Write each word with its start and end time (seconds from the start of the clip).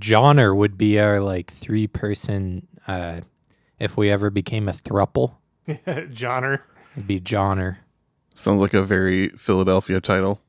Johnner 0.00 0.54
would 0.54 0.76
be 0.76 0.98
our 0.98 1.20
like 1.20 1.52
three 1.52 1.86
person. 1.86 2.66
Uh, 2.88 3.20
if 3.78 3.96
we 3.96 4.10
ever 4.10 4.30
became 4.30 4.68
a 4.68 4.72
thruple, 4.72 5.34
Johnner. 6.10 6.64
it'd 6.96 7.06
be 7.06 7.20
Johnner. 7.20 7.78
Sounds 8.34 8.60
like 8.60 8.74
a 8.74 8.82
very 8.82 9.28
Philadelphia 9.30 10.00
title. 10.00 10.40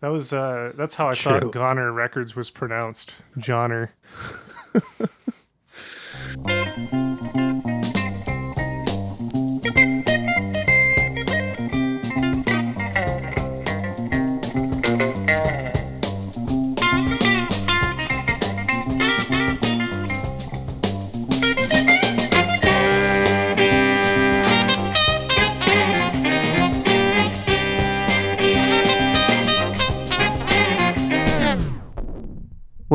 That 0.00 0.08
was 0.08 0.32
uh 0.32 0.72
that's 0.76 0.94
how 0.94 1.08
I 1.08 1.14
True. 1.14 1.40
thought 1.40 1.52
Goner 1.52 1.90
Records 1.92 2.36
was 2.36 2.50
pronounced. 2.50 3.14
Johnner. 3.38 3.92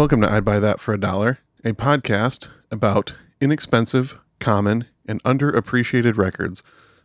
Welcome 0.02 0.22
to 0.22 0.32
I'd 0.32 0.44
Buy 0.44 0.60
That 0.60 0.80
for 0.80 0.96
a 0.96 1.00
Dollar, 1.00 1.38
a 1.64 1.74
podcast 1.74 2.48
about 2.72 3.14
inexpensive, 3.40 4.20
common, 4.40 4.86
and 5.06 5.22
underappreciated 5.22 6.18
records 6.18 6.64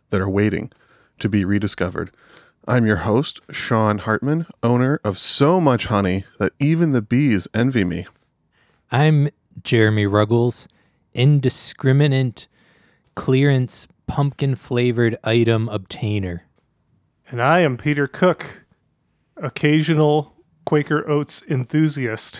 that 0.09 0.19
are 0.19 0.27
waiting 0.27 0.71
to 1.19 1.29
be 1.29 1.45
rediscovered. 1.45 2.09
I'm 2.67 2.87
your 2.87 2.95
host, 2.95 3.39
Sean 3.51 3.99
Hartman, 3.99 4.47
owner 4.63 4.99
of 5.03 5.19
so 5.19 5.61
much 5.61 5.85
honey 5.85 6.25
that 6.39 6.53
even 6.57 6.91
the 6.91 7.03
bees 7.03 7.47
envy 7.53 7.83
me. 7.83 8.07
I'm 8.91 9.29
Jeremy 9.61 10.07
Ruggles, 10.07 10.67
indiscriminate 11.13 12.47
clearance 13.13 13.87
pumpkin 14.07 14.55
flavored 14.55 15.19
item 15.23 15.69
obtainer. 15.69 16.39
And 17.29 17.43
I 17.43 17.59
am 17.59 17.77
Peter 17.77 18.07
Cook, 18.07 18.65
occasional 19.35 20.33
Quaker 20.65 21.07
Oats 21.07 21.43
enthusiast. 21.47 22.39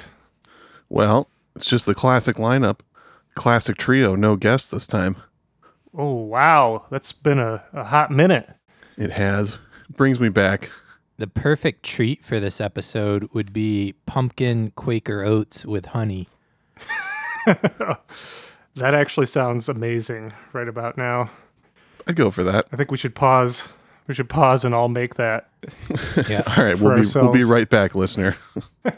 Well, 0.90 1.30
it's 1.56 1.66
just 1.66 1.86
the 1.86 1.96
classic 1.96 2.38
lineup. 2.38 2.80
Classic 3.36 3.78
trio, 3.78 4.16
no 4.16 4.36
guest 4.36 4.72
this 4.72 4.88
time. 4.88 5.18
Oh 5.96 6.14
wow, 6.14 6.86
that's 6.90 7.12
been 7.12 7.40
a, 7.40 7.64
a 7.74 7.84
hot 7.84 8.12
minute. 8.12 8.50
It 8.98 9.12
has. 9.12 9.60
Brings 9.96 10.20
me 10.20 10.30
back. 10.30 10.72
The 11.18 11.28
perfect 11.28 11.84
treat 11.84 12.24
for 12.24 12.40
this 12.40 12.62
episode 12.62 13.30
would 13.34 13.54
be 13.54 13.96
pumpkin 14.06 14.72
Quaker 14.76 15.24
oats 15.24 15.66
with 15.66 15.88
honey. 15.88 16.28
That 18.78 18.94
actually 18.94 19.26
sounds 19.26 19.70
amazing 19.70 20.34
right 20.54 20.68
about 20.68 20.98
now. 21.00 21.32
I'd 22.06 22.16
go 22.16 22.30
for 22.30 22.44
that. 22.44 22.68
I 22.72 22.76
think 22.76 22.92
we 22.92 22.98
should 22.98 23.16
pause. 23.16 23.68
We 24.06 24.14
should 24.14 24.30
pause 24.30 24.64
and 24.64 24.74
all 24.76 24.88
make 24.88 25.16
that. 25.16 25.50
Yeah. 26.30 26.44
All 26.46 26.64
right, 26.64 26.80
we'll 26.80 27.02
be, 27.02 27.08
we'll 27.16 27.32
be 27.32 27.44
right 27.44 27.70
back, 27.70 27.96
listener. 27.96 28.36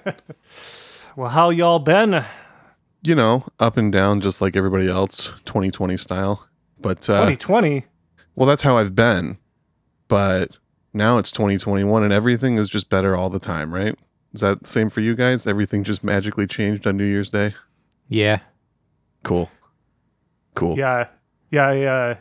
Well, 1.15 1.29
how 1.29 1.49
y'all 1.49 1.79
been? 1.79 2.23
you 3.01 3.15
know, 3.15 3.45
up 3.59 3.77
and 3.77 3.91
down 3.91 4.21
just 4.21 4.41
like 4.41 4.55
everybody 4.55 4.87
else, 4.87 5.27
2020 5.45 5.97
style. 5.97 6.47
But 6.79 7.09
uh, 7.09 7.25
2020. 7.25 7.85
well, 8.35 8.47
that's 8.47 8.63
how 8.63 8.77
I've 8.77 8.95
been. 8.95 9.37
But 10.07 10.57
now 10.93 11.17
it's 11.17 11.31
2021 11.31 12.03
and 12.03 12.13
everything 12.13 12.57
is 12.57 12.69
just 12.69 12.89
better 12.89 13.15
all 13.15 13.29
the 13.29 13.39
time, 13.39 13.73
right? 13.73 13.95
Is 14.33 14.41
that 14.41 14.61
the 14.61 14.67
same 14.67 14.89
for 14.89 15.01
you 15.01 15.15
guys? 15.15 15.47
Everything 15.47 15.83
just 15.83 16.03
magically 16.03 16.47
changed 16.47 16.85
on 16.85 16.97
New 16.97 17.05
Year's 17.05 17.31
Day? 17.31 17.53
Yeah. 18.07 18.39
Cool. 19.23 19.49
Cool. 20.55 20.77
Yeah, 20.77 21.07
yeah. 21.51 21.67
I, 21.67 21.83
uh, 21.83 22.15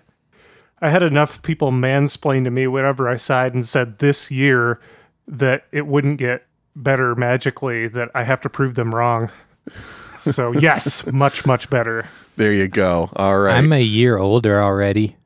I 0.81 0.91
had 0.91 1.03
enough 1.03 1.43
people 1.43 1.71
mansplain 1.71 2.45
to 2.45 2.51
me 2.51 2.67
whenever 2.67 3.09
I 3.09 3.17
sighed 3.17 3.55
and 3.55 3.67
said 3.67 3.99
this 3.99 4.31
year 4.31 4.81
that 5.27 5.65
it 5.73 5.87
wouldn't 5.87 6.19
get 6.19 6.47
better 6.83 7.15
magically. 7.15 7.89
That 7.89 8.11
I 8.15 8.25
have 8.25 8.41
to 8.43 8.49
prove 8.49 8.75
them 8.75 8.95
wrong. 8.95 9.31
So 10.19 10.53
yes, 10.59 11.07
much 11.07 11.47
much 11.47 11.69
better. 11.71 12.07
There 12.37 12.53
you 12.53 12.69
go. 12.69 13.11
All 13.17 13.39
right. 13.39 13.57
I'm 13.57 13.73
a 13.73 13.81
year 13.83 14.17
older 14.19 14.63
already. 14.63 15.17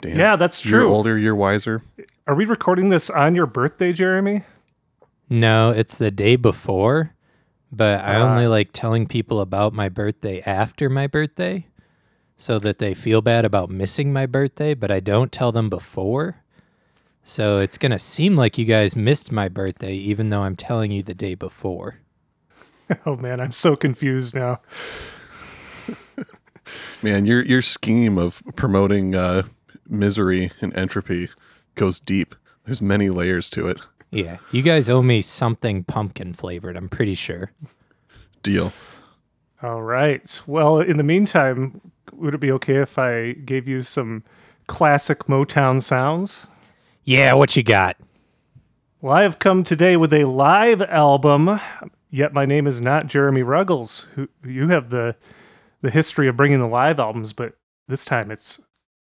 Damn. 0.00 0.16
Yeah, 0.18 0.36
that's 0.36 0.64
You're 0.64 0.80
true. 0.80 0.92
older, 0.92 1.18
you're 1.18 1.34
wiser. 1.34 1.82
Are 2.26 2.34
we 2.34 2.44
recording 2.44 2.88
this 2.90 3.10
on 3.10 3.34
your 3.34 3.46
birthday, 3.46 3.92
Jeremy? 3.92 4.42
No, 5.30 5.70
it's 5.70 5.98
the 5.98 6.10
day 6.10 6.36
before, 6.36 7.14
but 7.72 8.00
I 8.04 8.16
Ah. 8.16 8.22
only 8.30 8.46
like 8.46 8.68
telling 8.72 9.06
people 9.06 9.40
about 9.40 9.72
my 9.72 9.88
birthday 9.88 10.42
after 10.42 10.88
my 10.90 11.06
birthday 11.06 11.66
so 12.36 12.58
that 12.58 12.78
they 12.78 12.92
feel 12.94 13.22
bad 13.22 13.44
about 13.44 13.70
missing 13.70 14.12
my 14.12 14.26
birthday, 14.26 14.74
but 14.74 14.90
I 14.90 15.00
don't 15.00 15.32
tell 15.32 15.52
them 15.52 15.68
before. 15.70 16.36
So 17.24 17.58
it's 17.58 17.78
going 17.78 17.92
to 17.92 17.98
seem 17.98 18.36
like 18.36 18.58
you 18.58 18.64
guys 18.64 18.94
missed 18.94 19.32
my 19.32 19.48
birthday 19.48 19.94
even 19.94 20.28
though 20.28 20.42
I'm 20.42 20.56
telling 20.56 20.92
you 20.92 21.02
the 21.02 21.14
day 21.14 21.34
before. 21.34 21.96
Oh 23.06 23.16
man, 23.16 23.40
I'm 23.40 23.52
so 23.52 23.76
confused 23.76 24.34
now. 24.34 24.60
Man, 27.02 27.26
your 27.26 27.42
your 27.42 27.62
scheme 27.62 28.18
of 28.18 28.42
promoting 28.56 29.14
uh, 29.14 29.44
misery 29.88 30.52
and 30.60 30.76
entropy 30.76 31.30
goes 31.76 32.00
deep. 32.00 32.34
There's 32.64 32.82
many 32.82 33.08
layers 33.08 33.48
to 33.50 33.68
it. 33.68 33.80
Yeah, 34.10 34.38
you 34.52 34.62
guys 34.62 34.88
owe 34.88 35.02
me 35.02 35.20
something 35.22 35.84
pumpkin 35.84 36.32
flavored, 36.34 36.76
I'm 36.76 36.88
pretty 36.88 37.14
sure. 37.14 37.52
Deal. 38.42 38.72
All 39.62 39.82
right. 39.82 40.42
Well, 40.46 40.80
in 40.80 40.98
the 40.98 41.02
meantime, 41.02 41.80
would 42.12 42.34
it 42.34 42.40
be 42.40 42.52
okay 42.52 42.76
if 42.76 42.98
I 42.98 43.32
gave 43.32 43.66
you 43.66 43.80
some 43.80 44.22
classic 44.66 45.20
Motown 45.20 45.82
sounds? 45.82 46.46
Yeah, 47.04 47.34
what 47.34 47.54
you 47.54 47.62
got? 47.62 47.96
Well, 49.02 49.12
I 49.12 49.22
have 49.22 49.38
come 49.38 49.62
today 49.62 49.98
with 49.98 50.12
a 50.14 50.24
live 50.24 50.80
album, 50.80 51.60
yet 52.10 52.32
my 52.32 52.46
name 52.46 52.66
is 52.66 52.80
not 52.80 53.08
Jeremy 53.08 53.42
Ruggles. 53.42 54.08
Who 54.14 54.28
you 54.42 54.68
have 54.68 54.88
the 54.88 55.14
the 55.82 55.90
history 55.90 56.28
of 56.28 56.36
bringing 56.38 56.60
the 56.60 56.66
live 56.66 56.98
albums, 56.98 57.34
but 57.34 57.58
this 57.88 58.06
time 58.06 58.30
it's 58.30 58.58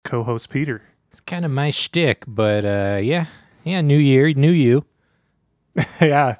co-host 0.05 0.51
Peter. 0.51 0.83
It's 1.11 1.21
kind 1.21 1.47
of 1.47 1.51
my 1.51 1.71
shtick, 1.71 2.25
but 2.29 2.67
uh, 2.67 3.01
yeah, 3.03 3.27
yeah, 3.65 3.81
new 3.81 3.97
year, 3.97 4.31
new 4.35 4.51
you. 4.51 4.85
yeah, 6.01 6.37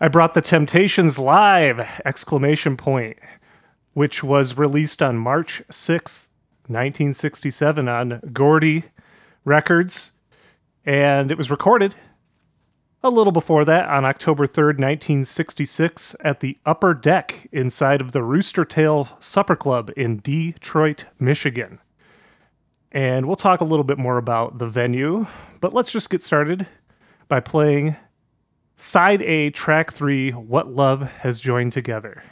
I 0.00 0.08
brought 0.08 0.34
the 0.34 0.42
Temptations 0.42 1.16
live! 1.16 2.00
Exclamation 2.04 2.76
point, 2.76 3.18
which 3.92 4.24
was 4.24 4.58
released 4.58 5.00
on 5.00 5.16
March 5.16 5.62
sixth, 5.70 6.30
nineteen 6.68 7.12
sixty-seven, 7.12 7.88
on 7.88 8.20
Gordy 8.32 8.86
Records, 9.44 10.12
and 10.84 11.30
it 11.30 11.38
was 11.38 11.50
recorded 11.50 11.94
a 13.04 13.10
little 13.10 13.32
before 13.32 13.64
that 13.64 13.88
on 13.88 14.04
October 14.04 14.46
3rd, 14.46 14.78
1966, 14.78 16.14
at 16.20 16.40
the 16.40 16.56
upper 16.64 16.94
deck 16.94 17.48
inside 17.50 18.00
of 18.00 18.12
the 18.12 18.22
Rooster 18.22 18.64
Tail 18.64 19.08
Supper 19.18 19.56
Club 19.56 19.90
in 19.96 20.18
Detroit, 20.18 21.06
Michigan. 21.18 21.80
And 22.92 23.26
we'll 23.26 23.36
talk 23.36 23.60
a 23.60 23.64
little 23.64 23.84
bit 23.84 23.98
more 23.98 24.18
about 24.18 24.58
the 24.58 24.68
venue, 24.68 25.26
but 25.60 25.74
let's 25.74 25.90
just 25.90 26.10
get 26.10 26.22
started 26.22 26.66
by 27.26 27.40
playing 27.40 27.96
Side 28.76 29.22
A, 29.22 29.50
Track 29.50 29.92
3 29.92 30.30
What 30.32 30.68
Love 30.68 31.02
Has 31.02 31.40
Joined 31.40 31.72
Together. 31.72 32.22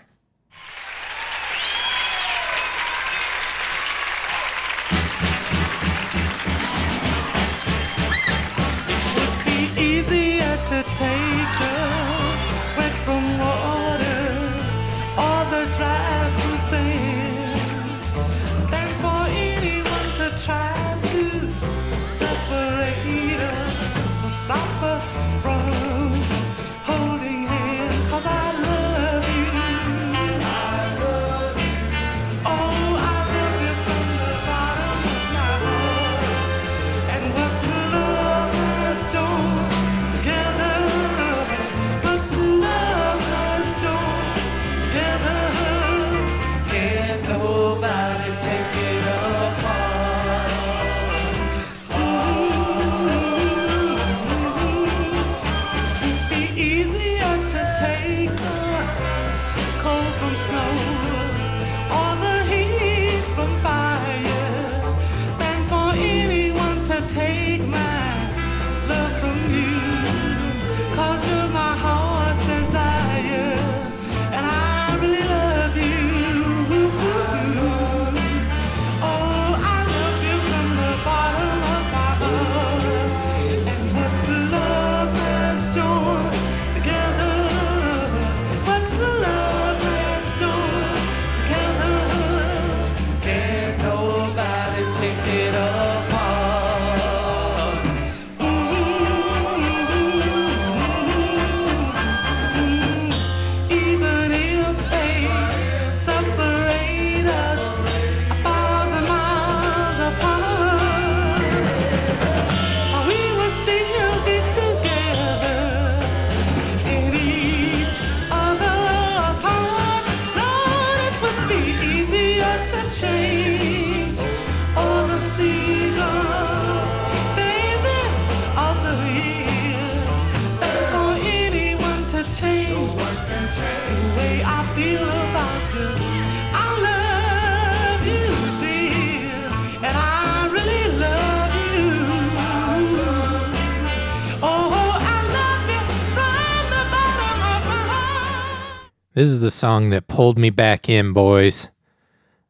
This 149.21 149.29
is 149.29 149.43
the 149.43 149.51
song 149.51 149.91
that 149.91 150.09
pulled 150.09 150.39
me 150.39 150.49
back 150.49 150.89
in, 150.89 151.13
boys. 151.13 151.69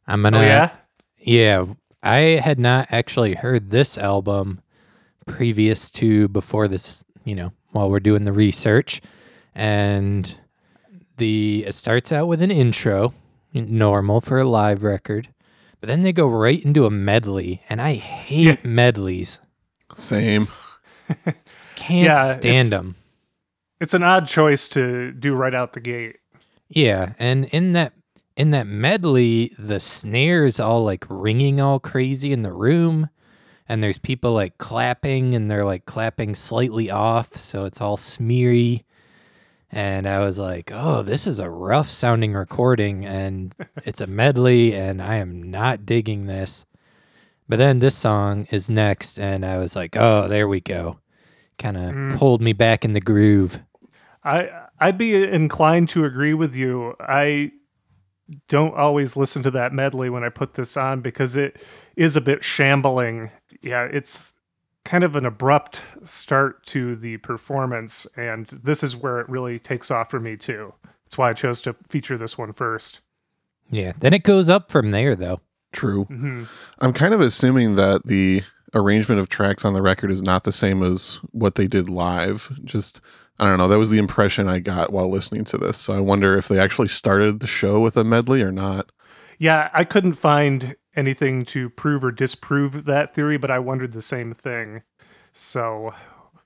I'm 0.07 0.23
gonna. 0.23 0.39
Oh 0.39 0.43
yeah. 0.43 0.71
Yeah, 1.19 1.67
I 2.01 2.19
had 2.41 2.61
not 2.61 2.87
actually 2.93 3.35
heard 3.35 3.71
this 3.71 3.99
album 3.99 4.61
previous 5.27 5.91
to 5.91 6.29
before 6.29 6.69
this, 6.69 7.05
you 7.25 7.35
know, 7.35 7.51
while 7.73 7.91
we're 7.91 7.99
doing 7.99 8.25
the 8.25 8.31
research. 8.33 9.01
And 9.53 10.33
the 11.17 11.65
it 11.67 11.75
starts 11.75 12.13
out 12.13 12.29
with 12.29 12.41
an 12.41 12.53
intro, 12.53 13.15
normal 13.53 14.21
for 14.21 14.39
a 14.39 14.45
live 14.45 14.85
record, 14.85 15.29
but 15.81 15.89
then 15.89 16.03
they 16.03 16.13
go 16.13 16.29
right 16.29 16.65
into 16.65 16.87
a 16.87 16.91
medley, 16.91 17.63
and 17.69 17.81
I 17.81 17.95
hate 17.95 18.65
medleys. 18.65 19.41
Same. 19.93 20.47
Can't 21.75 22.07
Yeah, 22.07 22.31
stand 22.35 22.45
it's- 22.47 22.71
them. 22.71 22.95
It's 23.81 23.95
an 23.95 24.05
odd 24.05 24.29
choice 24.29 24.69
to 24.69 25.11
do 25.11 25.35
right 25.35 25.53
out 25.55 25.73
the 25.73 25.81
gate. 25.81 26.19
Yeah, 26.71 27.15
and 27.19 27.47
in 27.47 27.73
that 27.73 27.93
in 28.37 28.53
that 28.53 28.67
medley, 28.67 29.53
the 29.59 29.81
snares 29.81 30.61
all 30.61 30.85
like 30.85 31.05
ringing 31.11 31.61
all 31.61 31.81
crazy 31.81 32.33
in 32.33 32.43
the 32.43 32.53
room, 32.53 33.11
and 33.69 33.83
there's 33.83 33.99
people 33.99 34.33
like 34.33 34.57
clapping, 34.57 35.35
and 35.35 35.51
they're 35.51 35.65
like 35.65 35.85
clapping 35.85 36.35
slightly 36.35 36.91
off, 36.91 37.37
so 37.37 37.65
it's 37.65 37.81
all 37.81 37.97
smeary. 37.97 38.85
And 39.73 40.09
I 40.09 40.21
was 40.21 40.39
like, 40.39 40.71
"Oh, 40.73 41.03
this 41.03 41.27
is 41.27 41.41
a 41.41 41.51
rough 41.51 41.91
sounding 41.91 42.33
recording, 42.33 43.05
and 43.05 43.55
it's 43.85 44.01
a 44.01 44.07
medley, 44.07 44.75
and 44.75 45.03
I 45.03 45.17
am 45.17 45.43
not 45.43 45.85
digging 45.85 46.27
this." 46.27 46.67
But 47.49 47.59
then 47.59 47.81
this 47.81 47.97
song 47.97 48.47
is 48.53 48.71
next, 48.71 49.19
and 49.19 49.45
I 49.45 49.59
was 49.59 49.75
like, 49.75 49.97
"Oh, 49.97 50.29
there 50.29 50.47
we 50.47 50.61
go." 50.61 51.01
Kind 51.59 51.77
of 51.77 51.93
mm. 51.93 52.17
pulled 52.17 52.41
me 52.41 52.53
back 52.53 52.85
in 52.85 52.93
the 52.93 53.01
groove. 53.01 53.61
I 54.23 54.51
I'd 54.81 54.99
be 54.99 55.15
inclined 55.15 55.89
to 55.91 56.05
agree 56.05 56.35
with 56.35 56.57
you. 56.57 56.95
I 57.01 57.53
don't 58.49 58.75
always 58.75 59.17
listen 59.17 59.43
to 59.43 59.51
that 59.53 59.73
medley 59.73 60.09
when 60.09 60.25
I 60.25 60.29
put 60.29 60.55
this 60.55 60.77
on 60.77 61.01
because 61.01 61.37
it 61.37 61.63
is 61.97 62.17
a 62.17 62.21
bit 62.21 62.43
shambling. 62.45 63.31
Yeah, 63.61 63.85
it's 63.85 64.35
kind 64.85 65.05
of 65.05 65.15
an 65.17 65.27
abrupt 65.27 65.83
start 66.05 66.65
to 66.67 66.97
the 66.97 67.19
performance 67.19 68.07
and 68.17 68.47
this 68.47 68.83
is 68.83 68.97
where 68.97 69.21
it 69.21 69.29
really 69.29 69.59
takes 69.59 69.91
off 69.91 70.11
for 70.11 70.19
me 70.21 70.37
too. 70.37 70.73
That's 71.05 71.19
why 71.19 71.31
I 71.31 71.33
chose 71.35 71.61
to 71.63 71.75
feature 71.89 72.17
this 72.17 72.39
one 72.39 72.53
first. 72.53 73.01
Yeah, 73.69 73.93
then 73.99 74.15
it 74.15 74.23
goes 74.23 74.49
up 74.49 74.71
from 74.71 74.91
there, 74.91 75.15
though. 75.15 75.41
True. 75.73 76.05
Mhm. 76.07 76.49
I'm 76.81 76.93
kind 76.93 77.15
of 77.15 77.21
assuming 77.21 77.77
that 77.77 78.07
the 78.07 78.43
arrangement 78.75 79.21
of 79.21 79.29
tracks 79.29 79.65
on 79.65 79.73
the 79.73 79.83
record 79.83 80.11
is 80.11 80.23
not 80.23 80.45
the 80.45 80.53
same 80.53 80.83
as 80.83 81.21
what 81.33 81.55
they 81.55 81.67
did 81.67 81.91
live. 81.91 82.53
Just 82.65 83.01
I 83.39 83.49
don't 83.49 83.57
know. 83.57 83.69
That 83.69 83.79
was 83.79 83.91
the 83.91 83.99
impression 83.99 84.49
I 84.49 84.59
got 84.59 84.93
while 84.93 85.09
listening 85.09 85.45
to 85.45 85.59
this. 85.59 85.79
So 85.79 85.95
I 85.95 86.01
wonder 86.01 86.37
if 86.37 86.47
they 86.47 86.59
actually 86.59 86.89
started 86.89 87.41
the 87.41 87.47
show 87.47 87.81
with 87.81 87.97
a 87.97 88.05
medley 88.05 88.43
or 88.43 88.53
not. 88.53 88.93
Yeah, 89.39 89.71
I 89.73 89.85
couldn't 89.85 90.13
find 90.13 90.77
anything 90.95 91.47
to 91.47 91.71
prove 91.71 92.05
or 92.05 92.13
disprove 92.13 92.85
that 92.85 93.15
theory, 93.15 93.39
but 93.39 93.51
I 93.51 93.59
wondered 93.59 93.93
the 93.93 94.03
same 94.03 94.35
thing. 94.35 94.83
So, 95.33 95.95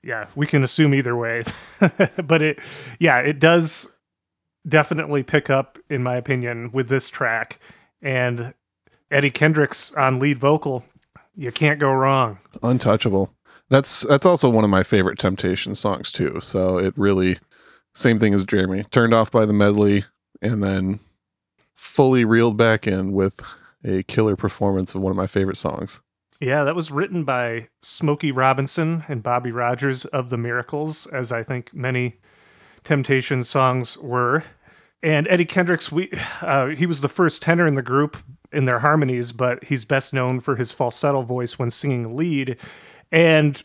yeah, 0.01 0.27
we 0.35 0.47
can 0.47 0.63
assume 0.63 0.93
either 0.93 1.17
way. 1.17 1.43
but 2.23 2.41
it, 2.41 2.59
yeah, 2.99 3.19
it 3.19 3.39
does 3.39 3.89
definitely 4.67 5.23
pick 5.23 5.49
up, 5.49 5.77
in 5.89 6.01
my 6.01 6.15
opinion, 6.15 6.71
with 6.71 6.87
this 6.87 7.09
track. 7.09 7.59
And 8.01 8.53
Eddie 9.11 9.31
Kendricks 9.31 9.91
on 9.93 10.19
lead 10.19 10.39
vocal, 10.39 10.85
you 11.35 11.51
can't 11.51 11.79
go 11.79 11.91
wrong. 11.91 12.39
Untouchable. 12.63 13.31
That's 13.69 14.01
that's 14.01 14.25
also 14.25 14.49
one 14.49 14.63
of 14.63 14.69
my 14.69 14.83
favorite 14.83 15.19
Temptation 15.19 15.75
songs 15.75 16.11
too. 16.11 16.39
So 16.41 16.77
it 16.77 16.93
really 16.97 17.39
same 17.93 18.19
thing 18.19 18.33
as 18.33 18.43
Jeremy. 18.43 18.83
Turned 18.83 19.13
off 19.13 19.31
by 19.31 19.45
the 19.45 19.53
medley 19.53 20.03
and 20.41 20.61
then 20.63 20.99
fully 21.75 22.25
reeled 22.25 22.57
back 22.57 22.87
in 22.87 23.11
with 23.11 23.39
a 23.83 24.03
killer 24.03 24.35
performance 24.35 24.95
of 24.95 25.01
one 25.01 25.11
of 25.11 25.17
my 25.17 25.27
favorite 25.27 25.57
songs. 25.57 26.01
Yeah, 26.41 26.63
that 26.65 26.75
was 26.75 26.91
written 26.91 27.23
by 27.23 27.69
Smokey 27.81 28.31
Robinson 28.31 29.05
and 29.07 29.23
Bobby 29.23 29.51
Rogers 29.51 30.05
of 30.05 30.29
the 30.29 30.37
Miracles, 30.37 31.07
as 31.07 31.31
I 31.31 31.43
think 31.43 31.73
many 31.73 32.19
Temptation 32.83 33.43
songs 33.43 33.97
were. 33.97 34.43
And 35.01 35.27
Eddie 35.29 35.45
Kendricks, 35.45 35.91
we 35.91 36.11
uh, 36.41 36.67
he 36.67 36.85
was 36.85 37.01
the 37.01 37.09
first 37.09 37.41
tenor 37.41 37.65
in 37.65 37.75
the 37.75 37.81
group 37.81 38.17
in 38.55 38.65
their 38.65 38.79
harmonies, 38.79 39.31
but 39.31 39.63
he's 39.65 39.85
best 39.85 40.13
known 40.13 40.39
for 40.39 40.55
his 40.55 40.71
falsetto 40.71 41.21
voice 41.21 41.59
when 41.59 41.69
singing 41.69 42.15
lead. 42.15 42.57
And 43.11 43.61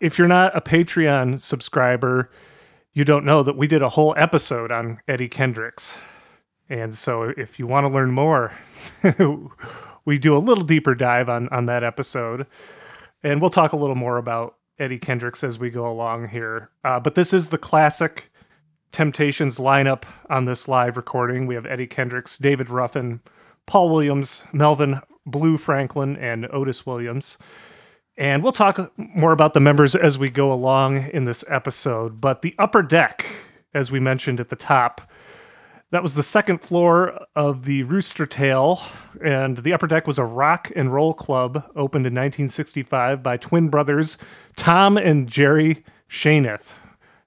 if 0.00 0.18
you're 0.18 0.28
not 0.28 0.56
a 0.56 0.60
Patreon 0.60 1.40
subscriber, 1.40 2.30
you 2.92 3.04
don't 3.04 3.24
know 3.24 3.42
that 3.42 3.56
we 3.56 3.66
did 3.66 3.82
a 3.82 3.88
whole 3.88 4.14
episode 4.16 4.70
on 4.70 5.00
Eddie 5.08 5.28
Kendricks. 5.28 5.96
And 6.68 6.94
so 6.94 7.32
if 7.36 7.58
you 7.58 7.66
want 7.66 7.84
to 7.84 7.92
learn 7.92 8.12
more, 8.12 8.52
we 10.04 10.18
do 10.18 10.36
a 10.36 10.38
little 10.38 10.64
deeper 10.64 10.94
dive 10.94 11.28
on 11.28 11.48
on 11.48 11.66
that 11.66 11.84
episode. 11.84 12.46
And 13.22 13.40
we'll 13.40 13.50
talk 13.50 13.72
a 13.72 13.76
little 13.76 13.96
more 13.96 14.18
about 14.18 14.56
Eddie 14.78 14.98
Kendricks 14.98 15.42
as 15.42 15.58
we 15.58 15.70
go 15.70 15.90
along 15.90 16.28
here. 16.28 16.70
Uh, 16.84 17.00
but 17.00 17.14
this 17.14 17.32
is 17.32 17.48
the 17.48 17.58
classic 17.58 18.30
Temptations 18.92 19.58
lineup 19.58 20.04
on 20.30 20.44
this 20.44 20.68
live 20.68 20.96
recording. 20.96 21.48
We 21.48 21.56
have 21.56 21.66
Eddie 21.66 21.88
Kendricks, 21.88 22.38
David 22.38 22.70
Ruffin, 22.70 23.20
Paul 23.66 23.90
Williams, 23.90 24.44
Melvin 24.52 25.00
Blue 25.26 25.56
Franklin, 25.56 26.16
and 26.16 26.46
Otis 26.52 26.84
Williams. 26.84 27.38
And 28.16 28.42
we'll 28.42 28.52
talk 28.52 28.92
more 28.96 29.32
about 29.32 29.54
the 29.54 29.60
members 29.60 29.96
as 29.96 30.18
we 30.18 30.30
go 30.30 30.52
along 30.52 31.08
in 31.10 31.24
this 31.24 31.44
episode. 31.48 32.20
But 32.20 32.42
the 32.42 32.54
upper 32.58 32.82
deck, 32.82 33.26
as 33.72 33.90
we 33.90 33.98
mentioned 33.98 34.38
at 34.38 34.50
the 34.50 34.56
top, 34.56 35.10
that 35.90 36.02
was 36.02 36.14
the 36.14 36.22
second 36.22 36.58
floor 36.58 37.26
of 37.36 37.64
the 37.64 37.84
Rooster 37.84 38.26
Tail, 38.26 38.80
and 39.24 39.58
the 39.58 39.72
upper 39.72 39.86
deck 39.86 40.06
was 40.06 40.18
a 40.18 40.24
rock 40.24 40.70
and 40.74 40.92
roll 40.92 41.14
club 41.14 41.70
opened 41.76 42.06
in 42.06 42.14
1965 42.14 43.22
by 43.22 43.36
twin 43.36 43.68
brothers 43.68 44.18
Tom 44.56 44.96
and 44.96 45.28
Jerry 45.28 45.84
Schoenith. 46.08 46.72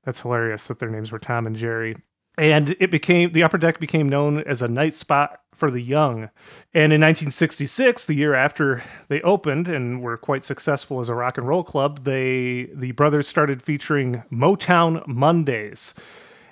That's 0.04 0.22
hilarious 0.22 0.68
that 0.68 0.80
their 0.80 0.90
names 0.90 1.12
were 1.12 1.20
Tom 1.20 1.48
and 1.48 1.56
Jerry. 1.56 1.98
And 2.38 2.76
it 2.80 2.92
became 2.92 3.32
the 3.32 3.44
upper 3.44 3.58
deck 3.58 3.80
became 3.80 4.10
known 4.10 4.40
as 4.44 4.62
a 4.62 4.68
night 4.68 4.94
spot 4.94 5.40
for 5.58 5.72
the 5.72 5.82
young. 5.82 6.30
And 6.74 6.94
in 6.94 7.02
1966, 7.02 8.06
the 8.06 8.14
year 8.14 8.34
after 8.34 8.84
they 9.08 9.22
opened 9.22 9.68
and 9.68 10.02
were 10.02 10.18
quite 10.18 10.44
successful 10.44 11.00
as 11.00 11.10
a 11.10 11.16
rock 11.16 11.38
and 11.38 11.48
roll 11.48 11.64
club, 11.64 12.04
they 12.04 12.70
the 12.74 12.92
brothers 12.92 13.28
started 13.28 13.62
featuring 13.62 14.24
Motown 14.32 15.06
Mondays. 15.08 15.94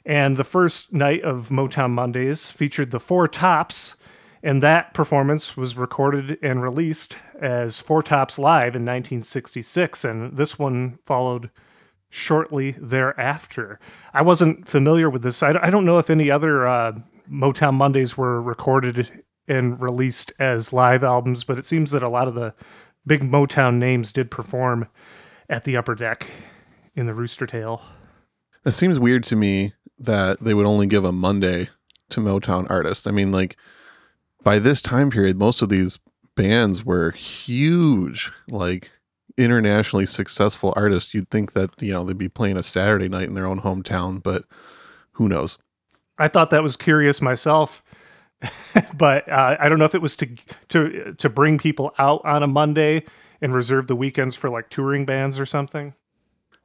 And 0.05 0.37
the 0.37 0.43
first 0.43 0.93
night 0.93 1.23
of 1.23 1.49
Motown 1.49 1.91
Mondays 1.91 2.49
featured 2.49 2.91
the 2.91 2.99
Four 2.99 3.27
Tops, 3.27 3.95
and 4.43 4.61
that 4.61 4.93
performance 4.93 5.57
was 5.57 5.75
recorded 5.75 6.37
and 6.43 6.61
released 6.61 7.17
as 7.41 7.79
Four 7.79 8.03
Tops 8.03 8.37
Live 8.37 8.75
in 8.75 8.83
1966. 8.83 10.05
And 10.05 10.37
this 10.37 10.59
one 10.59 10.99
followed 11.05 11.49
shortly 12.15 12.75
thereafter. 12.79 13.79
I 14.13 14.21
wasn't 14.21 14.67
familiar 14.67 15.09
with 15.09 15.23
this. 15.23 15.43
I, 15.43 15.69
don't 15.69 15.85
know 15.85 15.97
if 15.97 16.09
any 16.09 16.31
other 16.31 16.67
uh, 16.67 16.93
Motown 17.29 17.75
Mondays 17.75 18.17
were 18.17 18.41
recorded 18.41 19.23
and 19.47 19.79
released 19.79 20.33
as 20.39 20.73
live 20.73 21.03
albums, 21.03 21.43
but 21.43 21.59
it 21.59 21.65
seems 21.65 21.91
that 21.91 22.03
a 22.03 22.09
lot 22.09 22.27
of 22.27 22.35
the 22.35 22.53
big 23.05 23.21
Motown 23.21 23.75
names 23.75 24.11
did 24.11 24.31
perform 24.31 24.87
at 25.49 25.63
the 25.63 25.77
upper 25.77 25.95
deck 25.95 26.29
in 26.95 27.05
the 27.05 27.13
Rooster 27.13 27.45
Tail. 27.45 27.81
It 28.65 28.71
seems 28.71 28.99
weird 28.99 29.23
to 29.25 29.35
me 29.35 29.73
that 29.99 30.39
they 30.39 30.53
would 30.53 30.65
only 30.65 30.87
give 30.87 31.05
a 31.05 31.11
Monday 31.11 31.69
to 32.09 32.19
Motown 32.19 32.65
artists. 32.69 33.05
I 33.05 33.11
mean, 33.11 33.31
like 33.31 33.57
by 34.43 34.59
this 34.59 34.81
time 34.81 35.09
period, 35.11 35.37
most 35.37 35.61
of 35.61 35.69
these 35.69 35.99
bands 36.35 36.83
were 36.83 37.11
huge, 37.11 38.31
like 38.49 38.91
internationally 39.37 40.05
successful 40.05 40.73
artists. 40.75 41.13
You'd 41.13 41.29
think 41.29 41.53
that, 41.53 41.81
you 41.81 41.93
know, 41.93 42.03
they'd 42.03 42.17
be 42.17 42.29
playing 42.29 42.57
a 42.57 42.63
Saturday 42.63 43.07
night 43.07 43.27
in 43.27 43.33
their 43.33 43.47
own 43.47 43.61
hometown, 43.61 44.21
but 44.21 44.45
who 45.13 45.29
knows? 45.29 45.57
I 46.17 46.27
thought 46.27 46.49
that 46.51 46.63
was 46.63 46.77
curious 46.77 47.21
myself, 47.21 47.83
but 48.97 49.29
uh, 49.29 49.57
I 49.59 49.69
don't 49.69 49.79
know 49.79 49.85
if 49.85 49.95
it 49.95 50.01
was 50.01 50.15
to 50.17 50.29
to 50.69 51.13
to 51.17 51.29
bring 51.29 51.57
people 51.57 51.93
out 51.97 52.23
on 52.23 52.43
a 52.43 52.47
Monday 52.47 53.03
and 53.41 53.53
reserve 53.53 53.87
the 53.87 53.95
weekends 53.95 54.35
for 54.35 54.49
like 54.49 54.69
touring 54.69 55.05
bands 55.05 55.39
or 55.39 55.45
something. 55.45 55.93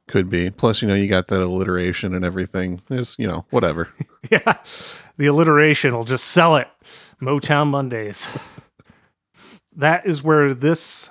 Could 0.07 0.29
be. 0.29 0.49
Plus, 0.49 0.81
you 0.81 0.87
know, 0.87 0.95
you 0.95 1.07
got 1.07 1.27
that 1.27 1.41
alliteration 1.41 2.13
and 2.13 2.25
everything. 2.25 2.81
Is 2.89 3.15
you 3.17 3.27
know, 3.27 3.45
whatever. 3.49 3.89
Yeah, 4.29 4.57
the 5.17 5.25
alliteration 5.25 5.95
will 5.95 6.03
just 6.03 6.25
sell 6.25 6.55
it. 6.55 6.67
Motown 7.19 7.67
Mondays. 7.67 8.27
that 9.75 10.05
is 10.05 10.21
where 10.21 10.53
this 10.53 11.09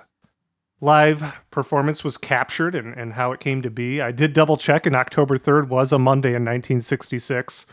live 0.81 1.35
performance 1.51 2.05
was 2.05 2.17
captured 2.17 2.75
and, 2.77 2.95
and 2.95 3.13
how 3.15 3.33
it 3.33 3.41
came 3.41 3.63
to 3.63 3.71
be. 3.71 4.01
I 4.01 4.13
did 4.13 4.33
double 4.33 4.57
check, 4.57 4.87
and 4.87 4.95
October 4.95 5.37
3rd 5.37 5.69
was 5.69 5.93
a 5.93 5.99
Monday 5.99 6.31
in 6.31 6.45
1966. 6.45 7.67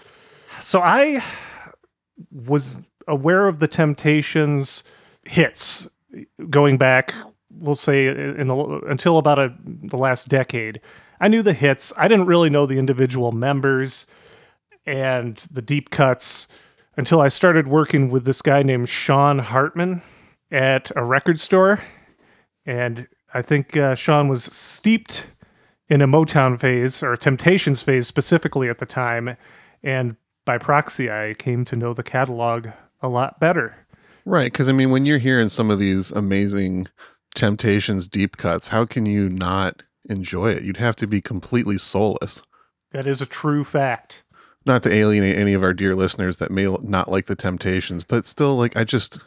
So 0.62 0.82
I 0.82 1.24
was 2.32 2.76
aware 3.08 3.48
of 3.48 3.60
the 3.60 3.68
Temptations 3.68 4.84
hits 5.24 5.88
going 6.50 6.78
back, 6.78 7.14
we'll 7.50 7.76
say, 7.76 8.08
in 8.08 8.48
the, 8.48 8.56
until 8.88 9.18
about 9.18 9.40
a, 9.40 9.56
the 9.66 9.98
last 9.98 10.28
decade. 10.30 10.82
I 11.20 11.28
knew 11.28 11.42
the 11.42 11.54
hits. 11.54 11.94
I 11.98 12.08
didn't 12.08 12.26
really 12.26 12.50
know 12.50 12.66
the 12.66 12.78
individual 12.78 13.32
members 13.32 14.06
and 14.86 15.38
the 15.52 15.62
deep 15.62 15.90
cuts 15.90 16.48
until 16.96 17.22
I 17.22 17.28
started 17.28 17.68
working 17.68 18.10
with 18.10 18.26
this 18.26 18.42
guy 18.42 18.64
named 18.64 18.90
Sean 18.90 19.40
Hartman 19.40 20.02
at 20.52 20.92
a 20.96 21.04
record 21.04 21.40
store. 21.40 21.80
And 22.66 23.08
I 23.34 23.42
think 23.42 23.78
uh, 23.78 23.96
Sean 23.96 24.28
was 24.28 24.46
steeped 24.46 25.28
in 25.90 26.02
a 26.02 26.08
Motown 26.08 26.60
phase 26.60 27.04
or 27.04 27.16
Temptations 27.16 27.84
phase 27.84 28.08
specifically 28.08 28.70
at 28.70 28.80
the 28.80 28.86
time. 28.86 29.38
And 29.84 30.16
by 30.48 30.58
proxy, 30.58 31.12
I 31.12 31.36
came 31.38 31.64
to 31.66 31.76
know 31.76 31.94
the 31.94 32.02
catalog 32.02 32.70
a 33.02 33.08
lot 33.08 33.40
better. 33.40 33.76
Right. 34.26 34.52
Because, 34.52 34.68
I 34.68 34.72
mean, 34.72 34.90
when 34.90 35.06
you're 35.06 35.20
hearing 35.20 35.50
some 35.50 35.70
of 35.70 35.78
these 35.78 36.10
amazing 36.10 36.88
Temptations 37.36 38.08
deep 38.08 38.38
cuts, 38.38 38.70
how 38.70 38.86
can 38.86 39.06
you 39.06 39.30
not 39.30 39.84
enjoy 40.10 40.52
it? 40.52 40.64
You'd 40.64 40.78
have 40.78 40.96
to 40.96 41.06
be 41.06 41.22
completely 41.22 41.78
soulless. 41.78 42.42
That 42.94 43.06
is 43.06 43.22
a 43.22 43.28
true 43.28 43.64
fact. 43.64 44.24
Not 44.66 44.82
to 44.84 44.92
alienate 44.92 45.38
any 45.38 45.54
of 45.54 45.62
our 45.62 45.74
dear 45.74 45.94
listeners 45.94 46.38
that 46.38 46.50
may 46.50 46.66
not 46.82 47.12
like 47.12 47.28
the 47.28 47.36
Temptations, 47.36 48.04
but 48.04 48.26
still, 48.26 48.56
like, 48.56 48.76
I 48.76 48.84
just, 48.86 49.24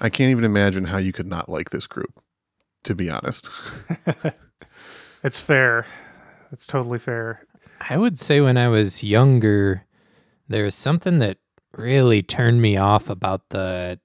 I 0.00 0.08
can't 0.08 0.32
even 0.32 0.44
imagine 0.44 0.86
how 0.86 0.98
you 0.98 1.12
could 1.12 1.28
not 1.28 1.48
like 1.48 1.70
this 1.70 1.86
group, 1.86 2.20
to 2.82 2.96
be 2.96 3.08
honest. 3.08 3.48
It's 5.22 5.38
fair. 5.38 5.86
It's 6.52 6.66
totally 6.66 6.98
fair. 6.98 7.44
I 7.90 7.96
would 7.96 8.18
say 8.18 8.40
when 8.40 8.56
I 8.56 8.68
was 8.68 9.02
younger, 9.02 9.84
there 10.48 10.64
was 10.64 10.74
something 10.74 11.18
that 11.18 11.38
really 11.72 12.22
turned 12.22 12.60
me 12.62 12.76
off 12.76 13.10
about 13.10 13.48
the. 13.50 13.98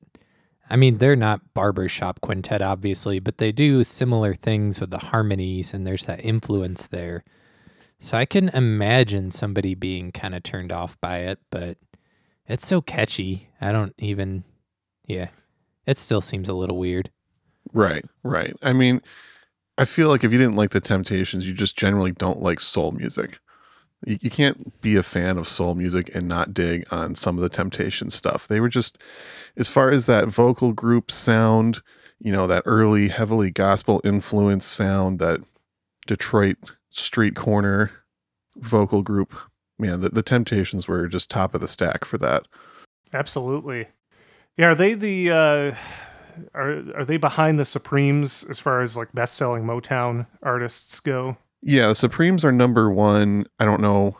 I 0.69 0.75
mean, 0.75 0.97
they're 0.97 1.15
not 1.15 1.53
barbershop 1.53 2.21
quintet, 2.21 2.61
obviously, 2.61 3.19
but 3.19 3.37
they 3.37 3.51
do 3.51 3.83
similar 3.83 4.33
things 4.33 4.79
with 4.79 4.89
the 4.89 4.97
harmonies, 4.97 5.73
and 5.73 5.85
there's 5.85 6.05
that 6.05 6.23
influence 6.23 6.87
there. 6.87 7.23
So 7.99 8.17
I 8.17 8.25
can 8.25 8.49
imagine 8.49 9.31
somebody 9.31 9.75
being 9.75 10.11
kind 10.11 10.35
of 10.35 10.43
turned 10.43 10.71
off 10.71 10.99
by 10.99 11.19
it, 11.19 11.39
but 11.51 11.77
it's 12.47 12.67
so 12.67 12.81
catchy. 12.81 13.49
I 13.61 13.71
don't 13.71 13.93
even. 13.97 14.43
Yeah. 15.05 15.29
It 15.85 15.97
still 15.97 16.21
seems 16.21 16.49
a 16.49 16.53
little 16.53 16.77
weird. 16.77 17.11
Right, 17.73 18.05
right. 18.23 18.55
I 18.61 18.73
mean, 18.73 19.01
I 19.77 19.85
feel 19.85 20.09
like 20.09 20.23
if 20.23 20.31
you 20.31 20.37
didn't 20.37 20.55
like 20.55 20.71
the 20.71 20.79
Temptations, 20.79 21.47
you 21.47 21.53
just 21.53 21.77
generally 21.77 22.11
don't 22.11 22.41
like 22.41 22.59
soul 22.59 22.91
music. 22.91 23.39
You, 24.05 24.17
you 24.21 24.29
can't 24.29 24.79
be 24.81 24.95
a 24.95 25.03
fan 25.03 25.37
of 25.37 25.47
soul 25.47 25.75
music 25.75 26.13
and 26.13 26.27
not 26.27 26.53
dig 26.53 26.85
on 26.91 27.15
some 27.15 27.37
of 27.37 27.41
the 27.41 27.49
Temptations 27.49 28.13
stuff. 28.13 28.47
They 28.47 28.59
were 28.59 28.69
just, 28.69 28.97
as 29.57 29.69
far 29.69 29.89
as 29.89 30.05
that 30.05 30.27
vocal 30.27 30.73
group 30.73 31.11
sound, 31.11 31.81
you 32.19 32.31
know, 32.31 32.47
that 32.47 32.63
early, 32.65 33.09
heavily 33.09 33.51
gospel 33.51 34.01
influence 34.03 34.65
sound, 34.65 35.19
that 35.19 35.41
Detroit 36.07 36.57
street 36.89 37.35
corner 37.35 37.91
vocal 38.55 39.01
group, 39.01 39.33
man, 39.79 40.01
the, 40.01 40.09
the 40.09 40.23
Temptations 40.23 40.87
were 40.87 41.07
just 41.07 41.29
top 41.29 41.55
of 41.55 41.61
the 41.61 41.67
stack 41.67 42.05
for 42.05 42.17
that. 42.17 42.47
Absolutely. 43.13 43.87
Yeah, 44.57 44.67
are 44.67 44.75
they 44.75 44.93
the 44.93 45.31
uh 45.31 45.75
are 46.53 46.83
are 46.95 47.05
they 47.05 47.17
behind 47.17 47.59
the 47.59 47.65
Supremes 47.65 48.43
as 48.49 48.59
far 48.59 48.81
as 48.81 48.95
like 48.95 49.11
best 49.13 49.35
selling 49.35 49.63
Motown 49.63 50.27
artists 50.41 50.99
go? 50.99 51.37
Yeah, 51.65 51.87
the 51.87 51.95
Supremes 51.95 52.43
are 52.43 52.51
number 52.51 52.91
one. 52.91 53.45
I 53.57 53.65
don't 53.65 53.81
know, 53.81 54.17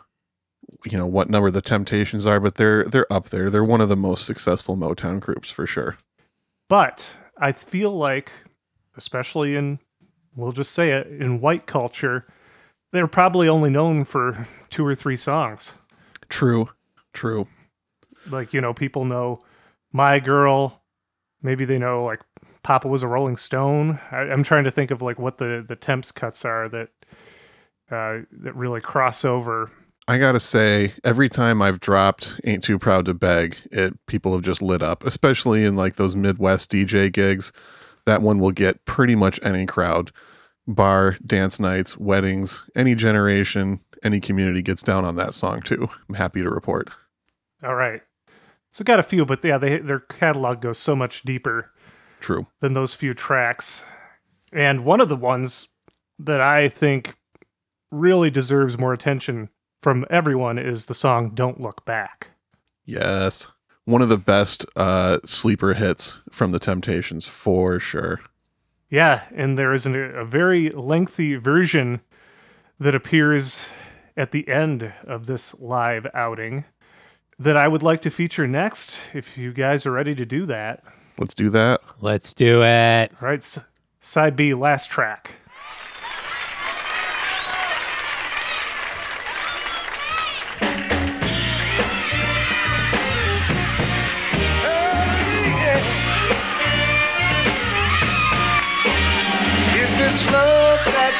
you 0.84 0.96
know, 0.96 1.06
what 1.06 1.28
number 1.28 1.50
the 1.50 1.60
Temptations 1.60 2.24
are, 2.24 2.40
but 2.40 2.54
they're 2.54 2.84
they're 2.84 3.12
up 3.12 3.28
there. 3.28 3.50
They're 3.50 3.64
one 3.64 3.82
of 3.82 3.90
the 3.90 3.96
most 3.96 4.24
successful 4.24 4.76
Motown 4.76 5.20
groups 5.20 5.50
for 5.50 5.66
sure. 5.66 5.98
But 6.68 7.12
I 7.36 7.52
feel 7.52 7.96
like, 7.96 8.32
especially 8.96 9.56
in 9.56 9.78
we'll 10.34 10.52
just 10.52 10.72
say 10.72 10.92
it, 10.92 11.06
in 11.06 11.40
white 11.40 11.66
culture, 11.66 12.26
they're 12.92 13.06
probably 13.06 13.48
only 13.48 13.70
known 13.70 14.04
for 14.04 14.46
two 14.70 14.86
or 14.86 14.94
three 14.94 15.16
songs. 15.16 15.72
True, 16.28 16.70
true. 17.12 17.46
Like, 18.30 18.54
you 18.54 18.60
know, 18.60 18.72
people 18.72 19.04
know 19.04 19.40
My 19.92 20.18
Girl, 20.18 20.82
maybe 21.42 21.66
they 21.66 21.78
know 21.78 22.04
like 22.04 22.20
Papa 22.62 22.88
was 22.88 23.02
a 23.02 23.08
Rolling 23.08 23.36
Stone. 23.36 24.00
I, 24.10 24.20
I'm 24.20 24.42
trying 24.42 24.64
to 24.64 24.70
think 24.70 24.90
of 24.90 25.02
like 25.02 25.18
what 25.18 25.36
the 25.36 25.62
the 25.66 25.76
temps 25.76 26.10
cuts 26.10 26.44
are 26.46 26.68
that 26.70 26.88
uh, 27.90 28.18
that 28.32 28.54
really 28.54 28.80
cross 28.80 29.24
over. 29.24 29.70
I 30.06 30.18
gotta 30.18 30.40
say, 30.40 30.92
every 31.02 31.28
time 31.28 31.62
I've 31.62 31.80
dropped 31.80 32.40
"Ain't 32.44 32.62
Too 32.62 32.78
Proud 32.78 33.06
to 33.06 33.14
Beg," 33.14 33.56
it 33.72 33.94
people 34.06 34.32
have 34.34 34.42
just 34.42 34.60
lit 34.60 34.82
up, 34.82 35.04
especially 35.04 35.64
in 35.64 35.76
like 35.76 35.96
those 35.96 36.14
Midwest 36.14 36.70
DJ 36.70 37.10
gigs. 37.10 37.52
That 38.04 38.20
one 38.20 38.38
will 38.38 38.52
get 38.52 38.84
pretty 38.84 39.14
much 39.14 39.40
any 39.42 39.64
crowd, 39.64 40.12
bar, 40.66 41.16
dance 41.24 41.58
nights, 41.58 41.96
weddings, 41.96 42.68
any 42.76 42.94
generation, 42.94 43.80
any 44.02 44.20
community 44.20 44.60
gets 44.60 44.82
down 44.82 45.06
on 45.06 45.16
that 45.16 45.32
song 45.32 45.62
too. 45.62 45.88
I'm 46.08 46.16
happy 46.16 46.42
to 46.42 46.50
report. 46.50 46.90
All 47.62 47.74
right, 47.74 48.02
so 48.72 48.84
got 48.84 49.00
a 49.00 49.04
few, 49.04 49.24
but 49.24 49.42
yeah, 49.42 49.56
they 49.56 49.78
their 49.78 50.00
catalog 50.00 50.60
goes 50.60 50.78
so 50.78 50.94
much 50.94 51.22
deeper 51.22 51.70
True. 52.20 52.46
than 52.60 52.74
those 52.74 52.92
few 52.92 53.14
tracks. 53.14 53.84
And 54.52 54.84
one 54.84 55.00
of 55.00 55.08
the 55.08 55.16
ones 55.16 55.68
that 56.18 56.40
I 56.40 56.68
think 56.68 57.16
really 57.90 58.30
deserves 58.30 58.78
more 58.78 58.92
attention 58.92 59.48
from 59.82 60.04
everyone 60.10 60.58
is 60.58 60.86
the 60.86 60.94
song 60.94 61.30
Don't 61.34 61.60
Look 61.60 61.84
Back. 61.84 62.30
Yes. 62.84 63.48
One 63.84 64.00
of 64.02 64.08
the 64.08 64.16
best 64.16 64.64
uh, 64.76 65.18
sleeper 65.24 65.74
hits 65.74 66.20
from 66.30 66.52
the 66.52 66.58
Temptations 66.58 67.26
for 67.26 67.78
sure. 67.78 68.20
Yeah, 68.88 69.22
and 69.34 69.58
there 69.58 69.72
is 69.72 69.84
an, 69.86 69.94
a 69.94 70.24
very 70.24 70.70
lengthy 70.70 71.34
version 71.34 72.00
that 72.78 72.94
appears 72.94 73.68
at 74.16 74.30
the 74.30 74.48
end 74.48 74.92
of 75.04 75.26
this 75.26 75.58
live 75.60 76.06
outing 76.14 76.64
that 77.38 77.56
I 77.56 77.66
would 77.68 77.82
like 77.82 78.00
to 78.02 78.10
feature 78.10 78.46
next 78.46 78.98
if 79.12 79.36
you 79.36 79.52
guys 79.52 79.84
are 79.86 79.90
ready 79.92 80.14
to 80.14 80.24
do 80.24 80.46
that. 80.46 80.82
Let's 81.18 81.34
do 81.34 81.50
that. 81.50 81.80
Let's 82.00 82.32
do 82.32 82.62
it. 82.62 83.10
All 83.20 83.28
right, 83.28 83.38
s- 83.38 83.58
side 84.00 84.36
B, 84.36 84.54
last 84.54 84.88
track. 84.90 85.32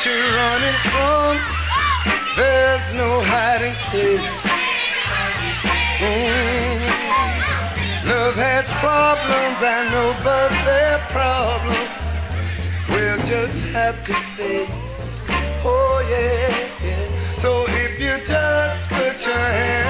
you're 0.04 0.14
running 0.14 0.78
from. 0.92 1.38
There's 2.36 2.92
no 2.92 3.22
hiding 3.22 3.74
place. 3.88 4.20
Mm. 5.98 6.80
Love 8.04 8.36
has 8.36 8.68
problems, 8.84 9.62
I 9.62 9.88
know, 9.92 10.14
but 10.22 10.50
their 10.68 10.98
problems 11.08 11.94
we'll 12.90 13.22
just 13.24 13.62
have 13.72 14.02
to 14.04 14.14
face. 14.36 15.16
Oh, 15.64 16.06
yeah. 16.10 16.68
yeah. 16.84 17.36
So 17.38 17.64
if 17.68 17.98
you 17.98 18.22
just 18.26 18.88
put 18.90 19.24
your 19.24 19.34
hand 19.34 19.83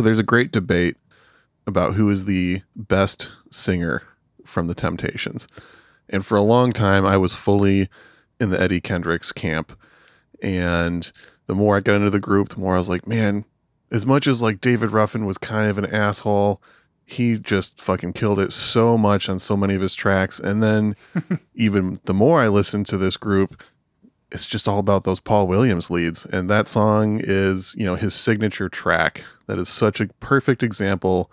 So 0.00 0.04
there's 0.04 0.18
a 0.18 0.22
great 0.22 0.50
debate 0.50 0.96
about 1.66 1.92
who 1.92 2.08
is 2.08 2.24
the 2.24 2.62
best 2.74 3.32
singer 3.50 4.02
from 4.46 4.66
the 4.66 4.74
Temptations. 4.74 5.46
And 6.08 6.24
for 6.24 6.38
a 6.38 6.42
long 6.42 6.72
time, 6.72 7.04
I 7.04 7.18
was 7.18 7.34
fully 7.34 7.90
in 8.40 8.48
the 8.48 8.58
Eddie 8.58 8.80
Kendricks 8.80 9.30
camp. 9.30 9.78
And 10.42 11.12
the 11.48 11.54
more 11.54 11.76
I 11.76 11.80
got 11.80 11.96
into 11.96 12.08
the 12.08 12.18
group, 12.18 12.48
the 12.48 12.60
more 12.60 12.76
I 12.76 12.78
was 12.78 12.88
like, 12.88 13.06
man, 13.06 13.44
as 13.90 14.06
much 14.06 14.26
as 14.26 14.40
like 14.40 14.62
David 14.62 14.90
Ruffin 14.90 15.26
was 15.26 15.36
kind 15.36 15.70
of 15.70 15.76
an 15.76 15.84
asshole, 15.84 16.62
he 17.04 17.38
just 17.38 17.78
fucking 17.78 18.14
killed 18.14 18.38
it 18.38 18.54
so 18.54 18.96
much 18.96 19.28
on 19.28 19.38
so 19.38 19.54
many 19.54 19.74
of 19.74 19.82
his 19.82 19.94
tracks. 19.94 20.40
And 20.40 20.62
then 20.62 20.96
even 21.54 22.00
the 22.04 22.14
more 22.14 22.40
I 22.40 22.48
listened 22.48 22.86
to 22.86 22.96
this 22.96 23.18
group, 23.18 23.62
it's 24.32 24.46
just 24.46 24.68
all 24.68 24.78
about 24.78 25.04
those 25.04 25.20
Paul 25.20 25.46
Williams 25.46 25.90
leads. 25.90 26.24
And 26.26 26.48
that 26.50 26.68
song 26.68 27.20
is, 27.22 27.74
you 27.76 27.84
know, 27.84 27.96
his 27.96 28.14
signature 28.14 28.68
track. 28.68 29.24
That 29.46 29.58
is 29.58 29.68
such 29.68 30.00
a 30.00 30.06
perfect 30.20 30.62
example 30.62 31.30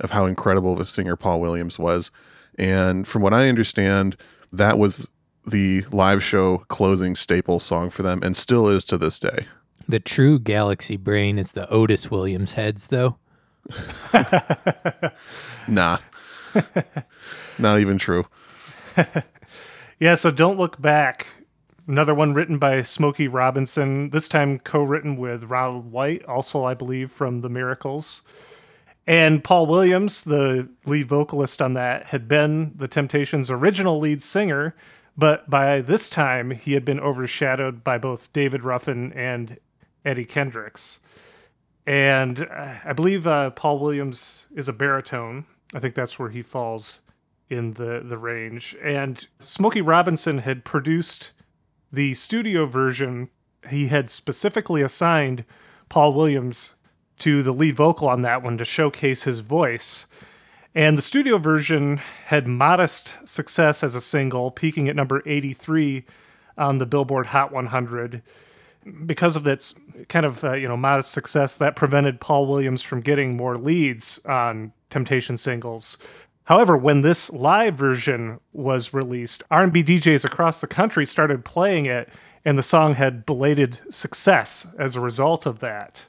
of 0.00 0.10
how 0.10 0.26
incredible 0.26 0.72
of 0.72 0.80
a 0.80 0.84
singer 0.84 1.16
Paul 1.16 1.40
Williams 1.40 1.78
was. 1.78 2.10
And 2.58 3.06
from 3.06 3.22
what 3.22 3.34
I 3.34 3.48
understand, 3.48 4.16
that 4.52 4.78
was 4.78 5.06
the 5.46 5.82
live 5.90 6.22
show 6.22 6.58
closing 6.68 7.14
staple 7.14 7.60
song 7.60 7.90
for 7.90 8.02
them 8.02 8.22
and 8.22 8.36
still 8.36 8.68
is 8.68 8.84
to 8.86 8.98
this 8.98 9.18
day. 9.18 9.46
The 9.86 10.00
true 10.00 10.38
galaxy 10.38 10.96
brain 10.96 11.38
is 11.38 11.52
the 11.52 11.68
Otis 11.68 12.10
Williams 12.10 12.54
heads, 12.54 12.88
though. 12.88 13.18
Nah. 15.68 15.98
Not 17.58 17.80
even 17.80 17.98
true. 17.98 18.26
Yeah, 20.00 20.16
so 20.16 20.32
Don't 20.32 20.58
Look 20.58 20.82
Back. 20.82 21.28
Another 21.86 22.14
one 22.14 22.32
written 22.32 22.58
by 22.58 22.80
Smokey 22.80 23.28
Robinson, 23.28 24.08
this 24.10 24.26
time 24.26 24.58
co 24.58 24.82
written 24.82 25.16
with 25.16 25.44
Ronald 25.44 25.92
White, 25.92 26.24
also, 26.24 26.64
I 26.64 26.72
believe, 26.72 27.12
from 27.12 27.42
The 27.42 27.50
Miracles. 27.50 28.22
And 29.06 29.44
Paul 29.44 29.66
Williams, 29.66 30.24
the 30.24 30.68
lead 30.86 31.08
vocalist 31.08 31.60
on 31.60 31.74
that, 31.74 32.06
had 32.06 32.26
been 32.26 32.72
the 32.74 32.88
Temptations' 32.88 33.50
original 33.50 33.98
lead 33.98 34.22
singer, 34.22 34.74
but 35.14 35.48
by 35.50 35.82
this 35.82 36.08
time 36.08 36.52
he 36.52 36.72
had 36.72 36.86
been 36.86 37.00
overshadowed 37.00 37.84
by 37.84 37.98
both 37.98 38.32
David 38.32 38.64
Ruffin 38.64 39.12
and 39.12 39.58
Eddie 40.06 40.24
Kendricks. 40.24 41.00
And 41.86 42.48
uh, 42.50 42.76
I 42.82 42.94
believe 42.94 43.26
uh, 43.26 43.50
Paul 43.50 43.78
Williams 43.78 44.46
is 44.54 44.68
a 44.68 44.72
baritone. 44.72 45.44
I 45.74 45.80
think 45.80 45.94
that's 45.94 46.18
where 46.18 46.30
he 46.30 46.40
falls 46.40 47.02
in 47.50 47.74
the, 47.74 48.02
the 48.02 48.16
range. 48.16 48.74
And 48.82 49.26
Smokey 49.38 49.82
Robinson 49.82 50.38
had 50.38 50.64
produced 50.64 51.33
the 51.94 52.14
studio 52.14 52.66
version. 52.66 53.28
He 53.70 53.88
had 53.88 54.10
specifically 54.10 54.82
assigned 54.82 55.44
Paul 55.88 56.12
Williams 56.12 56.74
to 57.20 57.42
the 57.42 57.52
lead 57.52 57.76
vocal 57.76 58.08
on 58.08 58.22
that 58.22 58.42
one 58.42 58.58
to 58.58 58.64
showcase 58.64 59.22
his 59.22 59.40
voice. 59.40 60.06
And 60.74 60.98
the 60.98 61.02
studio 61.02 61.38
version 61.38 61.98
had 62.26 62.48
modest 62.48 63.14
success 63.24 63.84
as 63.84 63.94
a 63.94 64.00
single, 64.00 64.50
peaking 64.50 64.88
at 64.88 64.96
number 64.96 65.22
83 65.24 66.04
on 66.58 66.78
the 66.78 66.86
Billboard 66.86 67.26
Hot 67.26 67.52
100. 67.52 68.22
Because 69.06 69.36
of 69.36 69.46
its 69.46 69.74
kind 70.08 70.26
of 70.26 70.44
uh, 70.44 70.52
you 70.52 70.68
know 70.68 70.76
modest 70.76 71.12
success, 71.12 71.56
that 71.56 71.76
prevented 71.76 72.20
Paul 72.20 72.46
Williams 72.46 72.82
from 72.82 73.00
getting 73.00 73.36
more 73.36 73.56
leads 73.56 74.20
on 74.26 74.72
Temptation 74.90 75.36
singles. 75.36 75.96
However, 76.44 76.76
when 76.76 77.00
this 77.00 77.30
live 77.30 77.74
version 77.74 78.38
was 78.52 78.92
released, 78.92 79.42
R&B 79.50 79.82
DJs 79.82 80.24
across 80.24 80.60
the 80.60 80.66
country 80.66 81.06
started 81.06 81.44
playing 81.44 81.86
it, 81.86 82.10
and 82.44 82.58
the 82.58 82.62
song 82.62 82.94
had 82.94 83.24
belated 83.24 83.80
success 83.90 84.66
as 84.78 84.94
a 84.94 85.00
result 85.00 85.46
of 85.46 85.60
that, 85.60 86.06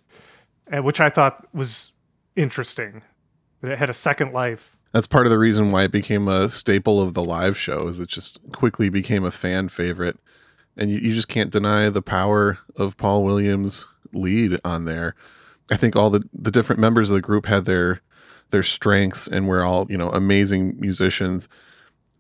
which 0.69 1.00
I 1.00 1.10
thought 1.10 1.48
was 1.54 1.93
interesting. 2.36 3.02
That 3.62 3.71
it 3.71 3.78
had 3.80 3.89
a 3.89 3.93
second 3.93 4.34
life. 4.34 4.76
That's 4.91 5.08
part 5.08 5.26
of 5.26 5.30
the 5.30 5.39
reason 5.39 5.71
why 5.71 5.84
it 5.84 5.91
became 5.91 6.28
a 6.28 6.50
staple 6.50 7.02
of 7.02 7.13
the 7.13 7.24
live 7.24 7.58
shows. 7.58 8.00
It 8.00 8.10
just 8.10 8.39
quickly 8.52 8.89
became 8.89 9.24
a 9.24 9.32
fan 9.32 9.69
favorite. 9.69 10.19
And 10.78 10.91
you, 10.91 10.98
you 10.98 11.13
just 11.13 11.30
can't 11.30 11.52
deny 11.52 11.89
the 11.89 12.02
power 12.02 12.60
of 12.76 12.98
Paul 12.98 13.24
Williams' 13.24 13.88
lead 14.12 14.60
on 14.65 14.84
there. 14.84 15.15
I 15.71 15.78
think 15.78 15.95
all 15.95 16.10
the, 16.10 16.28
the 16.34 16.52
different 16.52 16.82
members 16.82 17.10
of 17.10 17.15
the 17.15 17.21
group 17.21 17.45
had 17.45 17.65
their 17.65 18.02
their 18.52 18.64
strengths 18.64 19.28
and 19.28 19.48
we're 19.48 19.64
all, 19.64 19.86
you 19.90 19.98
know, 19.98 20.10
amazing 20.10 20.80
musicians. 20.80 21.48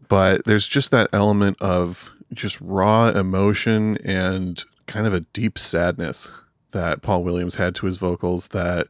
But 0.07 0.45
there's 0.45 0.67
just 0.67 0.91
that 0.91 1.09
element 1.13 1.57
of 1.61 2.11
just 2.33 2.59
raw 2.61 3.09
emotion 3.09 3.97
and 4.03 4.63
kind 4.87 5.07
of 5.07 5.13
a 5.13 5.21
deep 5.21 5.57
sadness 5.57 6.29
that 6.71 7.01
Paul 7.01 7.23
Williams 7.23 7.55
had 7.55 7.75
to 7.75 7.85
his 7.85 7.97
vocals 7.97 8.49
that 8.49 8.87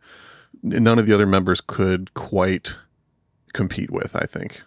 none 0.63 0.99
of 0.99 1.05
the 1.05 1.13
other 1.13 1.27
members 1.27 1.61
could 1.61 2.13
quite 2.13 2.77
compete 3.53 3.91
with, 3.91 4.15
I 4.15 4.25
think. 4.25 4.63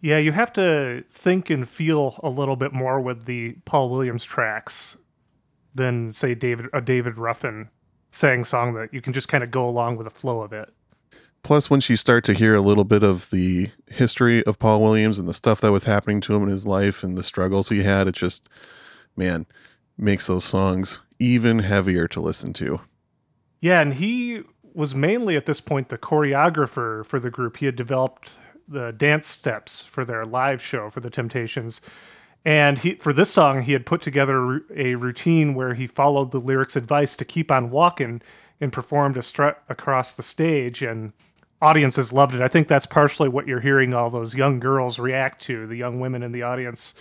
Yeah, 0.00 0.18
you 0.18 0.32
have 0.32 0.52
to 0.52 1.02
think 1.10 1.48
and 1.48 1.68
feel 1.68 2.20
a 2.22 2.28
little 2.28 2.56
bit 2.56 2.74
more 2.74 3.00
with 3.00 3.24
the 3.24 3.56
Paul 3.64 3.88
Williams 3.88 4.24
tracks 4.24 4.98
than 5.74 6.12
say 6.12 6.34
David 6.34 6.66
a 6.72 6.80
David 6.80 7.16
Ruffin 7.16 7.70
sang 8.10 8.44
song 8.44 8.74
that 8.74 8.92
you 8.92 9.00
can 9.00 9.12
just 9.12 9.28
kind 9.28 9.42
of 9.42 9.50
go 9.50 9.66
along 9.66 9.96
with 9.96 10.04
the 10.04 10.10
flow 10.10 10.42
of 10.42 10.52
it. 10.52 10.72
Plus, 11.44 11.68
once 11.68 11.90
you 11.90 11.96
start 11.96 12.24
to 12.24 12.32
hear 12.32 12.54
a 12.54 12.60
little 12.62 12.84
bit 12.84 13.02
of 13.02 13.30
the 13.30 13.70
history 13.86 14.42
of 14.44 14.58
Paul 14.58 14.82
Williams 14.82 15.18
and 15.18 15.28
the 15.28 15.34
stuff 15.34 15.60
that 15.60 15.72
was 15.72 15.84
happening 15.84 16.22
to 16.22 16.34
him 16.34 16.42
in 16.42 16.48
his 16.48 16.66
life 16.66 17.04
and 17.04 17.18
the 17.18 17.22
struggles 17.22 17.68
he 17.68 17.82
had, 17.82 18.08
it 18.08 18.14
just, 18.14 18.48
man, 19.14 19.44
makes 19.98 20.26
those 20.26 20.44
songs 20.44 21.00
even 21.18 21.58
heavier 21.58 22.08
to 22.08 22.20
listen 22.20 22.54
to. 22.54 22.80
Yeah, 23.60 23.80
and 23.80 23.94
he 23.94 24.42
was 24.72 24.94
mainly 24.94 25.36
at 25.36 25.44
this 25.44 25.60
point 25.60 25.90
the 25.90 25.98
choreographer 25.98 27.04
for 27.04 27.20
the 27.20 27.30
group. 27.30 27.58
He 27.58 27.66
had 27.66 27.76
developed 27.76 28.32
the 28.66 28.92
dance 28.92 29.26
steps 29.26 29.84
for 29.84 30.04
their 30.04 30.24
live 30.24 30.62
show 30.62 30.88
for 30.88 31.00
the 31.00 31.10
Temptations. 31.10 31.82
And 32.42 32.78
he 32.78 32.94
for 32.94 33.12
this 33.12 33.30
song, 33.30 33.62
he 33.62 33.72
had 33.72 33.84
put 33.84 34.00
together 34.00 34.62
a 34.74 34.94
routine 34.94 35.54
where 35.54 35.74
he 35.74 35.86
followed 35.86 36.30
the 36.30 36.40
lyrics' 36.40 36.74
advice 36.76 37.16
to 37.16 37.24
keep 37.24 37.50
on 37.50 37.70
walking 37.70 38.22
and 38.60 38.72
performed 38.72 39.16
a 39.16 39.22
strut 39.22 39.62
across 39.68 40.14
the 40.14 40.22
stage 40.22 40.82
and 40.82 41.12
audiences 41.62 42.12
loved 42.12 42.34
it. 42.34 42.40
I 42.40 42.48
think 42.48 42.68
that's 42.68 42.86
partially 42.86 43.28
what 43.28 43.46
you're 43.46 43.60
hearing 43.60 43.94
all 43.94 44.10
those 44.10 44.34
young 44.34 44.60
girls 44.60 44.98
react 44.98 45.40
to. 45.42 45.66
The 45.66 45.76
young 45.76 46.00
women 46.00 46.22
in 46.22 46.32
the 46.32 46.42
audience 46.42 46.94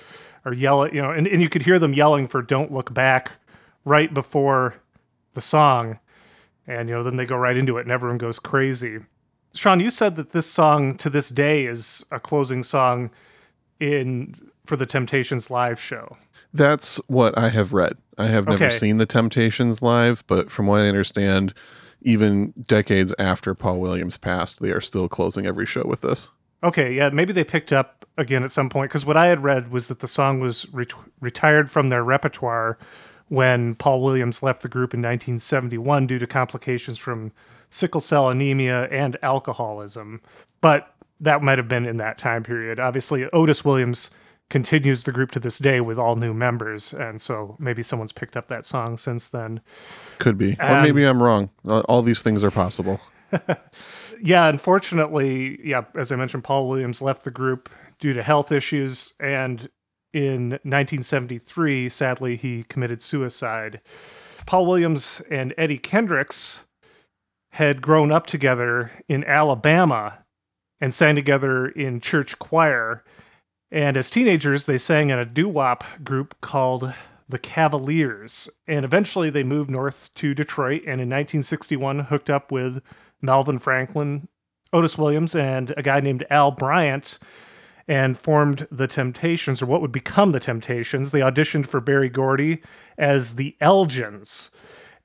are 0.46 0.54
yelling, 0.54 0.94
you 0.96 1.02
know, 1.02 1.12
and, 1.12 1.28
and 1.28 1.42
you 1.42 1.50
could 1.50 1.64
hear 1.64 1.80
them 1.80 1.94
yelling 1.94 2.28
for 2.28 2.42
Don't 2.42 2.72
Look 2.72 2.94
Back 2.94 3.32
right 3.86 4.14
before 4.14 4.76
the 5.34 5.42
song. 5.42 6.00
And, 6.68 6.88
you 6.88 6.96
know, 6.96 7.04
then 7.04 7.18
they 7.18 7.26
go 7.26 7.36
right 7.36 7.58
into 7.58 7.78
it 7.78 7.82
and 7.82 7.92
everyone 7.92 8.18
goes 8.18 8.40
crazy. 8.40 9.00
Sean, 9.54 9.80
you 9.80 9.92
said 9.92 10.16
that 10.16 10.32
this 10.32 10.48
song 10.50 10.98
to 10.98 11.10
this 11.10 11.30
day 11.30 11.66
is 11.66 12.06
a 12.12 12.20
closing 12.20 12.64
song 12.64 13.12
in 13.80 14.36
for 14.66 14.78
the 14.78 14.86
Temptations 14.86 15.52
live 15.52 15.80
show. 15.80 16.18
That's 16.54 16.98
what 17.08 17.38
I 17.38 17.50
have 17.50 17.74
read. 17.74 17.94
I 18.18 18.28
have 18.28 18.48
never 18.48 18.66
Okay. 18.66 18.74
seen 18.74 18.98
the 18.98 19.06
Temptations 19.06 19.82
live, 19.82 20.24
but 20.28 20.50
from 20.52 20.68
what 20.68 20.82
I 20.82 20.88
understand, 20.88 21.54
even 22.04 22.54
decades 22.64 23.14
after 23.18 23.54
Paul 23.54 23.80
Williams 23.80 24.18
passed, 24.18 24.62
they 24.62 24.72
are 24.72 24.82
still 24.82 25.08
closing 25.08 25.46
every 25.46 25.66
show 25.66 25.84
with 25.86 26.02
this. 26.02 26.30
Okay, 26.64 26.94
yeah, 26.94 27.10
maybe 27.10 27.34
they 27.34 27.44
picked 27.44 27.74
up 27.74 28.06
again 28.18 28.44
at 28.44 28.52
some 28.52 28.70
point 28.70 28.90
because 28.90 29.06
what 29.06 29.18
I 29.18 29.28
had 29.28 29.44
read 29.44 29.72
was 29.72 29.88
that 29.90 30.00
the 30.00 30.08
song 30.08 30.40
was 30.40 30.72
ret- 30.72 30.94
retired 31.20 31.70
from 31.70 31.90
their 31.90 32.04
repertoire 32.04 32.78
when 33.28 33.76
Paul 33.76 34.02
Williams 34.02 34.44
left 34.44 34.62
the 34.62 34.70
group 34.70 34.94
in 34.94 35.02
1971 35.02 36.08
due 36.08 36.20
to 36.20 36.28
complications 36.28 36.98
from 36.98 37.32
sickle 37.70 38.02
cell 38.02 38.30
anemia 38.30 38.84
and 38.92 39.18
alcoholism. 39.24 40.22
But 40.62 40.94
that 41.20 41.42
might 41.42 41.58
have 41.58 41.68
been 41.68 41.86
in 41.86 41.98
that 41.98 42.18
time 42.18 42.44
period. 42.44 42.80
Obviously, 42.80 43.26
Otis 43.32 43.66
Williams 43.66 44.10
continues 44.50 45.04
the 45.04 45.12
group 45.12 45.32
to 45.32 45.40
this 45.40 45.58
day 45.58 45.82
with 45.82 45.98
all 45.98 46.16
new 46.16 46.34
members, 46.34 46.94
and 46.94 47.20
so 47.20 47.56
maybe 47.60 47.82
someone's 47.82 48.12
picked 48.12 48.38
up 48.38 48.48
that 48.50 48.66
song 48.66 48.98
since 48.98 49.30
then. 49.30 49.62
Could 50.20 50.38
be. 50.38 50.56
or 50.60 50.66
Um, 50.66 50.84
maybe 50.84 51.04
I'm 51.04 51.22
wrong. 51.22 51.50
All 51.68 52.02
these 52.02 52.22
things 52.22 52.44
are 52.44 52.52
possible. 52.52 53.00
yeah, 54.22 54.48
unfortunately, 54.48 55.60
yeah, 55.64 55.86
as 55.96 56.12
I 56.12 56.16
mentioned, 56.16 56.44
Paul 56.44 56.68
Williams 56.68 57.02
left 57.02 57.24
the 57.24 57.32
group 57.32 57.70
due 58.00 58.14
to 58.14 58.22
health 58.22 58.52
issues, 58.52 59.14
and 59.20 59.70
in 60.14 60.52
1973, 60.64 61.90
sadly, 61.90 62.36
he 62.36 62.64
committed 62.64 63.02
suicide. 63.02 63.82
Paul 64.46 64.66
Williams 64.66 65.22
and 65.32 65.54
Eddie 65.58 65.80
Kendricks 65.80 66.66
had 67.54 67.82
grown 67.82 68.12
up 68.12 68.28
together 68.28 68.92
in 69.08 69.24
Alabama 69.24 70.20
and 70.82 70.94
sang 70.94 71.16
together 71.16 71.68
in 71.68 72.00
church 72.00 72.38
choir. 72.40 73.04
And 73.74 73.98
as 73.98 74.12
teenagers, 74.12 74.68
they 74.68 74.78
sang 74.78 75.10
in 75.10 75.18
a 75.18 75.26
doo 75.26 75.50
wop 75.50 75.84
group 76.04 76.40
called 76.42 76.94
the 77.28 77.40
Cavaliers. 77.40 78.48
And 78.68 78.86
eventually 78.86 79.32
they 79.32 79.44
moved 79.44 79.72
north 79.72 80.12
to 80.14 80.36
Detroit 80.36 80.82
and 80.84 81.02
in 81.02 81.10
1961 81.10 82.02
hooked 82.02 82.30
up 82.30 82.52
with 82.52 82.84
Melvin 83.20 83.58
Franklin, 83.58 84.28
Otis 84.72 84.96
Williams, 84.96 85.34
and 85.34 85.74
a 85.76 85.82
guy 85.82 86.02
named 86.02 86.24
Al 86.30 86.52
Bryant 86.52 87.18
and 87.88 88.16
formed 88.16 88.68
the 88.72 88.88
Temptations, 88.88 89.62
or 89.62 89.66
what 89.66 89.82
would 89.82 89.92
become 89.92 90.34
the 90.34 90.40
Temptations. 90.40 91.10
They 91.10 91.22
auditioned 91.22 91.66
for 91.66 91.82
Berry 91.82 92.10
Gordy 92.10 92.62
as 93.00 93.36
the 93.36 93.58
Elgins 93.60 94.52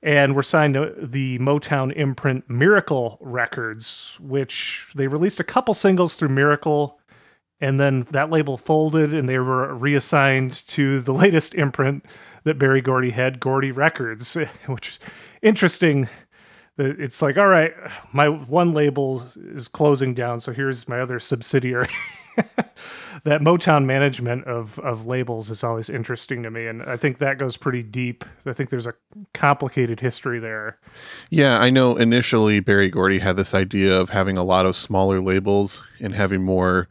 and 0.03 0.35
were 0.35 0.43
signed 0.43 0.75
to 0.75 0.93
the 0.95 1.39
Motown 1.39 1.91
imprint 1.95 2.47
Miracle 2.47 3.17
Records, 3.19 4.15
which 4.19 4.87
they 4.93 5.07
released 5.07 5.39
a 5.39 5.43
couple 5.43 5.73
singles 5.73 6.15
through 6.15 6.29
Miracle, 6.29 6.98
and 7.61 7.79
then 7.79 8.07
that 8.11 8.29
label 8.29 8.57
folded 8.57 9.13
and 9.13 9.27
they 9.27 9.37
were 9.37 9.73
reassigned 9.73 10.53
to 10.67 11.01
the 11.01 11.13
latest 11.25 11.55
imprint 11.55 12.05
that 12.43 12.57
Berry 12.57 12.81
Gordy 12.81 13.11
had, 13.11 13.39
Gordy 13.39 13.71
Records, 13.71 14.37
which 14.67 14.89
is 14.89 14.99
interesting. 15.41 16.07
It's 16.77 17.21
like, 17.21 17.37
all 17.37 17.47
right, 17.47 17.73
my 18.13 18.29
one 18.29 18.73
label 18.73 19.27
is 19.35 19.67
closing 19.67 20.13
down, 20.13 20.39
so 20.39 20.53
here's 20.53 20.87
my 20.87 21.01
other 21.01 21.19
subsidiary. 21.19 21.89
that 23.25 23.41
Motown 23.41 23.83
management 23.83 24.45
of 24.45 24.79
of 24.79 25.05
labels 25.05 25.49
is 25.49 25.61
always 25.61 25.89
interesting 25.89 26.41
to 26.43 26.51
me, 26.51 26.67
and 26.67 26.81
I 26.83 26.95
think 26.95 27.17
that 27.17 27.37
goes 27.37 27.57
pretty 27.57 27.83
deep. 27.83 28.23
I 28.45 28.53
think 28.53 28.69
there's 28.69 28.87
a 28.87 28.93
complicated 29.33 29.99
history 29.99 30.39
there. 30.39 30.77
Yeah, 31.29 31.59
I 31.59 31.69
know 31.69 31.97
initially 31.97 32.61
Berry 32.61 32.89
Gordy 32.89 33.19
had 33.19 33.35
this 33.35 33.53
idea 33.53 33.99
of 33.99 34.11
having 34.11 34.37
a 34.37 34.43
lot 34.43 34.65
of 34.65 34.77
smaller 34.77 35.19
labels 35.19 35.83
and 35.99 36.13
having 36.13 36.43
more 36.43 36.87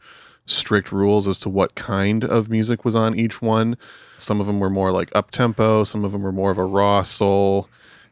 strict 0.49 0.91
rules 0.91 1.27
as 1.27 1.39
to 1.41 1.49
what 1.49 1.75
kind 1.75 2.23
of 2.23 2.49
music 2.49 2.83
was 2.83 2.95
on 2.95 3.17
each 3.17 3.41
one. 3.41 3.77
Some 4.17 4.41
of 4.41 4.47
them 4.47 4.59
were 4.59 4.69
more 4.69 4.91
like 4.91 5.09
up 5.15 5.31
tempo, 5.31 5.83
some 5.83 6.03
of 6.03 6.11
them 6.11 6.21
were 6.23 6.31
more 6.31 6.51
of 6.51 6.57
a 6.57 6.65
raw 6.65 7.03
soul. 7.03 7.69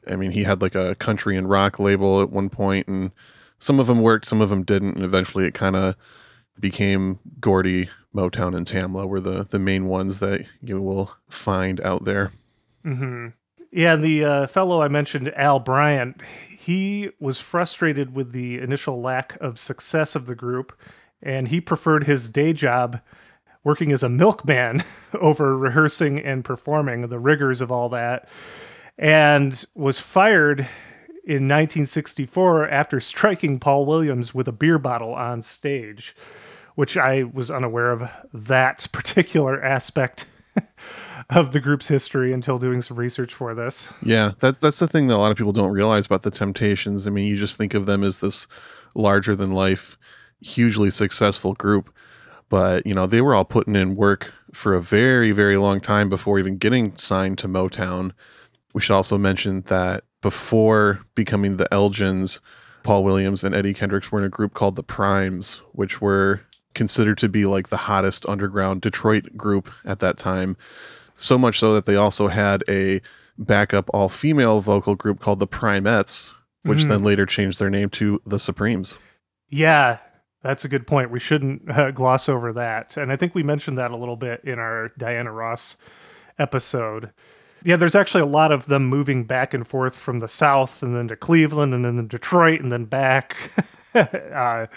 I 0.08 0.16
mean, 0.16 0.32
he 0.32 0.44
had 0.44 0.62
like 0.62 0.76
a 0.76 0.96
country 0.96 1.36
and 1.36 1.50
rock 1.50 1.80
label 1.80 2.22
at 2.22 2.30
one 2.30 2.50
point, 2.50 2.88
and 2.88 3.12
some 3.60 3.80
of 3.80 3.88
them 3.88 4.02
worked, 4.02 4.26
some 4.26 4.42
of 4.42 4.50
them 4.50 4.64
didn't, 4.64 4.96
and 4.96 5.04
eventually 5.04 5.46
it 5.46 5.54
kind 5.54 5.76
of 5.76 5.96
became 6.60 7.20
Gordy, 7.40 7.90
Motown, 8.16 8.56
and 8.56 8.66
Tamla 8.66 9.08
were 9.08 9.20
the 9.20 9.44
the 9.44 9.60
main 9.60 9.88
ones 9.88 10.20
that 10.20 10.46
you 10.62 10.82
will 10.82 11.12
find 11.30 11.82
out 11.82 12.06
there. 12.06 12.32
hmm 12.84 13.28
Yeah, 13.72 13.96
the 13.96 14.24
uh, 14.24 14.48
fellow 14.48 14.82
I 14.82 14.88
mentioned, 14.88 15.34
Al 15.36 15.60
Bryant, 15.60 16.22
he 16.58 17.10
was 17.20 17.40
frustrated 17.40 18.16
with 18.16 18.32
the 18.32 18.60
initial 18.60 19.02
lack 19.02 19.38
of 19.42 19.60
success 19.60 20.16
of 20.16 20.26
the 20.26 20.36
group, 20.36 20.74
and 21.22 21.48
he 21.48 21.62
preferred 21.62 22.06
his 22.06 22.30
day 22.30 22.54
job 22.54 23.00
working 23.64 23.92
as 23.92 24.04
a 24.04 24.10
milkman 24.10 24.84
over 25.20 25.58
rehearsing 25.58 26.20
and 26.20 26.46
performing 26.46 27.08
the 27.08 27.20
rigors 27.20 27.62
of 27.62 27.72
all 27.72 27.90
that, 27.90 28.28
and 28.98 29.66
was 29.76 30.00
fired 30.00 30.68
in 31.28 31.44
1964 31.44 32.70
after 32.70 33.02
striking 33.02 33.60
Paul 33.60 33.86
Williams 33.86 34.34
with 34.34 34.48
a 34.48 34.54
beer 34.54 34.80
bottle 34.80 35.14
on 35.14 35.42
stage, 35.42 36.16
which 36.76 36.96
I 36.96 37.24
was 37.24 37.52
unaware 37.52 37.92
of 37.92 38.10
that 38.34 38.88
particular 38.94 39.62
aspect 39.62 40.28
of 41.30 41.52
the 41.52 41.60
group's 41.60 41.90
history 41.90 42.32
until 42.32 42.58
doing 42.58 42.82
some 42.82 42.98
research 42.98 43.34
for 43.34 43.54
this. 43.54 43.90
Yeah, 44.02 44.32
that 44.40 44.62
that's 44.62 44.80
the 44.80 44.88
thing 44.88 45.08
that 45.08 45.16
a 45.16 45.18
lot 45.18 45.32
of 45.32 45.38
people 45.38 45.52
don't 45.52 45.74
realize 45.74 46.06
about 46.06 46.22
the 46.22 46.32
Temptations. 46.32 47.06
I 47.06 47.10
mean, 47.10 47.26
you 47.26 47.36
just 47.36 47.58
think 47.58 47.74
of 47.74 47.86
them 47.86 48.04
as 48.04 48.20
this 48.20 48.48
larger 48.96 49.36
than 49.36 49.52
life, 49.52 49.98
hugely 50.42 50.90
successful 50.92 51.54
group, 51.54 51.94
but 52.50 52.86
you 52.86 52.94
know, 52.94 53.06
they 53.08 53.22
were 53.22 53.36
all 53.36 53.46
putting 53.46 53.76
in 53.76 53.96
work 53.96 54.34
for 54.54 54.74
a 54.74 54.82
very 54.82 55.32
very 55.32 55.58
long 55.58 55.80
time 55.82 56.10
before 56.10 56.40
even 56.40 56.58
getting 56.58 56.96
signed 56.98 57.38
to 57.40 57.48
Motown. 57.48 58.12
We 58.74 58.82
should 58.82 58.96
also 58.96 59.18
mention 59.18 59.62
that 59.64 60.04
before 60.22 61.02
becoming 61.16 61.58
the 61.58 61.68
Elgins, 61.72 62.40
Paul 62.84 63.04
Williams 63.04 63.44
and 63.44 63.54
Eddie 63.56 63.74
Kendricks 63.74 64.12
were 64.12 64.20
in 64.20 64.26
a 64.26 64.30
group 64.30 64.54
called 64.54 64.76
the 64.76 64.84
Primes, 64.84 65.62
which 65.74 66.02
were 66.02 66.42
considered 66.74 67.18
to 67.18 67.28
be 67.30 67.46
like 67.46 67.70
the 67.70 67.78
hottest 67.78 68.28
underground 68.30 68.82
Detroit 68.82 69.36
group 69.36 69.70
at 69.84 70.00
that 70.00 70.18
time. 70.18 70.56
So 71.16 71.38
much 71.38 71.60
so 71.60 71.74
that 71.74 71.86
they 71.86 71.96
also 71.96 72.28
had 72.28 72.64
a 72.70 73.02
backup 73.38 73.90
all 73.94 74.10
female 74.10 74.62
vocal 74.62 74.96
group 74.96 75.20
called 75.20 75.40
the 75.40 75.48
Primettes, 75.48 76.34
which 76.64 76.86
Mhm. 76.86 76.90
then 76.90 77.04
later 77.04 77.26
changed 77.26 77.60
their 77.60 77.70
name 77.70 77.90
to 77.92 78.22
the 78.26 78.40
Supremes. 78.40 78.98
Yeah, 79.50 79.98
that's 80.42 80.66
a 80.66 80.70
good 80.70 80.88
point. 80.88 81.12
We 81.12 81.20
shouldn't 81.20 81.70
uh, 81.70 81.92
gloss 81.92 82.30
over 82.30 82.54
that. 82.54 82.98
And 82.98 83.12
I 83.12 83.16
think 83.16 83.36
we 83.36 83.44
mentioned 83.44 83.78
that 83.78 83.92
a 83.92 83.98
little 83.98 84.16
bit 84.16 84.44
in 84.44 84.60
our 84.60 84.92
Diana 84.98 85.32
Ross 85.32 85.78
episode. 86.40 87.12
Yeah, 87.64 87.76
there's 87.76 87.96
actually 87.96 88.22
a 88.22 88.28
lot 88.28 88.52
of 88.52 88.68
them 88.68 88.86
moving 88.86 89.24
back 89.24 89.54
and 89.54 89.68
forth 89.68 89.96
from 89.96 90.20
the 90.20 90.28
South 90.28 90.84
and 90.84 90.96
then 90.96 91.08
to 91.08 91.16
Cleveland 91.16 91.74
and 91.74 91.84
then 91.84 91.98
to 91.98 92.04
Detroit 92.04 92.62
and 92.62 92.72
then 92.72 92.86
back 92.86 93.52
uh, 93.96 94.68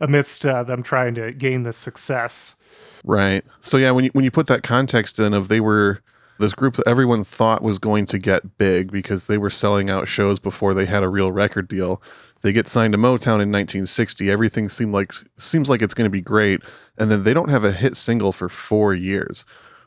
amidst 0.00 0.44
uh, 0.44 0.64
them 0.64 0.82
trying 0.82 1.14
to 1.14 1.32
gain 1.32 1.62
this 1.62 1.76
success. 1.76 2.56
Right. 3.04 3.44
So 3.60 3.76
yeah, 3.76 3.92
when 3.92 4.04
you 4.04 4.10
when 4.12 4.24
you 4.24 4.32
put 4.32 4.48
that 4.48 4.64
context 4.64 5.20
in 5.20 5.32
of 5.32 5.46
they 5.46 5.60
were 5.60 6.02
this 6.38 6.52
group 6.52 6.76
that 6.76 6.86
everyone 6.86 7.24
thought 7.24 7.62
was 7.62 7.78
going 7.78 8.06
to 8.06 8.18
get 8.18 8.58
big 8.58 8.92
because 8.92 9.26
they 9.26 9.38
were 9.38 9.50
selling 9.50 9.90
out 9.90 10.08
shows 10.08 10.38
before 10.38 10.74
they 10.74 10.86
had 10.86 11.02
a 11.02 11.08
real 11.08 11.32
record 11.32 11.68
deal. 11.68 12.02
They 12.42 12.52
get 12.52 12.68
signed 12.68 12.92
to 12.92 12.98
Motown 12.98 13.40
in 13.40 13.50
1960. 13.50 14.30
Everything 14.30 14.68
seemed 14.68 14.92
like 14.92 15.12
seems 15.38 15.70
like 15.70 15.82
it's 15.82 15.94
going 15.94 16.06
to 16.06 16.10
be 16.10 16.20
great, 16.20 16.60
and 16.98 17.10
then 17.10 17.22
they 17.22 17.32
don't 17.32 17.48
have 17.48 17.64
a 17.64 17.72
hit 17.72 17.96
single 17.96 18.32
for 18.32 18.48
4 18.48 18.94
years, 18.94 19.44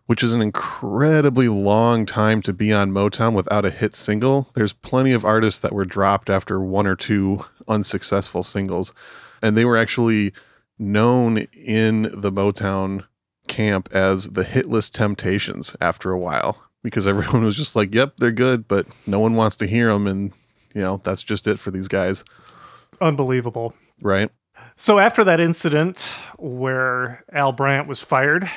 which 0.07 0.23
is 0.23 0.33
an 0.33 0.41
incredibly 0.41 1.47
long 1.47 2.07
time 2.07 2.41
to 2.41 2.51
be 2.51 2.73
on 2.73 2.91
Motown 2.91 3.35
without 3.35 3.65
a 3.65 3.69
hit 3.69 3.93
single. 3.93 4.47
There's 4.55 4.73
plenty 4.73 5.11
of 5.11 5.23
artists 5.23 5.59
that 5.59 5.73
were 5.73 5.85
dropped 5.85 6.29
after 6.29 6.59
one 6.59 6.87
or 6.87 6.95
two 6.95 7.45
unsuccessful 7.67 8.41
singles, 8.41 8.91
and 9.43 9.55
they 9.55 9.65
were 9.65 9.77
actually 9.77 10.33
known 10.79 11.39
in 11.53 12.09
the 12.13 12.31
Motown 12.31 13.05
camp 13.49 13.89
as 13.91 14.27
the 14.29 14.45
hitless 14.45 14.89
Temptations 14.89 15.75
after 15.81 16.11
a 16.11 16.17
while 16.19 16.63
because 16.81 17.05
everyone 17.07 17.43
was 17.43 17.57
just 17.57 17.75
like, 17.75 17.93
"Yep, 17.93 18.15
they're 18.17 18.31
good, 18.31 18.67
but 18.69 18.87
no 19.05 19.19
one 19.19 19.35
wants 19.35 19.57
to 19.57 19.67
hear 19.67 19.91
them." 19.91 20.07
And 20.07 20.31
you 20.73 20.81
know, 20.81 20.97
that's 21.03 21.23
just 21.23 21.47
it 21.47 21.59
for 21.59 21.71
these 21.71 21.87
guys, 21.89 22.23
Unbelievable. 23.01 23.73
right? 24.01 24.29
So 24.75 24.99
after 24.99 25.23
that 25.23 25.39
incident 25.39 26.07
where 26.37 27.25
Al 27.33 27.51
Bryant 27.51 27.87
was 27.87 28.01
fired, 28.01 28.49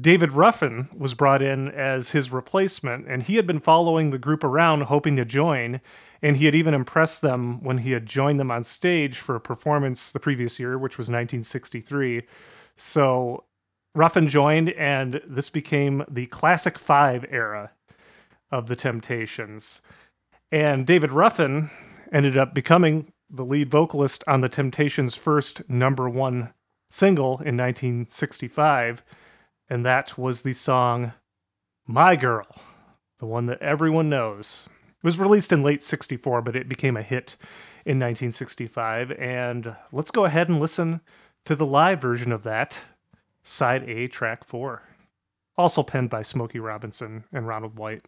David 0.00 0.32
Ruffin 0.32 0.88
was 0.96 1.14
brought 1.14 1.42
in 1.42 1.68
as 1.70 2.12
his 2.12 2.30
replacement, 2.30 3.06
and 3.08 3.22
he 3.24 3.36
had 3.36 3.46
been 3.46 3.60
following 3.60 4.10
the 4.10 4.18
group 4.18 4.42
around 4.44 4.82
hoping 4.84 5.16
to 5.16 5.24
join, 5.24 5.80
and 6.22 6.36
he 6.36 6.46
had 6.46 6.54
even 6.54 6.74
impressed 6.74 7.20
them 7.22 7.62
when 7.62 7.78
he 7.78 7.90
had 7.92 8.06
joined 8.06 8.40
them 8.40 8.50
on 8.50 8.64
stage 8.64 9.18
for 9.18 9.34
a 9.34 9.40
performance 9.40 10.10
the 10.12 10.20
previous 10.20 10.58
year, 10.58 10.78
which 10.78 10.96
was 10.96 11.08
1963. 11.08 12.22
So 12.76 13.44
Ruffin 13.94 14.28
joined, 14.28 14.70
and 14.70 15.20
this 15.26 15.50
became 15.50 16.04
the 16.10 16.26
Classic 16.26 16.78
Five 16.78 17.26
era 17.30 17.72
of 18.50 18.68
the 18.68 18.76
Temptations. 18.76 19.82
And 20.50 20.86
David 20.86 21.12
Ruffin 21.12 21.70
ended 22.12 22.36
up 22.36 22.54
becoming 22.54 23.12
the 23.28 23.44
lead 23.44 23.70
vocalist 23.70 24.22
on 24.26 24.40
the 24.40 24.48
Temptations' 24.48 25.14
first 25.14 25.68
number 25.68 26.08
one 26.08 26.52
single 26.90 27.38
in 27.38 27.56
1965, 27.56 29.02
and 29.68 29.84
that 29.84 30.18
was 30.18 30.42
the 30.42 30.52
song 30.52 31.12
My 31.86 32.16
Girl, 32.16 32.46
the 33.18 33.26
one 33.26 33.46
that 33.46 33.62
everyone 33.62 34.10
knows. 34.10 34.68
It 35.02 35.04
was 35.04 35.18
released 35.18 35.52
in 35.52 35.62
late 35.62 35.82
64, 35.82 36.42
but 36.42 36.54
it 36.54 36.68
became 36.68 36.96
a 36.96 37.02
hit 37.02 37.36
in 37.84 37.98
1965. 37.98 39.10
And 39.12 39.74
let's 39.90 40.10
go 40.10 40.26
ahead 40.26 40.48
and 40.48 40.60
listen 40.60 41.00
to 41.46 41.56
the 41.56 41.66
live 41.66 42.00
version 42.00 42.30
of 42.30 42.42
that, 42.42 42.78
side 43.42 43.88
A, 43.88 44.08
track 44.08 44.44
four. 44.44 44.82
Also 45.56 45.82
penned 45.82 46.10
by 46.10 46.22
Smokey 46.22 46.58
Robinson 46.58 47.24
and 47.32 47.46
Ronald 47.46 47.76
White. 47.76 48.04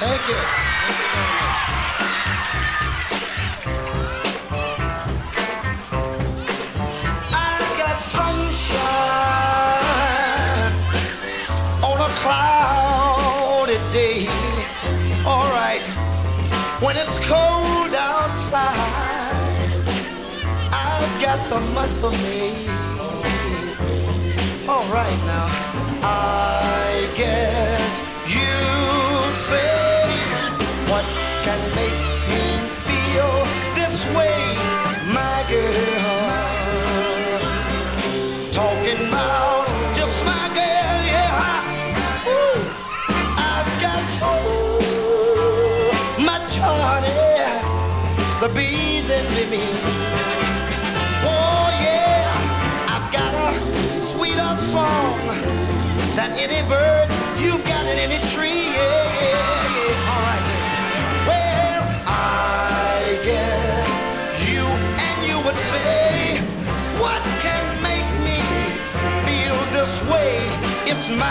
Thank 0.00 0.28
you. 0.28 0.34
Thank 1.12 1.98
you 1.98 1.99
the 21.50 21.58
month 21.58 22.04
of 22.04 22.12
May. 22.22 22.68
All 24.68 24.84
right 24.92 25.29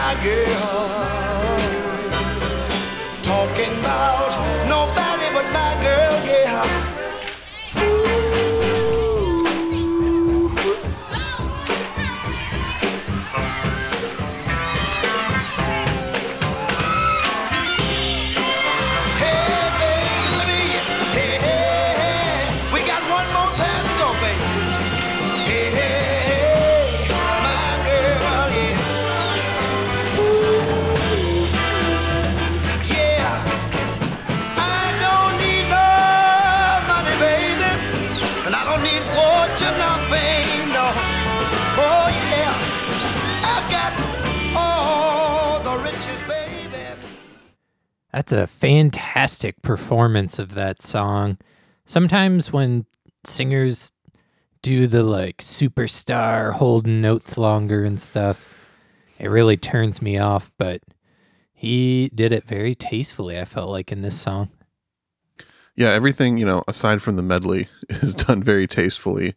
my 0.09 0.23
girl. 0.23 0.78
That's 48.29 48.43
a 48.43 48.55
fantastic 48.55 49.59
performance 49.63 50.37
of 50.37 50.53
that 50.53 50.83
song. 50.83 51.39
Sometimes 51.87 52.53
when 52.53 52.85
singers 53.23 53.91
do 54.61 54.85
the 54.85 55.01
like 55.01 55.37
superstar 55.37 56.53
holding 56.53 57.01
notes 57.01 57.39
longer 57.39 57.83
and 57.83 57.99
stuff, 57.99 58.69
it 59.17 59.31
really 59.31 59.57
turns 59.57 59.99
me 59.99 60.19
off, 60.19 60.51
but 60.59 60.81
he 61.53 62.11
did 62.13 62.31
it 62.31 62.43
very 62.43 62.75
tastefully, 62.75 63.39
I 63.39 63.45
felt 63.45 63.71
like 63.71 63.91
in 63.91 64.03
this 64.03 64.21
song. 64.21 64.49
Yeah, 65.75 65.89
everything, 65.89 66.37
you 66.37 66.45
know, 66.45 66.63
aside 66.67 67.01
from 67.01 67.15
the 67.15 67.23
medley, 67.23 67.67
is 67.89 68.13
done 68.13 68.43
very 68.43 68.67
tastefully 68.67 69.33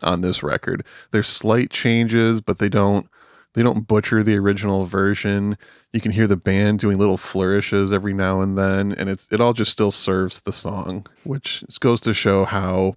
on 0.00 0.20
this 0.20 0.44
record. 0.44 0.86
There's 1.10 1.26
slight 1.26 1.70
changes, 1.70 2.40
but 2.40 2.58
they 2.58 2.68
don't 2.68 3.08
they 3.54 3.62
don't 3.62 3.86
butcher 3.86 4.22
the 4.22 4.36
original 4.36 4.86
version. 4.86 5.58
You 5.92 6.00
can 6.00 6.12
hear 6.12 6.26
the 6.26 6.36
band 6.36 6.78
doing 6.78 6.98
little 6.98 7.18
flourishes 7.18 7.92
every 7.92 8.14
now 8.14 8.40
and 8.40 8.56
then, 8.56 8.92
and 8.92 9.10
it's 9.10 9.28
it 9.30 9.40
all 9.40 9.52
just 9.52 9.72
still 9.72 9.90
serves 9.90 10.40
the 10.40 10.52
song, 10.52 11.06
which 11.24 11.64
goes 11.80 12.00
to 12.02 12.14
show 12.14 12.44
how 12.44 12.96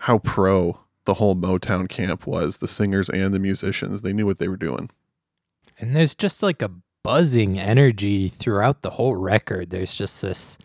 how 0.00 0.18
pro 0.18 0.78
the 1.04 1.14
whole 1.14 1.34
Motown 1.34 1.88
camp 1.88 2.26
was, 2.26 2.58
the 2.58 2.68
singers 2.68 3.10
and 3.10 3.34
the 3.34 3.38
musicians. 3.38 4.02
They 4.02 4.12
knew 4.12 4.26
what 4.26 4.38
they 4.38 4.48
were 4.48 4.56
doing. 4.56 4.88
And 5.78 5.96
there's 5.96 6.14
just 6.14 6.42
like 6.42 6.62
a 6.62 6.70
buzzing 7.02 7.58
energy 7.58 8.28
throughout 8.28 8.82
the 8.82 8.90
whole 8.90 9.16
record. 9.16 9.70
There's 9.70 9.94
just 9.96 10.22
this 10.22 10.58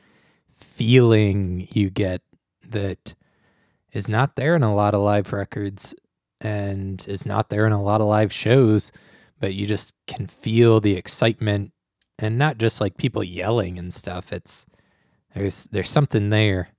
feeling 0.53 1.67
you 1.71 1.89
get 1.89 2.21
that 2.69 3.15
is 3.93 4.07
not 4.07 4.35
there 4.35 4.55
in 4.55 4.61
a 4.61 4.75
lot 4.75 4.93
of 4.93 5.01
live 5.01 5.33
records 5.33 5.95
and 6.41 7.05
is 7.07 7.25
not 7.25 7.49
there 7.49 7.65
in 7.65 7.73
a 7.73 7.81
lot 7.81 8.01
of 8.01 8.07
live 8.07 8.31
shows, 8.31 8.91
but 9.39 9.53
you 9.53 9.65
just 9.65 9.93
can 10.07 10.27
feel 10.27 10.79
the 10.79 10.95
excitement 10.95 11.71
and 12.19 12.37
not 12.37 12.57
just 12.57 12.81
like 12.81 12.97
people 12.97 13.23
yelling 13.23 13.77
and 13.77 13.93
stuff. 13.93 14.33
It's 14.33 14.65
there's 15.35 15.65
there's 15.71 15.89
something 15.89 16.29
there. 16.29 16.69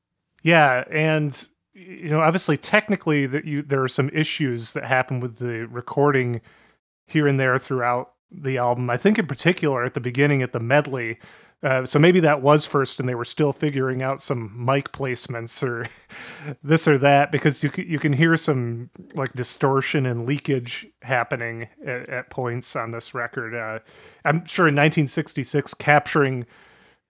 Yeah, 0.43 0.85
and 0.91 1.49
you 1.75 2.09
know, 2.11 2.21
obviously, 2.21 2.57
technically, 2.57 3.27
that 3.27 3.45
you 3.45 3.63
there 3.63 3.83
are 3.83 3.89
some 3.89 4.11
issues 4.11 4.73
that 4.73 4.85
happen 4.85 5.21
with 5.21 5.37
the 5.37 5.67
recording 5.69 6.41
here 7.07 7.27
and 7.27 7.39
there 7.39 7.59
throughout 7.59 8.13
the 8.31 8.59
album. 8.59 8.91
I 8.91 8.97
think, 8.97 9.19
in 9.19 9.27
particular, 9.27 9.85
at 9.85 9.95
the 9.95 10.01
beginning, 10.01 10.43
at 10.43 10.53
the 10.53 10.61
medley. 10.61 11.19
Uh, 11.61 11.85
so 11.85 11.99
maybe 11.99 12.21
that 12.21 12.41
was 12.41 12.65
first, 12.65 13.01
and 13.01 13.09
they 13.09 13.17
were 13.17 13.25
still 13.25 13.53
figuring 13.53 14.01
out 14.01 14.21
some 14.21 14.53
mic 14.65 14.93
placements 14.93 15.61
or 15.63 15.89
this 16.63 16.87
or 16.87 16.99
that, 16.99 17.33
because 17.33 17.63
you 17.65 17.71
you 17.77 17.99
can 17.99 18.13
hear 18.13 18.37
some 18.37 18.91
like 19.15 19.33
distortion 19.33 20.07
and 20.07 20.25
leakage 20.25 20.87
happening 21.03 21.69
at, 21.85 22.09
at 22.09 22.31
points 22.31 22.77
on 22.77 22.93
this 22.93 23.13
record. 23.13 23.55
Uh, 23.55 23.81
I'm 24.25 24.45
sure 24.47 24.69
in 24.69 24.75
1966, 24.75 25.75
capturing 25.75 26.47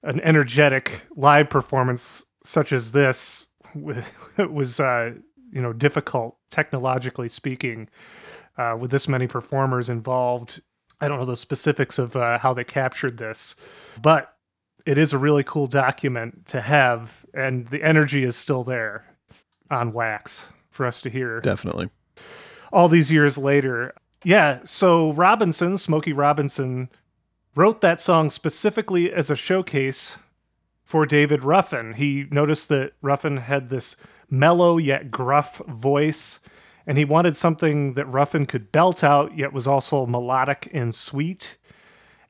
an 0.02 0.20
energetic 0.20 1.02
live 1.14 1.50
performance 1.50 2.24
such 2.44 2.72
as 2.72 2.92
this 2.92 3.48
was 3.74 4.80
uh, 4.80 5.12
you 5.52 5.60
know 5.60 5.72
difficult 5.72 6.36
technologically 6.50 7.28
speaking 7.28 7.88
uh, 8.56 8.76
with 8.78 8.90
this 8.90 9.08
many 9.08 9.26
performers 9.26 9.88
involved 9.88 10.62
i 11.00 11.08
don't 11.08 11.18
know 11.18 11.24
the 11.24 11.36
specifics 11.36 11.98
of 11.98 12.16
uh, 12.16 12.38
how 12.38 12.52
they 12.52 12.64
captured 12.64 13.18
this 13.18 13.56
but 14.00 14.37
it 14.88 14.96
is 14.96 15.12
a 15.12 15.18
really 15.18 15.44
cool 15.44 15.66
document 15.66 16.46
to 16.46 16.62
have 16.62 17.26
and 17.34 17.66
the 17.68 17.82
energy 17.82 18.24
is 18.24 18.36
still 18.36 18.64
there 18.64 19.04
on 19.70 19.92
wax 19.92 20.46
for 20.70 20.86
us 20.86 21.02
to 21.02 21.10
hear 21.10 21.40
Definitely. 21.42 21.90
all 22.72 22.88
these 22.88 23.12
years 23.12 23.36
later. 23.36 23.94
Yeah, 24.24 24.60
so 24.64 25.12
Robinson, 25.12 25.76
Smokey 25.76 26.14
Robinson, 26.14 26.88
wrote 27.54 27.82
that 27.82 28.00
song 28.00 28.30
specifically 28.30 29.12
as 29.12 29.30
a 29.30 29.36
showcase 29.36 30.16
for 30.84 31.04
David 31.04 31.44
Ruffin. 31.44 31.92
He 31.92 32.26
noticed 32.30 32.70
that 32.70 32.94
Ruffin 33.02 33.36
had 33.36 33.68
this 33.68 33.94
mellow 34.30 34.78
yet 34.78 35.10
gruff 35.10 35.58
voice, 35.68 36.40
and 36.86 36.96
he 36.96 37.04
wanted 37.04 37.36
something 37.36 37.92
that 37.92 38.06
Ruffin 38.06 38.46
could 38.46 38.72
belt 38.72 39.04
out 39.04 39.36
yet 39.36 39.52
was 39.52 39.66
also 39.66 40.06
melodic 40.06 40.70
and 40.72 40.94
sweet. 40.94 41.58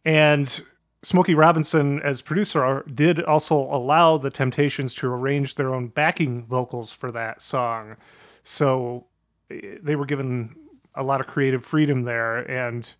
And 0.04 0.60
Smokey 1.02 1.34
Robinson, 1.34 2.00
as 2.02 2.22
producer, 2.22 2.84
did 2.92 3.22
also 3.22 3.56
allow 3.56 4.18
the 4.18 4.30
Temptations 4.30 4.94
to 4.94 5.06
arrange 5.08 5.54
their 5.54 5.72
own 5.74 5.88
backing 5.88 6.44
vocals 6.44 6.92
for 6.92 7.12
that 7.12 7.40
song. 7.40 7.96
So 8.42 9.06
eh, 9.50 9.76
they 9.80 9.94
were 9.94 10.06
given 10.06 10.56
a 10.94 11.02
lot 11.02 11.20
of 11.20 11.28
creative 11.28 11.64
freedom 11.64 12.02
there. 12.02 12.38
And 12.38 12.92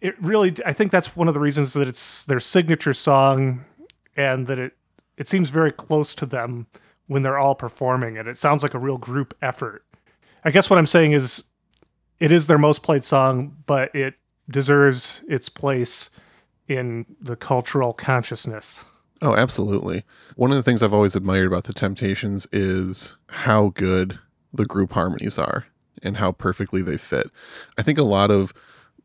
it 0.00 0.14
really, 0.22 0.54
I 0.64 0.72
think 0.72 0.92
that's 0.92 1.16
one 1.16 1.26
of 1.26 1.34
the 1.34 1.40
reasons 1.40 1.72
that 1.72 1.88
it's 1.88 2.24
their 2.24 2.40
signature 2.40 2.94
song 2.94 3.64
and 4.16 4.46
that 4.46 4.58
it, 4.58 4.76
it 5.16 5.26
seems 5.26 5.50
very 5.50 5.72
close 5.72 6.14
to 6.16 6.26
them 6.26 6.68
when 7.08 7.22
they're 7.22 7.38
all 7.38 7.56
performing 7.56 8.16
it. 8.16 8.28
It 8.28 8.38
sounds 8.38 8.62
like 8.62 8.74
a 8.74 8.78
real 8.78 8.98
group 8.98 9.36
effort. 9.42 9.84
I 10.44 10.50
guess 10.50 10.70
what 10.70 10.78
I'm 10.78 10.86
saying 10.86 11.12
is 11.12 11.44
it 12.20 12.30
is 12.30 12.46
their 12.46 12.58
most 12.58 12.84
played 12.84 13.02
song, 13.02 13.56
but 13.66 13.92
it 13.94 14.14
deserves 14.48 15.24
its 15.28 15.48
place 15.48 16.10
in 16.76 17.06
the 17.20 17.36
cultural 17.36 17.92
consciousness. 17.92 18.84
Oh, 19.20 19.36
absolutely. 19.36 20.04
One 20.34 20.50
of 20.50 20.56
the 20.56 20.62
things 20.62 20.82
I've 20.82 20.94
always 20.94 21.14
admired 21.14 21.46
about 21.46 21.64
the 21.64 21.72
Temptations 21.72 22.46
is 22.50 23.16
how 23.28 23.68
good 23.68 24.18
the 24.52 24.66
group 24.66 24.92
harmonies 24.92 25.38
are 25.38 25.66
and 26.02 26.16
how 26.16 26.32
perfectly 26.32 26.82
they 26.82 26.96
fit. 26.96 27.30
I 27.78 27.82
think 27.82 27.98
a 27.98 28.02
lot 28.02 28.30
of 28.30 28.52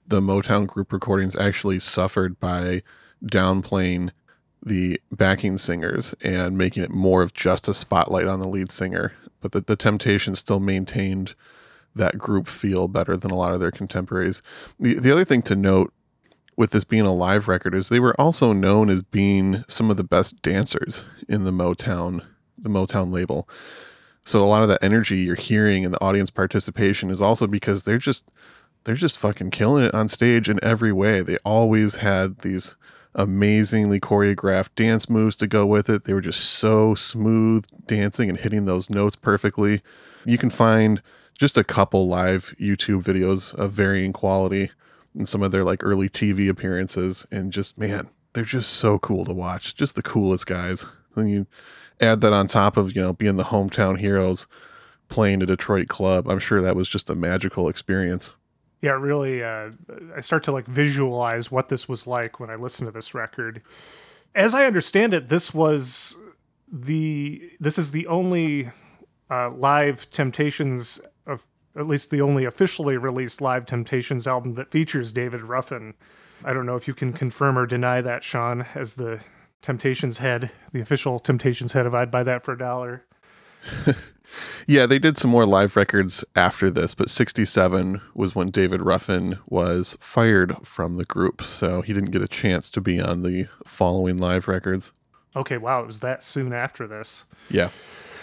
the 0.07 0.19
Motown 0.19 0.65
group 0.65 0.91
recordings 0.91 1.35
actually 1.35 1.79
suffered 1.79 2.39
by 2.39 2.81
downplaying 3.25 4.11
the 4.65 4.99
backing 5.11 5.57
singers 5.57 6.15
and 6.21 6.57
making 6.57 6.83
it 6.83 6.89
more 6.89 7.21
of 7.21 7.33
just 7.33 7.67
a 7.67 7.73
spotlight 7.73 8.25
on 8.25 8.39
the 8.39 8.47
lead 8.47 8.71
singer. 8.71 9.13
But 9.39 9.51
the, 9.51 9.61
the 9.61 9.75
Temptations 9.75 10.39
still 10.39 10.59
maintained 10.59 11.35
that 11.95 12.17
group 12.17 12.47
feel 12.47 12.87
better 12.87 13.15
than 13.17 13.31
a 13.31 13.35
lot 13.35 13.53
of 13.53 13.59
their 13.59 13.71
contemporaries. 13.71 14.41
The, 14.79 14.95
the 14.95 15.11
other 15.11 15.25
thing 15.25 15.41
to 15.43 15.55
note 15.55 15.93
with 16.57 16.71
this 16.71 16.83
being 16.83 17.05
a 17.05 17.13
live 17.13 17.47
record 17.47 17.73
is 17.75 17.87
they 17.87 17.99
were 17.99 18.19
also 18.19 18.51
known 18.51 18.89
as 18.89 19.03
being 19.03 19.63
some 19.67 19.89
of 19.91 19.95
the 19.95 20.03
best 20.03 20.41
dancers 20.41 21.03
in 21.29 21.45
the 21.45 21.51
Motown 21.51 22.25
the 22.57 22.69
Motown 22.69 23.13
label. 23.13 23.47
So 24.25 24.39
a 24.39 24.45
lot 24.45 24.63
of 24.63 24.67
that 24.69 24.83
energy 24.83 25.17
you're 25.17 25.35
hearing 25.35 25.85
and 25.85 25.93
the 25.93 26.03
audience 26.03 26.31
participation 26.31 27.11
is 27.11 27.21
also 27.21 27.45
because 27.45 27.83
they're 27.83 27.99
just 27.99 28.31
they're 28.83 28.95
just 28.95 29.19
fucking 29.19 29.51
killing 29.51 29.85
it 29.85 29.93
on 29.93 30.07
stage 30.07 30.49
in 30.49 30.59
every 30.63 30.91
way. 30.91 31.21
They 31.21 31.37
always 31.45 31.97
had 31.97 32.39
these 32.39 32.75
amazingly 33.13 33.99
choreographed 33.99 34.69
dance 34.75 35.09
moves 35.09 35.37
to 35.37 35.47
go 35.47 35.65
with 35.65 35.89
it. 35.89 36.05
They 36.05 36.13
were 36.13 36.21
just 36.21 36.41
so 36.41 36.95
smooth 36.95 37.65
dancing 37.85 38.29
and 38.29 38.39
hitting 38.39 38.65
those 38.65 38.89
notes 38.89 39.15
perfectly. 39.15 39.81
You 40.25 40.37
can 40.37 40.49
find 40.49 41.01
just 41.37 41.57
a 41.57 41.63
couple 41.63 42.07
live 42.07 42.55
YouTube 42.59 43.03
videos 43.03 43.53
of 43.53 43.71
varying 43.71 44.13
quality 44.13 44.71
and 45.17 45.27
some 45.27 45.43
of 45.43 45.51
their 45.51 45.63
like 45.63 45.83
early 45.83 46.09
TV 46.09 46.47
appearances 46.49 47.25
and 47.31 47.51
just 47.51 47.77
man, 47.77 48.09
they're 48.33 48.43
just 48.43 48.71
so 48.71 48.99
cool 48.99 49.25
to 49.25 49.33
watch. 49.33 49.75
Just 49.75 49.95
the 49.95 50.03
coolest 50.03 50.45
guys. 50.45 50.85
Then 51.15 51.27
you 51.27 51.47
add 51.99 52.21
that 52.21 52.33
on 52.33 52.47
top 52.47 52.77
of, 52.77 52.95
you 52.95 53.01
know, 53.01 53.13
being 53.13 53.35
the 53.35 53.45
hometown 53.45 53.99
heroes 53.99 54.45
playing 55.07 55.41
a 55.41 55.45
Detroit 55.45 55.87
club. 55.87 56.29
I'm 56.29 56.39
sure 56.39 56.61
that 56.61 56.75
was 56.75 56.87
just 56.87 57.09
a 57.09 57.15
magical 57.15 57.67
experience. 57.69 58.33
Yeah, 58.81 58.91
really. 58.91 59.43
Uh, 59.43 59.71
I 60.15 60.19
start 60.19 60.43
to 60.43 60.51
like 60.51 60.67
visualize 60.67 61.51
what 61.51 61.69
this 61.69 61.89
was 61.89 62.05
like 62.05 62.39
when 62.39 62.49
I 62.49 62.55
listen 62.55 62.85
to 62.85 62.91
this 62.91 63.13
record. 63.13 63.63
As 64.35 64.53
I 64.53 64.65
understand 64.65 65.13
it, 65.13 65.29
this 65.29 65.53
was 65.53 66.15
the 66.71 67.51
this 67.59 67.79
is 67.79 67.91
the 67.91 68.05
only 68.07 68.69
uh, 69.31 69.49
live 69.49 70.09
Temptations 70.11 71.01
at 71.77 71.87
least 71.87 72.09
the 72.09 72.21
only 72.21 72.45
officially 72.45 72.97
released 72.97 73.41
live 73.41 73.65
Temptations 73.65 74.27
album 74.27 74.55
that 74.55 74.71
features 74.71 75.11
David 75.11 75.41
Ruffin. 75.41 75.93
I 76.43 76.53
don't 76.53 76.65
know 76.65 76.75
if 76.75 76.87
you 76.87 76.93
can 76.93 77.13
confirm 77.13 77.57
or 77.57 77.65
deny 77.65 78.01
that, 78.01 78.23
Sean, 78.23 78.65
as 78.75 78.95
the 78.95 79.21
Temptations 79.61 80.19
head, 80.19 80.51
the 80.71 80.81
official 80.81 81.19
Temptations 81.19 81.73
head 81.73 81.85
of 81.85 81.95
I'd 81.95 82.11
Buy 82.11 82.23
That 82.23 82.43
for 82.43 82.53
a 82.53 82.57
Dollar. 82.57 83.03
Yeah, 84.67 84.85
they 84.85 84.99
did 84.99 85.17
some 85.17 85.31
more 85.31 85.45
live 85.45 85.75
records 85.75 86.25
after 86.35 86.69
this, 86.69 86.93
but 86.93 87.09
67 87.09 88.01
was 88.13 88.35
when 88.35 88.49
David 88.49 88.81
Ruffin 88.81 89.39
was 89.47 89.97
fired 89.99 90.55
from 90.63 90.97
the 90.97 91.05
group. 91.05 91.41
So 91.41 91.81
he 91.81 91.93
didn't 91.93 92.11
get 92.11 92.21
a 92.21 92.27
chance 92.27 92.69
to 92.71 92.81
be 92.81 92.99
on 92.99 93.23
the 93.23 93.47
following 93.65 94.17
live 94.17 94.47
records. 94.47 94.91
Okay, 95.35 95.57
wow, 95.57 95.81
it 95.81 95.87
was 95.87 95.99
that 96.01 96.23
soon 96.23 96.51
after 96.51 96.87
this. 96.87 97.25
Yeah. 97.49 97.69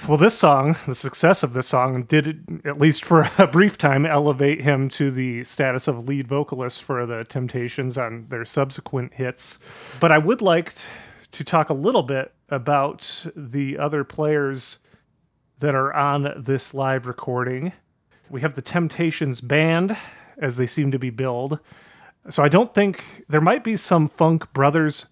Well, 0.09 0.19
this 0.19 0.39
song, 0.39 0.77
the 0.87 0.95
success 0.95 1.43
of 1.43 1.55
this 1.55 1.67
song, 1.67 2.05
did, 2.05 2.63
at 2.65 2.79
least 2.79 3.05
for 3.05 3.29
a 3.39 3.47
brief 3.47 3.79
time, 3.79 4.05
elevate 4.05 4.61
him 4.61 4.89
to 4.91 5.11
the 5.11 5.45
status 5.45 5.89
of 5.89 6.07
lead 6.07 6.29
vocalist 6.29 6.83
for 6.83 7.07
the 7.07 7.25
Temptations 7.25 7.97
on 7.97 8.27
their 8.29 8.45
subsequent 8.45 9.15
hits. 9.15 9.59
But 10.01 10.13
I 10.13 10.19
would 10.19 10.43
like 10.43 10.75
to 11.33 11.45
talk 11.45 11.71
a 11.71 11.75
little 11.75 12.03
bit 12.03 12.33
about 12.49 13.27
the 13.35 13.79
other 13.79 14.05
players 14.05 14.79
that 15.59 15.75
are 15.75 15.93
on 15.95 16.35
this 16.37 16.75
live 16.75 17.07
recording. 17.07 17.73
We 18.31 18.41
have 18.43 18.55
the 18.55 18.63
Temptations 18.63 19.41
band, 19.41 19.97
as 20.39 20.57
they 20.57 20.67
seem 20.67 20.91
to 20.93 20.99
be 20.99 21.11
billed. 21.11 21.59
So 22.31 22.43
I 22.43 22.49
don't 22.49 22.75
think 22.75 23.25
there 23.29 23.41
might 23.41 23.65
be 23.65 23.77
some 23.77 24.09
Funk 24.09 24.53
Brothers 24.53 25.07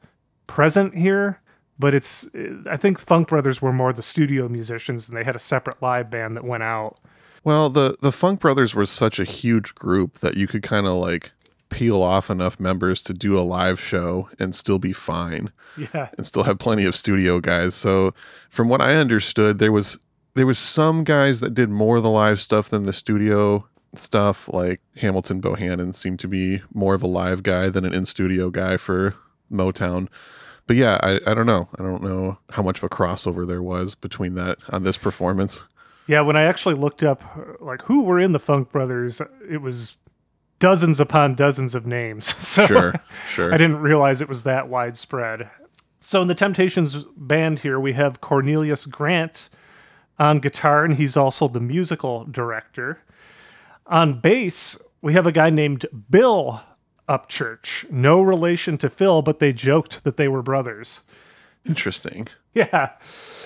present 0.46 0.96
here, 0.96 1.40
but 1.82 1.94
it's 1.94 2.26
I 2.70 2.76
think 2.78 2.98
Funk 2.98 3.28
Brothers 3.28 3.60
were 3.60 3.72
more 3.72 3.92
the 3.92 4.02
studio 4.02 4.48
musicians 4.48 5.08
and 5.08 5.16
they 5.18 5.24
had 5.24 5.36
a 5.36 5.40
separate 5.40 5.82
live 5.82 6.08
band 6.10 6.36
that 6.36 6.44
went 6.44 6.62
out. 6.62 6.96
Well, 7.44 7.68
the 7.68 7.96
the 8.00 8.12
Funk 8.12 8.40
Brothers 8.40 8.74
were 8.74 8.86
such 8.86 9.18
a 9.18 9.24
huge 9.24 9.74
group 9.74 10.20
that 10.20 10.36
you 10.36 10.46
could 10.46 10.62
kind 10.62 10.86
of 10.86 10.94
like 10.94 11.32
peel 11.68 12.00
off 12.02 12.30
enough 12.30 12.60
members 12.60 13.02
to 13.02 13.12
do 13.14 13.36
a 13.38 13.40
live 13.40 13.80
show 13.80 14.28
and 14.38 14.54
still 14.54 14.78
be 14.78 14.92
fine 14.92 15.50
Yeah. 15.76 16.08
and 16.16 16.26
still 16.26 16.42
have 16.44 16.58
plenty 16.58 16.84
of 16.84 16.94
studio 16.94 17.40
guys. 17.40 17.74
So, 17.74 18.12
from 18.50 18.68
what 18.68 18.80
I 18.80 18.94
understood, 18.94 19.58
there 19.58 19.72
was 19.72 19.98
there 20.34 20.46
was 20.46 20.58
some 20.58 21.02
guys 21.04 21.40
that 21.40 21.52
did 21.54 21.68
more 21.70 21.96
of 21.96 22.02
the 22.02 22.10
live 22.10 22.40
stuff 22.40 22.68
than 22.68 22.86
the 22.86 22.92
studio 22.92 23.66
stuff. 23.94 24.48
Like 24.52 24.80
Hamilton 24.98 25.40
Bohannon 25.42 25.94
seemed 25.94 26.20
to 26.20 26.28
be 26.28 26.62
more 26.72 26.94
of 26.94 27.02
a 27.02 27.06
live 27.08 27.42
guy 27.42 27.68
than 27.70 27.84
an 27.84 27.92
in 27.94 28.04
studio 28.04 28.50
guy 28.50 28.76
for 28.76 29.14
Motown. 29.50 30.08
But 30.72 30.78
yeah, 30.78 30.98
I, 31.02 31.20
I 31.26 31.34
don't 31.34 31.44
know. 31.44 31.68
I 31.78 31.82
don't 31.82 32.02
know 32.02 32.38
how 32.48 32.62
much 32.62 32.78
of 32.78 32.84
a 32.84 32.88
crossover 32.88 33.46
there 33.46 33.60
was 33.62 33.94
between 33.94 34.36
that 34.36 34.56
on 34.70 34.84
this 34.84 34.96
performance. 34.96 35.66
Yeah, 36.06 36.22
when 36.22 36.34
I 36.34 36.44
actually 36.44 36.76
looked 36.76 37.02
up 37.02 37.22
uh, 37.36 37.62
like 37.62 37.82
who 37.82 38.04
were 38.04 38.18
in 38.18 38.32
the 38.32 38.38
Funk 38.38 38.72
Brothers, 38.72 39.20
it 39.50 39.60
was 39.60 39.98
dozens 40.60 40.98
upon 40.98 41.34
dozens 41.34 41.74
of 41.74 41.84
names. 41.84 42.34
So 42.42 42.66
Sure, 42.66 42.94
sure. 43.28 43.52
I 43.52 43.58
didn't 43.58 43.82
realize 43.82 44.22
it 44.22 44.30
was 44.30 44.44
that 44.44 44.70
widespread. 44.70 45.50
So 46.00 46.22
in 46.22 46.28
the 46.28 46.34
Temptations 46.34 47.04
band 47.18 47.58
here, 47.58 47.78
we 47.78 47.92
have 47.92 48.22
Cornelius 48.22 48.86
Grant 48.86 49.50
on 50.18 50.38
guitar, 50.38 50.86
and 50.86 50.96
he's 50.96 51.18
also 51.18 51.48
the 51.48 51.60
musical 51.60 52.24
director. 52.24 53.02
On 53.88 54.18
bass, 54.18 54.78
we 55.02 55.12
have 55.12 55.26
a 55.26 55.32
guy 55.32 55.50
named 55.50 55.84
Bill 56.08 56.62
Upchurch. 57.12 57.90
No 57.90 58.22
relation 58.22 58.78
to 58.78 58.88
Phil, 58.88 59.20
but 59.20 59.38
they 59.38 59.52
joked 59.52 60.02
that 60.04 60.16
they 60.16 60.28
were 60.28 60.40
brothers. 60.40 61.00
Interesting. 61.66 62.26
Yeah. 62.54 62.92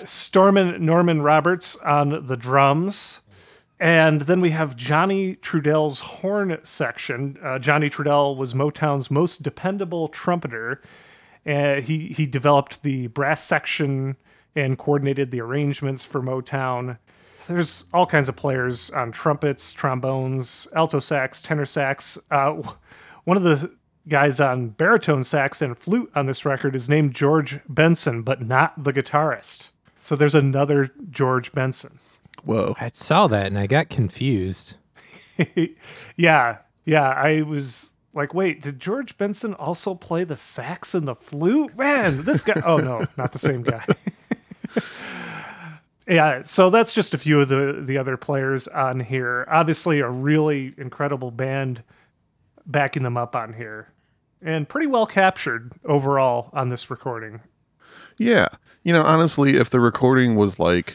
Stormin 0.05 0.85
Norman 0.85 1.21
Roberts 1.21 1.75
on 1.77 2.27
the 2.27 2.37
drums. 2.37 3.19
And 3.77 4.21
then 4.21 4.39
we 4.39 4.51
have 4.51 4.77
Johnny 4.77 5.35
Trudell's 5.35 5.99
horn 5.99 6.57
section. 6.63 7.37
Uh, 7.43 7.59
Johnny 7.59 7.89
Trudell 7.89 8.37
was 8.37 8.53
Motown's 8.53 9.11
most 9.11 9.43
dependable 9.43 10.07
trumpeter. 10.07 10.81
Uh, 11.45 11.81
he, 11.81 12.07
he 12.07 12.25
developed 12.25 12.83
the 12.83 13.07
brass 13.07 13.43
section 13.43 14.15
and 14.55 14.77
coordinated 14.77 15.29
the 15.29 15.41
arrangements 15.41 16.05
for 16.05 16.21
Motown. 16.21 16.97
There's 17.47 17.83
all 17.93 18.05
kinds 18.05 18.29
of 18.29 18.35
players 18.35 18.89
on 18.91 19.11
trumpets, 19.11 19.71
trombones, 19.73 20.67
alto 20.73 20.99
sax, 20.99 21.41
tenor 21.41 21.65
sax. 21.65 22.17
Uh, 22.31 22.61
one 23.27 23.35
of 23.35 23.43
the 23.43 23.69
guys 24.07 24.39
on 24.39 24.69
baritone 24.69 25.21
sax 25.21 25.61
and 25.61 25.77
flute 25.77 26.09
on 26.15 26.27
this 26.27 26.45
record 26.45 26.73
is 26.73 26.87
named 26.87 27.13
George 27.13 27.59
Benson, 27.67 28.21
but 28.21 28.41
not 28.41 28.81
the 28.81 28.93
guitarist. 28.93 29.71
So 29.97 30.15
there's 30.15 30.33
another 30.33 30.93
George 31.09 31.51
Benson. 31.51 31.99
Whoa. 32.45 32.73
I 32.79 32.89
saw 32.93 33.27
that 33.27 33.47
and 33.47 33.59
I 33.59 33.67
got 33.67 33.89
confused. 33.89 34.77
yeah, 36.15 36.59
yeah. 36.85 37.09
I 37.09 37.41
was 37.41 37.91
like, 38.13 38.33
wait, 38.33 38.61
did 38.61 38.79
George 38.79 39.17
Benson 39.17 39.53
also 39.55 39.93
play 39.93 40.23
the 40.23 40.37
sax 40.37 40.95
and 40.95 41.05
the 41.05 41.15
flute? 41.15 41.77
Man, 41.77 42.23
this 42.23 42.41
guy. 42.41 42.61
Oh 42.63 42.77
no, 42.77 43.03
not 43.17 43.33
the 43.33 43.39
same 43.39 43.61
guy. 43.61 43.85
yeah, 46.07 46.43
so 46.43 46.69
that's 46.69 46.93
just 46.93 47.13
a 47.13 47.17
few 47.17 47.41
of 47.41 47.49
the 47.49 47.83
the 47.85 47.97
other 47.97 48.15
players 48.15 48.69
on 48.69 49.01
here. 49.01 49.45
Obviously, 49.51 49.99
a 49.99 50.09
really 50.09 50.73
incredible 50.77 51.29
band 51.29 51.83
backing 52.67 53.03
them 53.03 53.17
up 53.17 53.35
on 53.35 53.53
here. 53.53 53.87
and 54.41 54.69
pretty 54.69 54.85
well 54.85 55.07
captured 55.07 55.71
overall 55.85 56.49
on 56.53 56.69
this 56.69 56.91
recording. 56.91 57.41
Yeah. 58.19 58.49
You 58.83 58.93
know, 58.93 59.01
honestly, 59.01 59.57
if 59.57 59.69
the 59.71 59.79
recording 59.79 60.35
was 60.35 60.59
like 60.59 60.93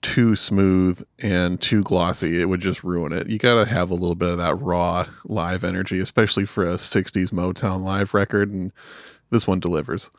too 0.00 0.34
smooth 0.36 1.02
and 1.18 1.60
too 1.60 1.82
glossy, 1.82 2.40
it 2.40 2.46
would 2.46 2.60
just 2.60 2.82
ruin 2.82 3.12
it. 3.12 3.28
You 3.28 3.38
got 3.38 3.62
to 3.62 3.70
have 3.70 3.90
a 3.90 3.94
little 3.94 4.14
bit 4.14 4.30
of 4.30 4.38
that 4.38 4.54
raw 4.60 5.06
live 5.24 5.62
energy, 5.64 6.00
especially 6.00 6.44
for 6.46 6.64
a 6.64 6.74
60s 6.76 7.30
Motown 7.30 7.82
live 7.82 8.14
record. 8.14 8.50
And 8.50 8.72
this 9.30 9.46
one 9.46 9.60
delivers. 9.60 10.10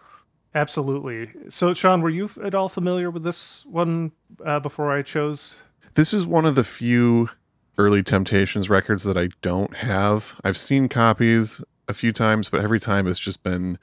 Absolutely. 0.53 1.31
So, 1.49 1.73
Sean, 1.73 2.01
were 2.01 2.09
you 2.09 2.29
at 2.43 2.55
all 2.55 2.69
familiar 2.69 3.09
with 3.11 3.23
this 3.23 3.63
one 3.65 4.11
uh, 4.45 4.59
before 4.59 4.91
I 4.95 5.01
chose? 5.01 5.57
This 5.95 6.13
is 6.13 6.25
one 6.25 6.45
of 6.45 6.55
the 6.55 6.63
few 6.63 7.29
early 7.77 8.03
Temptations 8.03 8.69
records 8.69 9.03
that 9.03 9.17
I 9.17 9.29
don't 9.41 9.75
have. 9.77 10.39
I've 10.43 10.57
seen 10.57 10.87
copies 10.89 11.61
a 11.87 11.93
few 11.93 12.11
times, 12.11 12.49
but 12.49 12.61
every 12.61 12.79
time 12.79 13.07
it's 13.07 13.19
just 13.19 13.43
been 13.43 13.77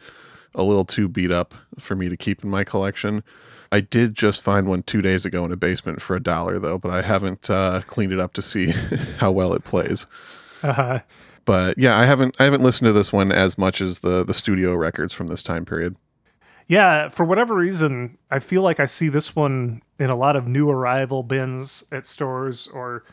a 0.54 0.62
little 0.62 0.84
too 0.84 1.08
beat 1.08 1.30
up 1.30 1.54
for 1.78 1.94
me 1.94 2.08
to 2.08 2.16
keep 2.16 2.44
in 2.44 2.50
my 2.50 2.64
collection. 2.64 3.22
I 3.70 3.80
did 3.80 4.14
just 4.14 4.42
find 4.42 4.66
one 4.66 4.82
two 4.82 5.00
days 5.00 5.24
ago 5.24 5.44
in 5.44 5.52
a 5.52 5.56
basement 5.56 6.02
for 6.02 6.14
a 6.14 6.22
dollar, 6.22 6.58
though, 6.58 6.76
but 6.78 6.90
I 6.90 7.00
haven't 7.02 7.48
uh, 7.48 7.80
cleaned 7.86 8.12
it 8.12 8.20
up 8.20 8.34
to 8.34 8.42
see 8.42 8.70
how 9.18 9.32
well 9.32 9.54
it 9.54 9.64
plays. 9.64 10.06
Uh, 10.62 11.00
But 11.44 11.76
yeah, 11.78 11.98
I 11.98 12.04
haven't 12.04 12.36
I 12.38 12.44
haven't 12.44 12.62
listened 12.62 12.86
to 12.86 12.92
this 12.92 13.12
one 13.12 13.32
as 13.32 13.58
much 13.58 13.80
as 13.80 14.00
the 14.00 14.22
the 14.24 14.34
studio 14.34 14.74
records 14.74 15.12
from 15.12 15.28
this 15.28 15.42
time 15.42 15.64
period. 15.64 15.96
yeah, 16.68 17.08
for 17.08 17.24
whatever 17.24 17.54
reason, 17.54 18.16
I 18.30 18.38
feel 18.38 18.62
like 18.62 18.78
I 18.78 18.84
see 18.86 19.08
this 19.08 19.34
one 19.34 19.82
in 19.98 20.08
a 20.10 20.16
lot 20.16 20.36
of 20.36 20.46
new 20.46 20.70
arrival 20.70 21.22
bins 21.22 21.82
at 21.90 22.06
stores, 22.06 22.68
or 22.72 23.04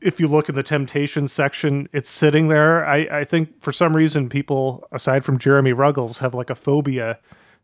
if 0.00 0.20
you 0.20 0.28
look 0.28 0.48
in 0.48 0.54
the 0.54 0.62
Temptations 0.62 1.32
section, 1.32 1.88
it's 1.92 2.08
sitting 2.08 2.48
there. 2.48 2.84
I, 2.84 3.08
I 3.10 3.24
think 3.24 3.62
for 3.62 3.72
some 3.72 3.96
reason, 3.96 4.28
people, 4.28 4.86
aside 4.92 5.24
from 5.24 5.38
Jeremy 5.38 5.72
Ruggles, 5.72 6.18
have 6.18 6.34
like 6.34 6.50
a 6.50 6.54
phobia 6.54 7.18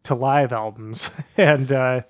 to 0.05 0.15
live 0.15 0.53
albums. 0.53 1.11
and, 1.37 1.73
uh, 1.73 2.03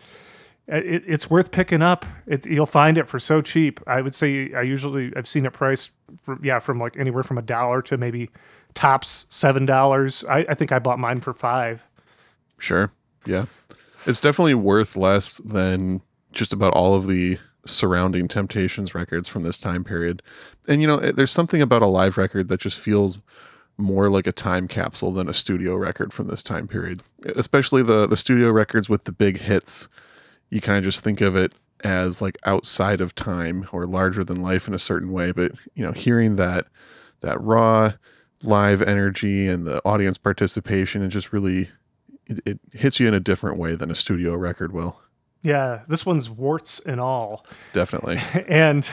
it, 0.70 1.02
it's 1.06 1.28
worth 1.28 1.50
picking 1.50 1.82
up. 1.82 2.06
It's 2.26 2.46
you'll 2.46 2.66
find 2.66 2.96
it 2.96 3.08
for 3.08 3.18
so 3.18 3.42
cheap. 3.42 3.80
I 3.86 4.00
would 4.00 4.14
say 4.14 4.52
I 4.54 4.62
usually 4.62 5.12
I've 5.16 5.28
seen 5.28 5.44
it 5.44 5.52
priced 5.52 5.90
from, 6.22 6.40
yeah 6.44 6.60
from 6.60 6.78
like 6.78 6.96
anywhere 6.96 7.24
from 7.24 7.38
a 7.38 7.42
dollar 7.42 7.82
to 7.82 7.96
maybe 7.96 8.30
tops 8.74 9.26
seven 9.28 9.66
dollars. 9.66 10.24
I, 10.28 10.46
I 10.48 10.54
think 10.54 10.70
I 10.70 10.78
bought 10.78 10.98
mine 10.98 11.20
for 11.20 11.34
five. 11.34 11.82
Sure. 12.58 12.90
Yeah. 13.26 13.46
It's 14.06 14.20
definitely 14.20 14.54
worth 14.54 14.96
less 14.96 15.38
than 15.38 16.02
just 16.32 16.52
about 16.52 16.72
all 16.74 16.94
of 16.94 17.06
the 17.06 17.38
surrounding 17.66 18.28
Temptations 18.28 18.94
records 18.94 19.28
from 19.28 19.42
this 19.42 19.58
time 19.58 19.84
period. 19.84 20.22
And, 20.68 20.80
you 20.80 20.86
know, 20.86 20.98
there's 20.98 21.30
something 21.30 21.60
about 21.60 21.82
a 21.82 21.86
live 21.86 22.16
record 22.16 22.48
that 22.48 22.60
just 22.60 22.78
feels 22.78 23.18
more 23.76 24.10
like 24.10 24.26
a 24.26 24.32
time 24.32 24.68
capsule 24.68 25.12
than 25.12 25.28
a 25.28 25.34
studio 25.34 25.74
record 25.74 26.12
from 26.12 26.28
this 26.28 26.42
time 26.42 26.68
period. 26.68 27.02
Especially 27.36 27.82
the, 27.82 28.06
the 28.06 28.16
studio 28.16 28.50
records 28.50 28.88
with 28.88 29.04
the 29.04 29.12
big 29.12 29.38
hits. 29.38 29.88
You 30.50 30.60
kind 30.60 30.78
of 30.78 30.84
just 30.84 31.02
think 31.02 31.20
of 31.20 31.36
it 31.36 31.54
as 31.82 32.20
like 32.20 32.36
outside 32.44 33.00
of 33.00 33.14
time 33.14 33.66
or 33.72 33.86
larger 33.86 34.22
than 34.22 34.42
life 34.42 34.68
in 34.68 34.74
a 34.74 34.78
certain 34.78 35.12
way. 35.12 35.32
But, 35.32 35.52
you 35.74 35.84
know, 35.84 35.92
hearing 35.92 36.36
that, 36.36 36.66
that 37.20 37.40
raw 37.40 37.94
live 38.42 38.82
energy 38.82 39.48
and 39.48 39.66
the 39.66 39.82
audience 39.84 40.18
participation, 40.18 41.02
it 41.02 41.08
just 41.08 41.32
really 41.32 41.70
it, 42.26 42.40
it 42.46 42.60
hits 42.72 43.00
you 43.00 43.08
in 43.08 43.14
a 43.14 43.20
different 43.20 43.58
way 43.58 43.74
than 43.74 43.90
a 43.90 43.94
studio 43.94 44.34
record 44.34 44.72
will. 44.72 45.00
Yeah, 45.42 45.80
this 45.88 46.04
one's 46.04 46.28
warts 46.28 46.80
and 46.80 47.00
all. 47.00 47.46
Definitely. 47.72 48.18
and 48.48 48.88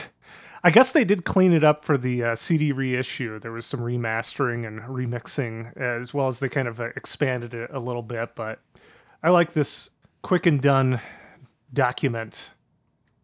I 0.64 0.70
guess 0.70 0.92
they 0.92 1.04
did 1.04 1.24
clean 1.24 1.52
it 1.52 1.62
up 1.62 1.84
for 1.84 1.98
the 1.98 2.24
uh, 2.24 2.36
CD 2.36 2.72
reissue. 2.72 3.38
There 3.38 3.52
was 3.52 3.66
some 3.66 3.80
remastering 3.80 4.66
and 4.66 4.80
remixing, 4.80 5.76
as 5.76 6.12
well 6.12 6.28
as 6.28 6.40
they 6.40 6.48
kind 6.48 6.68
of 6.68 6.80
uh, 6.80 6.88
expanded 6.96 7.54
it 7.54 7.70
a 7.72 7.78
little 7.78 8.02
bit. 8.02 8.34
But 8.34 8.60
I 9.22 9.30
like 9.30 9.52
this 9.52 9.90
quick 10.22 10.46
and 10.46 10.60
done 10.60 11.00
document 11.72 12.50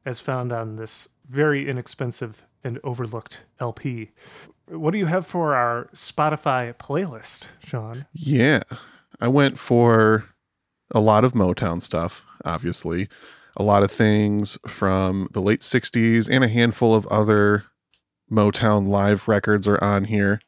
as 0.05 0.20
found 0.20 0.53
on 0.53 0.77
this 0.77 1.09
very 1.29 1.68
inexpensive 1.68 2.43
and 2.62 2.79
overlooked 2.85 3.41
LP. 3.59 4.11
What 4.68 4.93
do 4.93 4.99
you 4.99 5.07
have 5.07 5.27
for 5.27 5.55
our 5.55 5.89
Spotify 5.95 6.75
playlist, 6.75 7.47
Sean? 7.64 8.07
yeah. 8.12 8.62
I 9.20 9.29
went 9.29 9.59
for 9.59 10.25
a 10.91 11.01
lot 11.01 11.25
of 11.25 11.33
Motown 11.33 11.81
stuff, 11.81 12.25
obviously. 12.45 13.09
A 13.57 13.62
lot 13.62 13.82
of 13.82 13.90
things 13.90 14.59
from 14.66 15.28
the 15.32 15.40
late 15.40 15.61
60s 15.61 16.28
and 16.28 16.42
a 16.42 16.49
handful 16.49 16.95
of 16.95 17.07
other 17.07 17.64
Motown 18.30 18.88
live 18.88 19.28
records 19.28 19.68
are 19.68 19.82
on 19.82 20.05
here. 20.05 20.40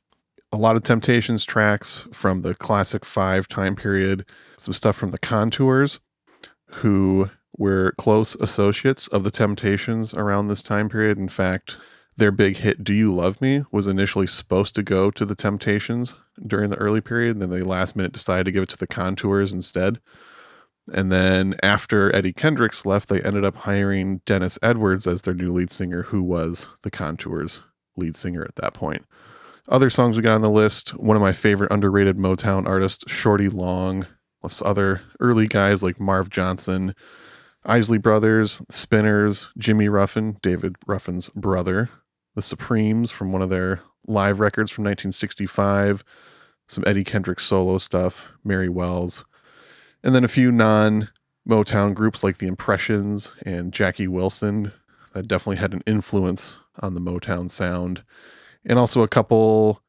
A 0.53 0.57
lot 0.57 0.77
of 0.77 0.83
Temptations 0.83 1.45
tracks 1.45 2.07
from 2.13 2.41
the 2.41 2.55
classic 2.55 3.05
five 3.05 3.47
time 3.49 3.77
period, 3.77 4.25
some 4.57 4.73
stuff 4.75 4.97
from 4.97 5.11
the 5.11 5.19
Contours, 5.19 6.01
who 6.67 7.31
were 7.57 7.95
close 7.99 8.35
associates 8.37 9.07
of 9.09 9.25
the 9.25 9.31
Temptations 9.31 10.15
around 10.15 10.49
this 10.49 10.63
time 10.63 10.89
period. 10.89 11.19
In 11.19 11.29
fact, 11.29 11.79
their 12.17 12.33
big 12.33 12.59
hit 12.59 12.83
"Do 12.83 12.95
You 12.95 13.13
Love 13.13 13.41
Me" 13.41 13.65
was 13.71 13.87
initially 13.87 14.27
supposed 14.27 14.75
to 14.77 14.83
go 14.83 15.11
to 15.11 15.25
the 15.25 15.35
Temptations 15.35 16.15
during 16.47 16.71
the 16.71 16.79
early 16.79 17.01
period, 17.01 17.33
and 17.33 17.43
then 17.43 17.51
they 17.51 17.63
last 17.63 17.95
minute 17.95 18.13
decided 18.13 18.45
to 18.45 18.53
give 18.53 18.63
it 18.63 18.69
to 18.71 18.79
the 18.79 18.87
Contours 18.87 19.53
instead. 19.53 20.01
And 20.93 21.11
then 21.11 21.57
after 21.63 22.15
Eddie 22.15 22.33
Kendricks 22.33 22.87
left, 22.87 23.09
they 23.09 23.21
ended 23.23 23.45
up 23.45 23.57
hiring 23.57 24.21
Dennis 24.25 24.59
Edwards 24.63 25.07
as 25.07 25.23
their 25.23 25.35
new 25.35 25.53
lead 25.53 25.71
singer, 25.71 26.03
who 26.05 26.23
was 26.23 26.69
the 26.83 26.91
Contours 26.91 27.63
lead 27.97 28.17
singer 28.17 28.45
at 28.45 28.57
that 28.57 28.75
point. 28.75 29.05
Other 29.69 29.91
songs 29.91 30.17
we 30.17 30.23
got 30.23 30.37
on 30.37 30.43
the 30.43 30.51
list, 30.51 30.91
one 30.91 31.17
of 31.17 31.23
my 31.23 31.33
favorite 31.33 31.73
underrated 31.73 32.17
Motown 32.17 32.67
artists, 32.67 33.11
Shorty 33.11 33.49
Long, 33.49 34.07
plus 34.41 34.63
other 34.65 35.03
early 35.19 35.49
guys 35.49 35.83
like 35.83 35.99
Marv 35.99 36.31
Johnson, 36.31 36.95
Isley 37.65 37.99
Brothers, 37.99 38.63
Spinners, 38.71 39.49
Jimmy 39.59 39.89
Ruffin, 39.89 40.37
David 40.41 40.77
Ruffin's 40.87 41.29
brother, 41.31 41.91
the 42.37 42.43
Supremes 42.43 43.11
from 43.11 43.33
one 43.33 43.43
of 43.43 43.51
their 43.51 43.81
live 44.07 44.39
records 44.39 44.71
from 44.71 44.85
1965, 44.85 46.05
some 46.69 46.85
Eddie 46.87 47.03
Kendricks 47.03 47.45
solo 47.45 47.79
stuff, 47.79 48.29
Mary 48.45 48.69
Wells, 48.69 49.25
and 50.03 50.15
then 50.15 50.25
a 50.25 50.29
few 50.29 50.51
non 50.53 51.09
Motown 51.49 51.95
groups 51.95 52.25
like 52.25 52.39
the 52.39 52.49
Impressions 52.49 53.35
and 53.45 53.73
Jackie 53.73 54.09
Wilson 54.09 54.73
that 55.13 55.29
definitely 55.29 55.57
had 55.57 55.73
an 55.73 55.83
influence 55.87 56.61
on 56.81 56.95
the 56.95 57.01
Motown 57.01 57.51
sound, 57.51 58.03
and 58.65 58.79
also 58.79 59.03
a 59.03 59.09
couple 59.09 59.83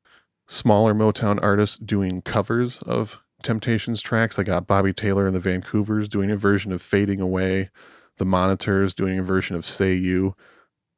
smaller 0.48 0.94
Motown 0.94 1.40
artists 1.42 1.78
doing 1.78 2.22
covers 2.22 2.80
of 2.84 3.20
Temptations 3.44 4.02
tracks. 4.02 4.40
I 4.40 4.44
got 4.44 4.68
Bobby 4.68 4.94
Taylor 4.94 5.28
and 5.28 5.36
the 5.36 5.50
Vancouvers 5.50 6.08
doing 6.08 6.32
a 6.32 6.38
version 6.38 6.72
of 6.72 6.82
Fading 6.82 7.22
Away, 7.22 7.70
the 8.18 8.26
Monitors 8.26 8.94
doing 8.94 9.20
a 9.20 9.24
version 9.24 9.56
of 9.56 9.66
Say 9.66 9.94
You, 9.94 10.36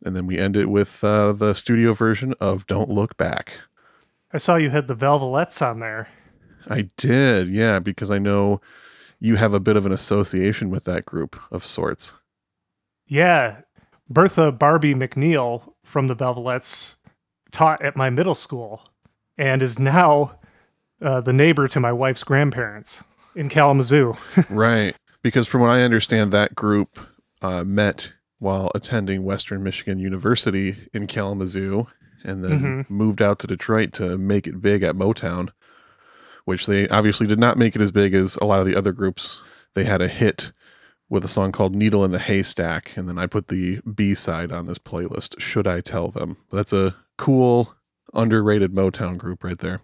and 0.06 0.16
then 0.16 0.26
we 0.26 0.38
end 0.38 0.56
it 0.56 0.68
with 0.68 1.04
uh, 1.04 1.34
the 1.34 1.54
studio 1.54 1.94
version 1.94 2.34
of 2.40 2.68
Don't 2.68 2.90
Look 2.90 3.18
Back. 3.18 3.54
I 4.32 4.38
saw 4.38 4.56
you 4.56 4.70
had 4.70 4.88
the 4.88 4.96
Velvelettes 4.96 5.62
on 5.62 5.80
there. 5.80 6.08
I 6.70 6.90
did, 6.98 7.50
yeah, 7.50 7.80
because 7.80 8.12
I 8.12 8.20
know 8.20 8.62
you 9.20 9.36
have 9.36 9.54
a 9.54 9.60
bit 9.60 9.76
of 9.76 9.86
an 9.86 9.92
association 9.92 10.70
with 10.70 10.86
that 10.86 11.06
group 11.06 11.40
of 11.52 11.66
sorts. 11.66 12.14
Yeah. 13.08 13.62
Bertha 14.10 14.52
Barbee 14.52 14.96
McNeal 14.96 15.74
from 15.84 16.08
the 16.08 16.16
Velvelettes 16.16 16.96
taught 17.52 17.82
at 17.82 17.96
my 17.96 18.10
middle 18.10 18.36
school 18.36 18.90
and 19.38 19.62
is 19.62 19.80
now 19.80 20.40
uh, 21.02 21.22
the 21.22 21.34
neighbor 21.34 21.68
to 21.68 21.80
my 21.80 21.92
wife's 21.92 22.24
grandparents 22.24 23.04
in 23.36 23.50
Kalamazoo. 23.50 24.16
right. 24.50 24.96
Because 25.22 25.48
from 25.48 25.62
what 25.62 25.72
I 25.72 25.82
understand, 25.82 26.32
that 26.32 26.56
group 26.56 27.00
uh, 27.42 27.64
met 27.64 28.14
while 28.40 28.72
attending 28.74 29.24
Western 29.24 29.64
Michigan 29.64 30.00
University 30.00 30.76
in 30.94 31.08
Kalamazoo 31.08 31.88
and 32.24 32.44
then 32.44 32.86
moved 32.90 33.22
out 33.22 33.40
to 33.40 33.48
Detroit 33.48 33.94
to 33.94 34.18
make 34.18 34.48
it 34.48 34.62
big 34.62 34.84
at 34.84 34.96
Motown, 34.96 35.50
which 36.50 36.66
they 36.66 36.88
obviously 36.90 37.28
did 37.28 37.40
not 37.40 37.58
make 37.58 37.76
it 37.76 37.82
as 37.82 37.92
big 37.92 38.14
as 38.16 38.36
a 38.38 38.44
lot 38.46 38.60
of 38.60 38.66
the 38.66 38.76
other 38.76 38.92
groups. 38.92 39.40
They 39.76 39.84
had 39.84 40.02
a 40.02 40.08
hit 40.08 40.52
with 41.08 41.24
a 41.24 41.28
song 41.28 41.52
called 41.52 41.76
Needle 41.76 42.04
in 42.04 42.12
the 42.12 42.20
Haystack, 42.20 42.98
and 42.98 43.08
then 43.08 43.18
I 43.20 43.28
put 43.28 43.48
the 43.48 43.80
B 43.82 44.16
side 44.16 44.52
on 44.52 44.66
this 44.66 44.80
playlist, 44.80 45.40
Should 45.40 45.68
I 45.68 45.80
Tell 45.82 46.10
Them? 46.10 46.38
That's 46.52 46.74
a 46.74 46.96
cool, 47.18 47.76
underrated 48.14 48.74
Motown 48.74 49.18
group 49.18 49.44
right 49.44 49.58
there. 49.60 49.80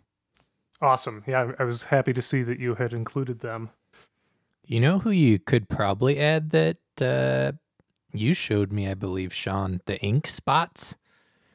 awesome. 0.82 1.24
Yeah, 1.28 1.51
I 1.59 1.63
I 1.63 1.66
was 1.66 1.84
happy 1.84 2.13
to 2.13 2.22
see 2.22 2.41
that 2.43 2.59
you 2.59 2.76
had 2.76 2.93
included 2.93 3.39
them. 3.41 3.70
You 4.66 4.80
know 4.80 4.97
who 4.99 5.11
you 5.11 5.38
could 5.38 5.70
probably 5.70 6.20
add 6.20 6.49
that 6.49 6.78
uh, 6.99 7.51
you 8.11 8.34
showed 8.34 8.72
me, 8.72 8.89
I 8.89 8.95
believe, 8.95 9.34
Sean, 9.34 9.82
the 9.86 9.99
ink 10.01 10.26
spots. 10.26 10.97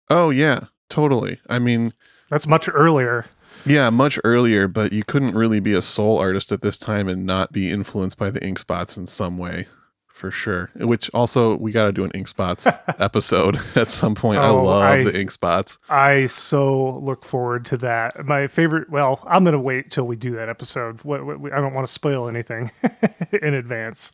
Oh, 0.09 0.31
yeah, 0.31 0.67
totally. 0.89 1.41
I 1.49 1.59
mean, 1.59 1.93
That's 2.29 2.47
much 2.47 2.69
earlier. 2.73 3.27
Yeah, 3.67 3.91
much 3.91 4.19
earlier, 4.25 4.69
but 4.69 4.93
you 4.93 5.05
couldn't 5.05 5.35
really 5.35 5.61
be 5.61 5.75
a 5.75 5.83
soul 5.83 6.19
artist 6.19 6.51
at 6.53 6.63
this 6.63 6.79
time 6.79 7.09
and 7.09 7.27
not 7.27 7.53
be 7.53 7.71
influenced 7.71 8.19
by 8.19 8.31
the 8.31 8.43
ink 8.45 8.59
spots 8.59 8.97
in 8.97 9.07
some 9.07 9.37
way 9.37 9.67
for 10.09 10.31
sure. 10.31 10.71
Which 10.77 11.11
also 11.15 11.57
we 11.57 11.71
got 11.73 11.85
to 11.85 11.93
do 11.93 12.05
an 12.05 12.11
ink 12.15 12.29
spots 12.29 12.67
episode 12.99 13.59
at 13.77 13.91
some 13.91 14.15
point. 14.15 14.39
I 14.41 14.49
Oh, 14.49 14.65
love 14.65 14.83
I- 14.83 15.05
the 15.05 15.19
ink 15.19 15.31
spots. 15.31 15.79
I 15.91 16.27
so 16.27 16.99
look 17.01 17.25
forward 17.25 17.65
to 17.67 17.77
that. 17.79 18.25
My 18.25 18.47
favorite. 18.49 18.89
Well, 18.91 19.23
I'm 19.27 19.45
gonna 19.45 19.61
wait 19.61 19.91
till 19.91 20.07
we 20.07 20.17
do 20.17 20.33
that 20.37 20.49
episode. 20.49 21.03
What, 21.05 21.25
what, 21.25 21.53
I 21.53 21.61
don't 21.61 21.75
want 21.75 21.87
to 21.87 21.93
spoil 21.93 22.29
anything 22.29 22.71
in 23.43 23.55
advance. 23.55 24.13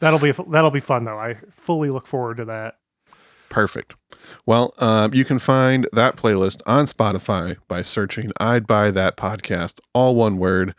That'll 0.00 0.18
be 0.20 0.32
that'll 0.48 0.70
be 0.72 0.80
fun 0.80 1.04
though. 1.04 1.18
I 1.18 1.36
fully 1.52 1.90
look 1.90 2.06
forward 2.08 2.36
to 2.38 2.44
that. 2.46 2.78
Perfect. 3.48 3.94
Well, 4.46 4.74
um, 4.78 5.14
you 5.14 5.24
can 5.24 5.38
find 5.38 5.86
that 5.92 6.16
playlist 6.16 6.60
on 6.66 6.86
Spotify 6.86 7.56
by 7.68 7.82
searching 7.82 8.30
I'd 8.38 8.66
Buy 8.66 8.90
That 8.90 9.16
Podcast, 9.16 9.80
all 9.92 10.14
one 10.14 10.38
word, 10.38 10.74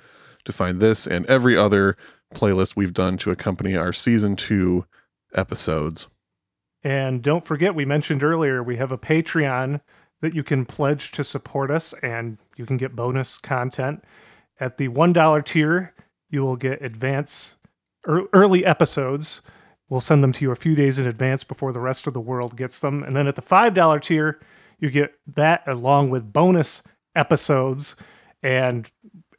to 0.45 0.53
find 0.53 0.79
this 0.79 1.05
and 1.05 1.25
every 1.25 1.55
other 1.55 1.95
playlist 2.33 2.75
we've 2.75 2.93
done 2.93 3.17
to 3.17 3.31
accompany 3.31 3.75
our 3.75 3.93
season 3.93 4.35
two 4.35 4.85
episodes. 5.33 6.07
And 6.83 7.21
don't 7.21 7.45
forget, 7.45 7.75
we 7.75 7.85
mentioned 7.85 8.23
earlier 8.23 8.63
we 8.63 8.77
have 8.77 8.91
a 8.91 8.97
Patreon 8.97 9.81
that 10.21 10.33
you 10.33 10.43
can 10.43 10.65
pledge 10.65 11.11
to 11.11 11.23
support 11.23 11.71
us, 11.71 11.93
and 12.03 12.37
you 12.55 12.65
can 12.65 12.77
get 12.77 12.95
bonus 12.95 13.37
content. 13.37 14.03
At 14.59 14.77
the 14.77 14.89
one 14.89 15.13
dollar 15.13 15.41
tier, 15.41 15.93
you 16.29 16.43
will 16.43 16.57
get 16.57 16.81
advance 16.81 17.55
ear- 18.07 18.27
early 18.33 18.65
episodes. 18.65 19.41
We'll 19.89 20.01
send 20.01 20.23
them 20.23 20.31
to 20.33 20.45
you 20.45 20.51
a 20.51 20.55
few 20.55 20.75
days 20.75 20.99
in 20.99 21.07
advance 21.07 21.43
before 21.43 21.73
the 21.73 21.79
rest 21.79 22.05
of 22.05 22.13
the 22.13 22.21
world 22.21 22.55
gets 22.55 22.79
them. 22.79 23.03
And 23.03 23.15
then 23.15 23.27
at 23.27 23.35
the 23.35 23.41
five 23.41 23.73
dollar 23.73 23.99
tier, 23.99 24.39
you 24.79 24.89
get 24.89 25.13
that 25.27 25.63
along 25.67 26.11
with 26.11 26.31
bonus 26.31 26.83
episodes. 27.15 27.95
And 28.41 28.89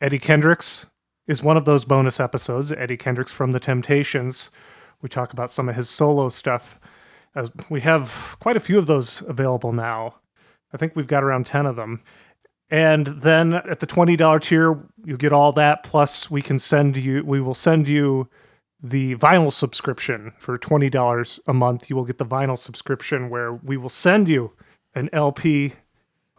Eddie 0.01 0.19
Kendricks 0.19 0.87
is 1.27 1.43
one 1.43 1.57
of 1.57 1.65
those 1.65 1.85
bonus 1.85 2.19
episodes. 2.19 2.73
Eddie 2.73 2.97
Kendricks 2.97 3.33
from 3.33 3.53
the 3.53 3.61
Temptations. 3.61 4.51
We 5.01 5.09
talk 5.09 5.33
about 5.33 5.51
some 5.51 5.69
of 5.69 5.77
his 5.77 5.89
solo 5.89 6.29
stuff. 6.29 6.79
Uh, 7.35 7.47
we 7.69 7.81
have 7.83 8.37
quite 8.41 8.57
a 8.57 8.61
few 8.61 8.79
of 8.79 8.87
those 8.87 9.23
available 9.23 9.73
now. 9.73 10.17
I 10.73 10.77
think 10.77 10.95
we've 10.95 11.07
got 11.07 11.23
around 11.23 11.47
10 11.47 11.67
of 11.67 11.77
them. 11.77 12.03
And 12.71 13.07
then 13.07 13.55
at 13.55 13.81
the 13.81 13.87
$20 13.87 14.43
tier, 14.43 14.79
you 15.05 15.17
get 15.17 15.33
all 15.33 15.53
that. 15.53 15.83
Plus, 15.83 16.31
we 16.31 16.43
can 16.43 16.59
send 16.59 16.97
you, 16.97 17.25
we 17.25 17.41
will 17.41 17.55
send 17.55 17.89
you 17.89 18.29
the 18.83 19.17
vinyl 19.17 19.53
subscription 19.53 20.33
for 20.39 20.59
$20 20.59 21.41
a 21.47 21.53
month. 21.53 21.91
You 21.91 21.97
will 21.97 22.05
get 22.05 22.19
the 22.19 22.27
vinyl 22.27 22.59
subscription 22.59 23.29
where 23.29 23.53
we 23.53 23.77
will 23.77 23.89
send 23.89 24.29
you 24.29 24.53
an 24.95 25.11
LP 25.13 25.75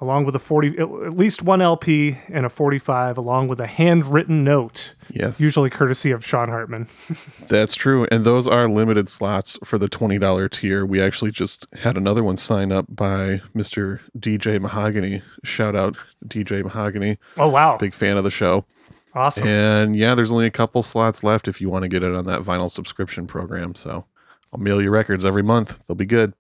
along 0.01 0.25
with 0.25 0.35
a 0.35 0.39
40, 0.39 0.79
at 0.79 1.13
least 1.13 1.43
one 1.43 1.61
LP 1.61 2.17
and 2.27 2.43
a 2.43 2.49
45, 2.49 3.19
along 3.19 3.47
with 3.47 3.59
a 3.59 3.67
handwritten 3.67 4.43
note, 4.43 4.95
Yes, 5.11 5.39
usually 5.39 5.69
courtesy 5.69 6.09
of 6.09 6.25
Sean 6.25 6.49
Hartman. 6.49 6.87
that's 7.47 7.75
true. 7.75 8.07
And 8.11 8.25
those 8.25 8.47
are 8.47 8.67
limited 8.67 9.07
slots 9.07 9.59
for 9.63 9.77
the 9.77 9.87
$20 9.87 10.51
tier. 10.51 10.85
We 10.85 10.99
actually 10.99 11.31
just 11.31 11.67
had 11.75 11.97
another 11.97 12.23
one 12.23 12.37
sign 12.37 12.71
up 12.71 12.87
by 12.89 13.41
Mr. 13.55 13.99
DJ 14.17 14.59
Mahogany. 14.59 15.21
Shout 15.43 15.75
out 15.75 15.95
DJ 16.25 16.63
Mahogany. 16.63 17.17
Oh, 17.37 17.49
wow. 17.49 17.77
Big 17.77 17.93
fan 17.93 18.17
of 18.17 18.23
the 18.23 18.31
show. 18.31 18.65
Awesome. 19.13 19.47
And 19.47 19.95
yeah, 19.95 20.15
there's 20.15 20.31
only 20.31 20.45
a 20.45 20.51
couple 20.51 20.83
slots 20.83 21.23
left 21.23 21.47
if 21.47 21.59
you 21.61 21.69
want 21.69 21.83
to 21.83 21.89
get 21.89 22.03
it 22.03 22.13
on 22.13 22.25
that 22.25 22.41
vinyl 22.41 22.69
subscription 22.71 23.27
program. 23.27 23.75
So 23.75 24.05
I'll 24.53 24.59
mail 24.59 24.81
you 24.81 24.89
records 24.89 25.23
every 25.25 25.43
month. 25.43 25.85
They'll 25.87 25.95
be 25.95 26.05
good. 26.05 26.33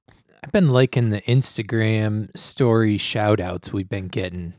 I've 0.43 0.51
been 0.51 0.69
liking 0.69 1.09
the 1.09 1.21
Instagram 1.21 2.35
story 2.37 2.97
shout 2.97 3.39
outs 3.39 3.71
we've 3.71 3.89
been 3.89 4.07
getting. 4.07 4.53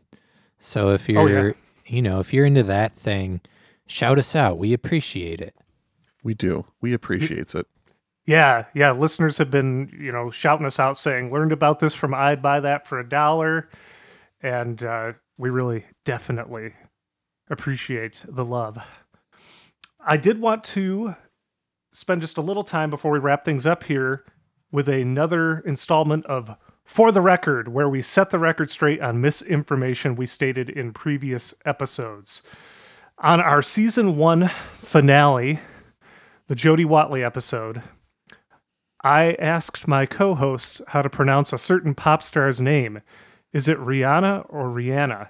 So 0.61 0.91
if 0.91 1.09
Oh, 1.11 1.27
you're, 1.27 1.49
yeah. 1.49 1.55
you 1.87 2.03
know, 2.03 2.21
if 2.21 2.33
you're 2.33 2.47
into 2.47 2.63
that 2.65 2.93
thing, 2.93 3.41
shout 3.87 4.19
us 4.19 4.37
out. 4.37 4.59
We 4.59 4.73
appreciate 4.73 5.41
it. 5.41 5.55
We 6.23 6.35
do. 6.35 6.65
We 6.81 6.93
appreciates 6.93 7.55
it. 7.57 7.67
Yeah, 8.27 8.67
yeah. 8.75 8.93
Listeners 8.93 9.39
have 9.39 9.51
been, 9.51 9.93
you 10.01 10.13
know, 10.13 10.31
shouting 10.31 10.65
us 10.67 10.79
out 10.79 10.97
saying, 10.97 11.33
learned 11.33 11.51
about 11.51 11.81
this 11.81 11.93
from 11.97 12.15
I'd 12.15 12.41
Buy 12.41 12.61
That 12.61 12.87
for 12.87 13.01
a 13.01 13.09
Dollar. 13.09 13.69
And 14.41 14.81
uh, 14.85 15.15
we 15.37 15.51
really 15.51 15.85
definitely 16.05 16.75
appreciate 17.53 18.24
the 18.26 18.44
love. 18.44 18.82
I 20.05 20.16
did 20.16 20.40
want 20.40 20.64
to 20.64 21.14
spend 21.92 22.22
just 22.22 22.38
a 22.38 22.42
little 22.42 22.64
time 22.64 22.90
before 22.90 23.12
we 23.12 23.18
wrap 23.18 23.44
things 23.44 23.66
up 23.66 23.84
here 23.84 24.24
with 24.72 24.88
another 24.88 25.59
installment 25.61 26.24
of 26.26 26.57
For 26.84 27.12
the 27.12 27.20
Record, 27.20 27.68
where 27.68 27.88
we 27.88 28.00
set 28.00 28.30
the 28.30 28.38
record 28.38 28.70
straight 28.70 29.03
on 29.03 29.20
misinformation 29.20 30.16
we 30.16 30.24
stated 30.24 30.70
in 30.70 30.94
previous 30.94 31.55
episodes. 31.66 32.42
On 33.18 33.40
our 33.40 33.61
season 33.61 34.16
one 34.16 34.48
finale, 34.78 35.61
the 36.48 36.55
Jody 36.55 36.86
Watley 36.86 37.22
episode, 37.22 37.82
I 39.05 39.34
asked 39.34 39.86
my 39.86 40.07
co 40.07 40.34
host 40.34 40.80
how 40.88 41.03
to 41.03 41.11
pronounce 41.11 41.53
a 41.53 41.59
certain 41.59 41.94
pop 41.94 42.22
star's 42.22 42.61
name. 42.61 43.03
Is 43.53 43.68
it 43.68 43.78
Rihanna 43.78 44.46
or 44.48 44.68
Rihanna? 44.68 45.28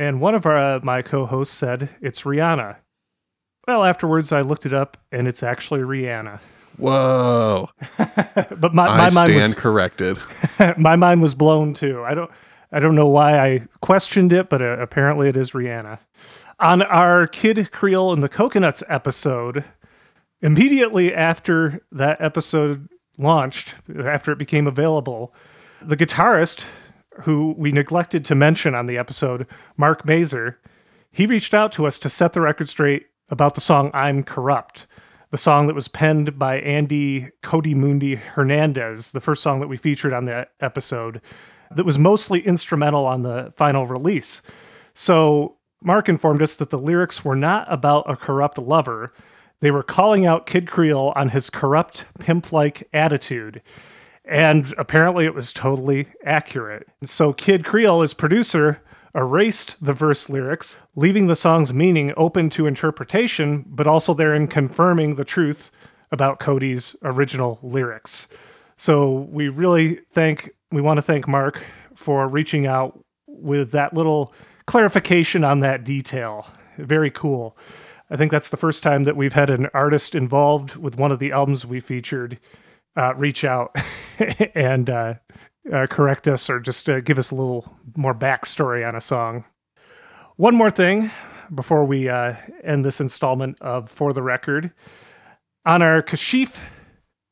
And 0.00 0.18
one 0.18 0.34
of 0.34 0.46
our, 0.46 0.76
uh, 0.76 0.80
my 0.82 1.02
co 1.02 1.26
hosts 1.26 1.54
said 1.54 1.90
it's 2.00 2.22
Rihanna. 2.22 2.76
Well, 3.68 3.84
afterwards, 3.84 4.32
I 4.32 4.40
looked 4.40 4.64
it 4.64 4.72
up 4.72 4.96
and 5.12 5.28
it's 5.28 5.42
actually 5.42 5.80
Rihanna. 5.80 6.40
Whoa. 6.78 7.68
but 8.56 8.72
my, 8.72 8.86
I 8.86 9.10
mind 9.10 9.34
was 9.34 9.54
corrected. 9.54 10.16
my 10.78 10.96
mind 10.96 11.20
was 11.20 11.34
blown 11.34 11.74
too. 11.74 12.02
I 12.02 12.14
don't 12.14 12.30
I 12.72 12.80
don't 12.80 12.94
know 12.94 13.08
why 13.08 13.38
I 13.38 13.68
questioned 13.82 14.32
it, 14.32 14.48
but 14.48 14.62
uh, 14.62 14.78
apparently 14.78 15.28
it 15.28 15.36
is 15.36 15.50
Rihanna. 15.50 15.98
On 16.58 16.80
our 16.80 17.26
Kid 17.26 17.70
Creole 17.70 18.14
and 18.14 18.22
the 18.22 18.28
Coconuts 18.30 18.82
episode, 18.88 19.64
immediately 20.40 21.14
after 21.14 21.84
that 21.92 22.18
episode 22.22 22.88
launched, 23.18 23.74
after 24.02 24.32
it 24.32 24.38
became 24.38 24.66
available, 24.66 25.34
the 25.82 25.96
guitarist 25.96 26.64
who 27.22 27.54
we 27.58 27.72
neglected 27.72 28.24
to 28.26 28.34
mention 28.34 28.74
on 28.74 28.86
the 28.86 28.98
episode, 28.98 29.46
Mark 29.76 30.04
Mazer, 30.04 30.58
he 31.10 31.26
reached 31.26 31.54
out 31.54 31.72
to 31.72 31.86
us 31.86 31.98
to 31.98 32.08
set 32.08 32.32
the 32.32 32.40
record 32.40 32.68
straight 32.68 33.06
about 33.28 33.54
the 33.54 33.60
song 33.60 33.90
I'm 33.92 34.22
Corrupt, 34.22 34.86
the 35.30 35.38
song 35.38 35.66
that 35.66 35.74
was 35.74 35.88
penned 35.88 36.38
by 36.38 36.60
Andy 36.60 37.30
Coati 37.42 37.74
Mundi 37.74 38.16
Hernandez, 38.16 39.10
the 39.12 39.20
first 39.20 39.42
song 39.42 39.60
that 39.60 39.68
we 39.68 39.76
featured 39.76 40.12
on 40.12 40.24
that 40.26 40.52
episode, 40.60 41.20
that 41.70 41.86
was 41.86 41.98
mostly 41.98 42.40
instrumental 42.40 43.06
on 43.06 43.22
the 43.22 43.52
final 43.56 43.86
release. 43.86 44.42
So 44.94 45.56
Mark 45.82 46.08
informed 46.08 46.42
us 46.42 46.56
that 46.56 46.70
the 46.70 46.78
lyrics 46.78 47.24
were 47.24 47.36
not 47.36 47.72
about 47.72 48.10
a 48.10 48.16
corrupt 48.16 48.58
lover. 48.58 49.12
They 49.60 49.70
were 49.70 49.82
calling 49.82 50.26
out 50.26 50.46
Kid 50.46 50.68
Creole 50.68 51.12
on 51.14 51.28
his 51.28 51.48
corrupt, 51.48 52.06
pimp 52.18 52.52
like 52.52 52.88
attitude. 52.92 53.62
And 54.30 54.72
apparently 54.78 55.24
it 55.24 55.34
was 55.34 55.52
totally 55.52 56.06
accurate. 56.24 56.86
So 57.02 57.32
Kid 57.32 57.64
Creole, 57.64 58.02
as 58.02 58.14
producer, 58.14 58.80
erased 59.12 59.76
the 59.84 59.92
verse 59.92 60.30
lyrics, 60.30 60.78
leaving 60.94 61.26
the 61.26 61.34
song's 61.34 61.72
meaning 61.72 62.14
open 62.16 62.48
to 62.50 62.68
interpretation, 62.68 63.64
but 63.66 63.88
also 63.88 64.14
therein 64.14 64.46
confirming 64.46 65.16
the 65.16 65.24
truth 65.24 65.72
about 66.12 66.38
Coati's 66.38 66.94
original 67.02 67.58
lyrics. 67.60 68.28
So 68.76 69.28
we 69.32 69.48
really 69.48 70.00
thank 70.12 70.50
we 70.70 70.80
want 70.80 70.98
to 70.98 71.02
thank 71.02 71.26
Mark 71.26 71.64
for 71.96 72.28
reaching 72.28 72.68
out 72.68 73.04
with 73.26 73.72
that 73.72 73.94
little 73.94 74.32
clarification 74.66 75.42
on 75.42 75.58
that 75.60 75.82
detail. 75.82 76.46
Very 76.78 77.10
cool. 77.10 77.58
I 78.10 78.16
think 78.16 78.30
that's 78.30 78.50
the 78.50 78.56
first 78.56 78.84
time 78.84 79.02
that 79.04 79.16
we've 79.16 79.32
had 79.32 79.50
an 79.50 79.66
artist 79.74 80.14
involved 80.14 80.76
with 80.76 80.96
one 80.96 81.10
of 81.10 81.18
the 81.18 81.32
albums 81.32 81.66
we 81.66 81.80
featured 81.80 82.38
uh, 82.96 83.14
reach 83.16 83.44
out 83.44 83.74
and 84.54 84.90
uh, 84.90 85.14
uh, 85.72 85.86
correct 85.88 86.28
us 86.28 86.48
or 86.48 86.60
just 86.60 86.88
uh, 86.88 87.00
give 87.00 87.18
us 87.18 87.30
a 87.30 87.34
little 87.34 87.72
more 87.96 88.14
backstory 88.14 88.86
on 88.86 88.94
a 88.94 89.00
song. 89.00 89.44
One 90.36 90.54
more 90.54 90.70
thing 90.70 91.10
before 91.54 91.84
we 91.84 92.08
uh, 92.08 92.34
end 92.62 92.84
this 92.84 93.00
installment 93.00 93.60
of 93.60 93.90
For 93.90 94.12
the 94.12 94.22
Record. 94.22 94.72
On 95.66 95.82
our 95.82 96.02
Kashif 96.02 96.56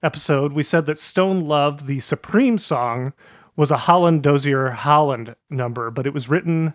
episode, 0.02 0.52
we 0.52 0.62
said 0.62 0.86
that 0.86 0.98
Stone 0.98 1.46
Love, 1.46 1.86
the 1.86 2.00
Supreme 2.00 2.58
song, 2.58 3.12
was 3.56 3.70
a 3.70 3.76
Holland 3.76 4.22
Dozier 4.22 4.70
Holland 4.70 5.34
number, 5.50 5.90
but 5.90 6.06
it 6.06 6.14
was 6.14 6.28
written, 6.28 6.74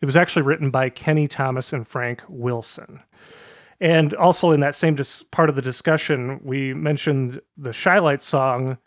it 0.00 0.06
was 0.06 0.16
actually 0.16 0.42
written 0.42 0.70
by 0.70 0.88
Kenny 0.88 1.28
Thomas 1.28 1.72
and 1.72 1.86
Frank 1.86 2.22
Wilson. 2.28 3.00
And 3.80 4.12
also 4.14 4.50
in 4.50 4.60
that 4.60 4.74
same 4.74 4.96
dis- 4.96 5.22
part 5.22 5.48
of 5.48 5.56
the 5.56 5.62
discussion, 5.62 6.40
we 6.42 6.74
mentioned 6.74 7.40
the 7.56 7.72
Chi-Lite 7.72 8.22
song. 8.22 8.78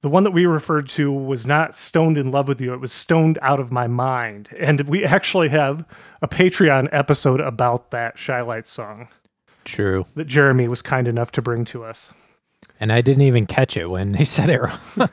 The 0.00 0.08
one 0.08 0.22
that 0.22 0.30
we 0.30 0.46
referred 0.46 0.88
to 0.90 1.12
was 1.12 1.44
not 1.44 1.74
Stoned 1.74 2.16
in 2.16 2.30
Love 2.30 2.46
with 2.46 2.60
You, 2.60 2.72
it 2.72 2.80
was 2.80 2.92
Stoned 2.92 3.36
Out 3.42 3.58
of 3.58 3.72
My 3.72 3.88
Mind. 3.88 4.48
And 4.56 4.82
we 4.82 5.04
actually 5.04 5.48
have 5.48 5.84
a 6.22 6.28
Patreon 6.28 6.88
episode 6.92 7.40
about 7.40 7.90
that 7.90 8.16
Chi-Lite 8.16 8.68
song 8.68 9.08
True. 9.64 10.06
that 10.14 10.26
Jeremy 10.26 10.68
was 10.68 10.82
kind 10.82 11.08
enough 11.08 11.32
to 11.32 11.42
bring 11.42 11.64
to 11.66 11.82
us. 11.82 12.12
And 12.78 12.92
I 12.92 13.00
didn't 13.00 13.22
even 13.22 13.46
catch 13.46 13.76
it 13.76 13.90
when 13.90 14.12
they 14.12 14.22
said 14.24 14.50
it 14.50 14.60
wrong. 14.60 14.78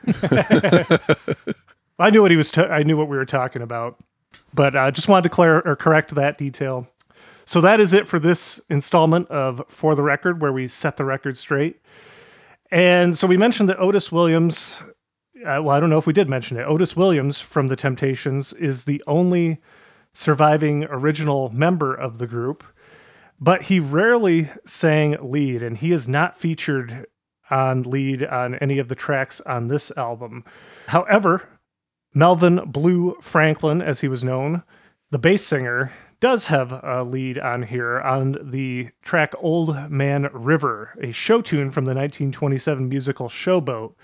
I 1.98 2.10
knew 2.10 2.22
what 2.22 2.30
he 2.30 2.36
was. 2.36 2.50
ta- 2.50 2.68
I 2.68 2.82
knew 2.82 2.96
what 2.96 3.08
we 3.08 3.16
were 3.16 3.24
talking 3.24 3.62
about, 3.62 3.96
but 4.54 4.76
I 4.76 4.88
uh, 4.88 4.90
just 4.90 5.08
wanted 5.08 5.24
to 5.24 5.28
clear 5.30 5.60
or 5.60 5.76
correct 5.76 6.14
that 6.14 6.38
detail. 6.38 6.86
So 7.46 7.60
that 7.60 7.78
is 7.78 7.92
it 7.92 8.08
for 8.08 8.18
this 8.18 8.60
installment 8.68 9.30
of 9.30 9.62
For 9.68 9.94
the 9.94 10.02
Record, 10.02 10.42
where 10.42 10.52
we 10.52 10.66
set 10.66 10.96
the 10.96 11.04
record 11.04 11.36
straight. 11.36 11.80
And 12.72 13.16
so 13.16 13.28
we 13.28 13.36
mentioned 13.36 13.68
that 13.68 13.78
Otis 13.78 14.10
Williams, 14.10 14.82
uh, 15.46 15.62
well, 15.62 15.70
I 15.70 15.78
don't 15.78 15.88
know 15.88 15.98
if 15.98 16.08
we 16.08 16.12
did 16.12 16.28
mention 16.28 16.56
it. 16.56 16.64
Otis 16.64 16.96
Williams 16.96 17.40
from 17.40 17.68
The 17.68 17.76
Temptations 17.76 18.52
is 18.52 18.84
the 18.84 19.00
only 19.06 19.60
surviving 20.12 20.84
original 20.84 21.48
member 21.50 21.94
of 21.94 22.18
the 22.18 22.26
group, 22.26 22.64
but 23.38 23.62
he 23.62 23.78
rarely 23.78 24.50
sang 24.64 25.16
lead, 25.20 25.62
and 25.62 25.78
he 25.78 25.92
is 25.92 26.08
not 26.08 26.36
featured 26.36 27.06
on 27.48 27.82
lead 27.82 28.24
on 28.24 28.56
any 28.56 28.78
of 28.78 28.88
the 28.88 28.96
tracks 28.96 29.40
on 29.42 29.68
this 29.68 29.92
album. 29.96 30.44
However, 30.88 31.48
Melvin 32.12 32.62
Blue 32.66 33.16
Franklin, 33.20 33.80
as 33.80 34.00
he 34.00 34.08
was 34.08 34.24
known, 34.24 34.64
the 35.12 35.18
bass 35.18 35.46
singer, 35.46 35.92
does 36.20 36.46
have 36.46 36.72
a 36.72 37.02
lead 37.04 37.38
on 37.38 37.62
here 37.62 38.00
on 38.00 38.36
the 38.42 38.88
track 39.02 39.34
Old 39.38 39.90
Man 39.90 40.28
River, 40.32 40.96
a 41.02 41.12
show 41.12 41.40
tune 41.40 41.70
from 41.70 41.84
the 41.84 41.94
1927 41.94 42.88
musical 42.88 43.28
Showboat. 43.28 43.94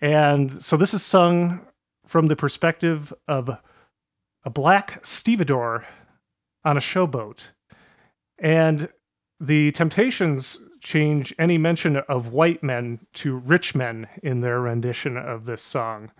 And 0.00 0.62
so 0.62 0.76
this 0.76 0.94
is 0.94 1.02
sung 1.02 1.60
from 2.06 2.28
the 2.28 2.36
perspective 2.36 3.12
of 3.26 3.50
a 4.44 4.50
black 4.50 5.04
stevedore 5.04 5.84
on 6.64 6.76
a 6.76 6.80
showboat. 6.80 7.46
And 8.38 8.88
the 9.40 9.72
Temptations 9.72 10.60
change 10.80 11.34
any 11.38 11.58
mention 11.58 11.96
of 11.96 12.28
white 12.28 12.62
men 12.62 13.00
to 13.14 13.36
rich 13.36 13.74
men 13.74 14.06
in 14.22 14.40
their 14.40 14.60
rendition 14.60 15.16
of 15.16 15.46
this 15.46 15.62
song. 15.62 16.12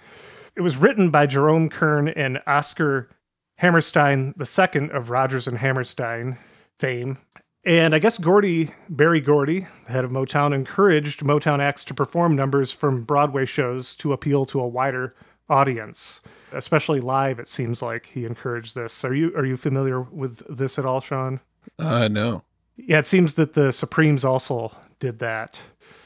It 0.57 0.63
was 0.63 0.77
written 0.77 1.11
by 1.11 1.27
Jerome 1.27 1.69
Kern 1.69 2.09
and 2.09 2.41
Oscar 2.47 3.09
Hammerstein 3.57 4.35
II 4.39 4.91
of 4.91 5.11
Rodgers 5.11 5.49
and 5.49 5.59
Hammerstein 5.59 6.39
fame. 6.79 7.19
And 7.65 7.95
I 7.95 7.99
guess 7.99 8.19
Gordy, 8.19 8.73
Berry 8.89 9.21
Gordy, 9.21 9.67
the 9.87 9.93
head 9.93 10.05
of 10.05 10.11
Motown, 10.11 10.55
encouraged 10.55 11.21
Motown 11.21 11.59
acts 11.59 11.85
to 11.87 11.95
perform 11.95 12.37
numbers 12.37 12.71
from 12.71 13.03
Broadway 13.03 13.45
shows 13.45 13.95
to 13.97 14.13
appeal 14.13 14.45
to 14.47 14.61
a 14.61 14.69
wider 14.69 15.17
audience, 15.49 16.21
especially 16.53 17.01
live. 17.01 17.41
It 17.41 17.49
seems 17.49 17.83
like 17.83 18.07
he 18.07 18.25
encouraged 18.25 18.75
this. 18.75 19.05
Are 19.05 19.15
you 19.15 19.35
are 19.37 19.45
you 19.45 19.57
familiar 19.57 20.01
with 20.01 20.43
this 20.49 20.79
at 20.79 20.87
all, 20.87 21.01
Sean? 21.01 21.41
Uh, 21.79 22.09
no. 22.09 22.43
Yeah, 22.77 22.99
it 22.99 23.07
seems 23.07 23.35
that 23.35 23.55
the 23.55 23.73
Supremes 23.73 24.25
also 24.25 24.71
did 25.01 25.19
that. 25.19 25.59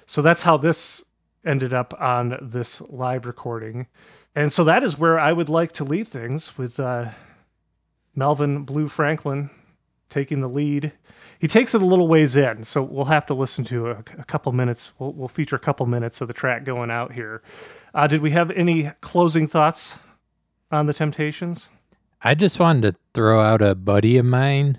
So 0.07 0.23
that's 0.23 0.43
how 0.43 0.57
this 0.57 1.05
ended 1.45 1.73
up 1.73 1.95
on 2.01 2.39
this 2.41 2.81
live 2.83 3.27
recording. 3.27 3.87
And 4.35 4.53
so 4.53 4.65
that 4.65 4.83
is 4.83 4.99
where 4.99 5.19
I 5.19 5.33
would 5.33 5.49
like 5.49 5.73
to 5.73 5.85
leave 5.85 6.09
things 6.09 6.57
with 6.57 6.79
uh, 6.79 7.11
Melvin 8.15 8.65
Blue 8.65 8.89
Franklin 8.89 9.51
taking 10.09 10.41
the 10.41 10.49
lead. 10.49 10.93
He 11.39 11.49
takes 11.49 11.75
it 11.75 11.83
a 11.83 11.87
little 11.87 12.09
ways 12.09 12.37
in, 12.37 12.65
so 12.65 12.83
we'll 12.83 13.07
have 13.07 13.27
to 13.27 13.35
listen 13.35 13.65
to 13.67 13.91
a, 13.91 13.99
a 14.19 14.25
couple 14.25 14.53
minutes. 14.53 14.93
We'll, 14.99 15.13
we'll 15.13 15.29
feature 15.29 15.57
a 15.57 15.61
couple 15.61 15.87
minutes 15.87 16.21
of 16.21 16.29
the 16.29 16.35
track 16.35 16.65
going 16.65 16.91
out 16.91 17.13
here. 17.13 17.43
Uh, 17.95 18.07
did 18.07 18.21
we 18.21 18.33
have 18.33 18.51
any 18.51 18.91
closing 19.01 19.47
thoughts 19.47 19.95
on 20.71 20.87
the 20.87 20.93
Temptations? 20.93 21.71
I 22.23 22.35
just 22.35 22.61
wanted 22.61 22.83
to 22.83 22.99
throw 23.15 23.41
out 23.41 23.63
a 23.63 23.75
buddy 23.75 24.19
of 24.19 24.27
mine 24.27 24.79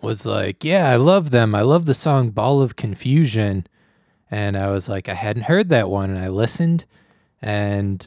was 0.00 0.24
like, 0.26 0.64
"Yeah, 0.64 0.88
I 0.88 0.96
love 0.96 1.30
them. 1.30 1.54
I 1.54 1.60
love 1.60 1.84
the 1.86 1.94
song 1.94 2.30
Ball 2.30 2.62
of 2.62 2.76
Confusion." 2.76 3.66
And 4.30 4.56
I 4.56 4.70
was 4.70 4.88
like, 4.88 5.08
I 5.08 5.14
hadn't 5.14 5.42
heard 5.42 5.68
that 5.70 5.90
one 5.90 6.10
and 6.10 6.18
I 6.18 6.28
listened 6.28 6.84
and 7.42 8.06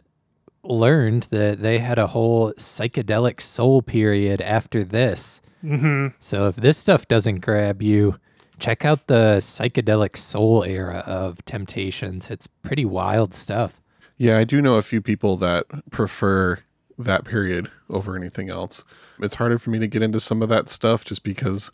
learned 0.64 1.24
that 1.24 1.62
they 1.62 1.78
had 1.80 2.00
a 2.00 2.08
whole 2.08 2.54
psychedelic 2.54 3.42
soul 3.42 3.82
period 3.82 4.42
after 4.42 4.84
this. 4.84 5.42
Mm-hmm. 5.64 6.16
So 6.20 6.48
if 6.48 6.56
this 6.58 6.78
stuff 6.78 7.08
doesn't 7.08 7.40
grab 7.40 7.82
you, 7.82 8.18
check 8.60 8.86
out 8.86 9.08
the 9.08 9.38
psychedelic 9.38 10.16
soul 10.18 10.64
era 10.64 11.04
of 11.06 11.44
Temptations. 11.46 12.30
It's 12.30 12.48
pretty 12.48 12.86
wild 12.86 13.34
stuff. 13.34 13.82
Yeah, 14.18 14.38
I 14.38 14.44
do 14.44 14.62
know 14.62 14.76
a 14.76 14.82
few 14.82 15.02
people 15.02 15.38
that 15.38 15.66
prefer 15.92 16.60
that 16.98 17.26
period 17.26 17.70
over 17.90 18.16
anything 18.16 18.50
else. 18.50 18.84
It's 19.20 19.36
harder 19.36 19.58
for 19.58 19.70
me 19.70 19.80
to 19.80 19.88
get 19.88 20.02
into 20.02 20.20
some 20.20 20.42
of 20.42 20.50
that 20.50 20.70
stuff 20.70 21.04
just 21.04 21.24
because 21.24 21.72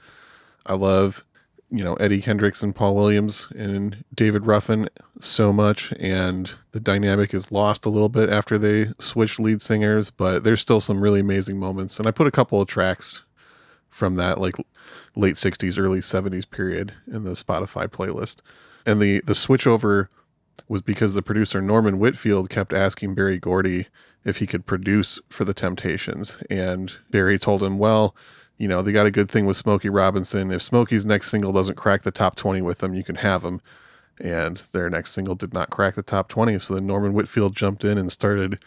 I 0.65 0.73
love, 0.73 1.25
you 1.71 1.83
know, 1.83 1.93
Eddie 1.95 2.21
Kendricks 2.21 2.63
and 2.63 2.75
Paul 2.75 2.95
Williams 2.95 3.47
and 3.55 4.03
David 4.13 4.45
Ruffin 4.45 4.89
so 5.19 5.53
much, 5.53 5.93
and 5.99 6.55
the 6.71 6.79
dynamic 6.79 7.33
is 7.33 7.51
lost 7.51 7.85
a 7.85 7.89
little 7.89 8.09
bit 8.09 8.29
after 8.29 8.57
they 8.57 8.87
switched 8.97 9.39
lead 9.39 9.61
singers, 9.61 10.09
but 10.09 10.43
there's 10.43 10.61
still 10.61 10.81
some 10.81 11.01
really 11.01 11.19
amazing 11.19 11.57
moments. 11.57 11.99
And 11.99 12.07
I 12.07 12.11
put 12.11 12.27
a 12.27 12.31
couple 12.31 12.59
of 12.59 12.67
tracks 12.67 13.23
from 13.89 14.15
that 14.15 14.39
like 14.39 14.55
late 15.15 15.35
60s 15.35 15.77
early 15.79 15.99
70s 15.99 16.49
period 16.49 16.93
in 17.07 17.23
the 17.23 17.31
Spotify 17.31 17.87
playlist. 17.87 18.37
And 18.85 19.01
the 19.01 19.21
the 19.21 19.35
switch 19.35 19.67
over 19.67 20.09
was 20.67 20.81
because 20.81 21.13
the 21.13 21.21
producer 21.21 21.61
Norman 21.61 21.99
Whitfield 21.99 22.49
kept 22.49 22.73
asking 22.73 23.15
Berry 23.15 23.37
Gordy 23.37 23.87
if 24.23 24.37
he 24.37 24.47
could 24.47 24.65
produce 24.65 25.19
for 25.29 25.45
the 25.45 25.53
Temptations. 25.53 26.37
And 26.49 26.93
Berry 27.09 27.39
told 27.39 27.63
him, 27.63 27.77
well, 27.77 28.15
you 28.59 28.67
know, 28.67 28.81
they 28.81 28.91
got 28.91 29.07
a 29.07 29.11
good 29.11 29.31
thing 29.31 29.45
with 29.45 29.57
Smokey 29.57 29.89
Robinson. 29.89 30.51
If 30.51 30.61
Smokey's 30.61 31.05
next 31.05 31.31
single 31.31 31.53
doesn't 31.53 31.75
crack 31.75 32.03
the 32.03 32.11
top 32.11 32.35
20 32.35 32.61
with 32.61 32.79
them, 32.79 32.93
you 32.93 33.05
can 33.05 33.15
have 33.15 33.41
them. 33.41 33.61
And 34.19 34.57
their 34.73 34.89
next 34.89 35.11
single 35.11 35.33
did 35.33 35.53
not 35.53 35.69
crack 35.69 35.95
the 35.95 36.03
top 36.03 36.27
20. 36.27 36.59
So 36.59 36.75
then 36.75 36.85
Norman 36.85 37.13
Whitfield 37.13 37.55
jumped 37.55 37.85
in 37.85 37.97
and 37.97 38.11
started 38.11 38.61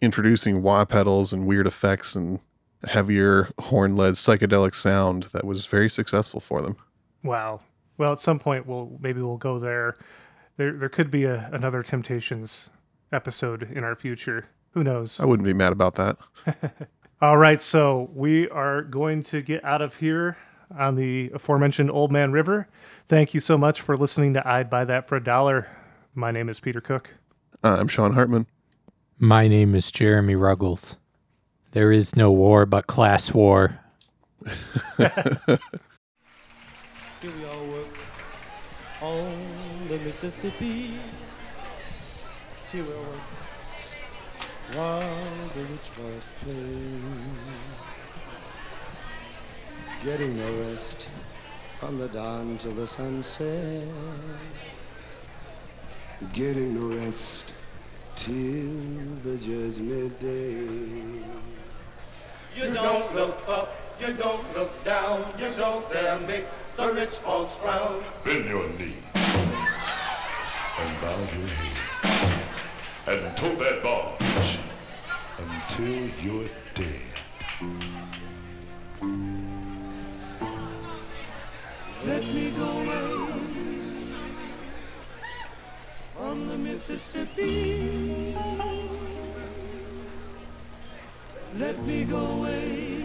introducing 0.00 0.62
wah 0.62 0.86
pedals 0.86 1.34
and 1.34 1.46
weird 1.46 1.66
effects 1.66 2.16
and 2.16 2.40
heavier 2.84 3.50
horn 3.58 3.94
led 3.94 4.14
psychedelic 4.14 4.74
sound 4.74 5.24
that 5.34 5.44
was 5.44 5.66
very 5.66 5.90
successful 5.90 6.40
for 6.40 6.62
them. 6.62 6.76
Wow. 7.22 7.60
Well, 7.98 8.12
at 8.12 8.20
some 8.20 8.38
point, 8.38 8.66
we'll 8.66 8.96
maybe 9.00 9.20
we'll 9.20 9.36
go 9.36 9.58
there. 9.58 9.96
There, 10.56 10.72
there 10.72 10.88
could 10.88 11.10
be 11.10 11.24
a, 11.24 11.50
another 11.52 11.82
Temptations 11.82 12.70
episode 13.12 13.70
in 13.70 13.84
our 13.84 13.94
future. 13.94 14.46
Who 14.72 14.82
knows? 14.82 15.20
I 15.20 15.26
wouldn't 15.26 15.46
be 15.46 15.52
mad 15.52 15.72
about 15.72 15.94
that. 15.96 16.16
All 17.22 17.38
right, 17.38 17.62
so 17.62 18.10
we 18.12 18.46
are 18.50 18.82
going 18.82 19.22
to 19.22 19.40
get 19.40 19.64
out 19.64 19.80
of 19.80 19.96
here 19.96 20.36
on 20.76 20.96
the 20.96 21.30
aforementioned 21.30 21.90
Old 21.90 22.12
Man 22.12 22.30
River. 22.30 22.68
Thank 23.06 23.32
you 23.32 23.40
so 23.40 23.56
much 23.56 23.80
for 23.80 23.96
listening 23.96 24.34
to 24.34 24.46
I'd 24.46 24.68
Buy 24.68 24.84
That 24.84 25.08
for 25.08 25.16
a 25.16 25.24
Dollar. 25.24 25.66
My 26.14 26.30
name 26.30 26.50
is 26.50 26.60
Peter 26.60 26.82
Cook. 26.82 27.14
Uh, 27.64 27.78
I'm 27.80 27.88
Sean 27.88 28.12
Hartman. 28.12 28.46
My 29.18 29.48
name 29.48 29.74
is 29.74 29.90
Jeremy 29.90 30.34
Ruggles. 30.34 30.98
There 31.70 31.90
is 31.90 32.14
no 32.16 32.30
war 32.30 32.66
but 32.66 32.86
class 32.86 33.32
war. 33.32 33.80
Here 34.98 35.08
we 37.22 37.46
all 37.46 37.66
work 37.68 37.98
on 39.00 39.88
the 39.88 39.98
Mississippi. 40.00 40.98
Here 42.70 42.84
we 42.84 42.92
all 42.92 43.04
work 43.04 43.35
while 44.74 45.48
the 45.54 45.62
rich 45.62 45.90
boys 45.96 46.32
play. 46.40 47.00
Getting 50.04 50.36
no 50.36 50.58
rest 50.68 51.08
from 51.78 51.98
the 51.98 52.08
dawn 52.08 52.58
till 52.58 52.72
the 52.72 52.86
sunset. 52.86 53.86
Getting 56.32 56.74
no 56.74 56.96
rest 56.96 57.52
till 58.16 58.76
the 59.22 59.36
judgment 59.36 60.18
day. 60.20 60.66
You 62.56 62.72
don't 62.72 63.14
look 63.14 63.48
up, 63.48 63.74
you 64.00 64.14
don't 64.14 64.54
look 64.56 64.84
down, 64.84 65.24
you 65.38 65.50
don't 65.56 65.90
dare 65.92 66.18
make 66.20 66.46
the 66.76 66.92
rich 66.92 67.16
folks 67.18 67.54
frown. 67.56 68.02
Bend 68.24 68.48
your 68.48 68.68
knee 68.70 68.96
and 70.78 71.00
bow 71.00 71.18
your 71.18 71.46
head 71.46 71.85
and 73.08 73.36
tote 73.36 73.58
that 73.58 73.82
barge 73.84 74.60
until 75.38 76.10
you're 76.20 76.48
dead. 76.74 77.02
Let 82.04 82.24
me 82.26 82.50
go 82.50 82.64
away 82.64 83.26
from 86.16 86.48
the 86.48 86.58
Mississippi. 86.58 88.36
Let 91.56 91.82
me 91.84 92.04
go 92.04 92.18
away 92.18 93.04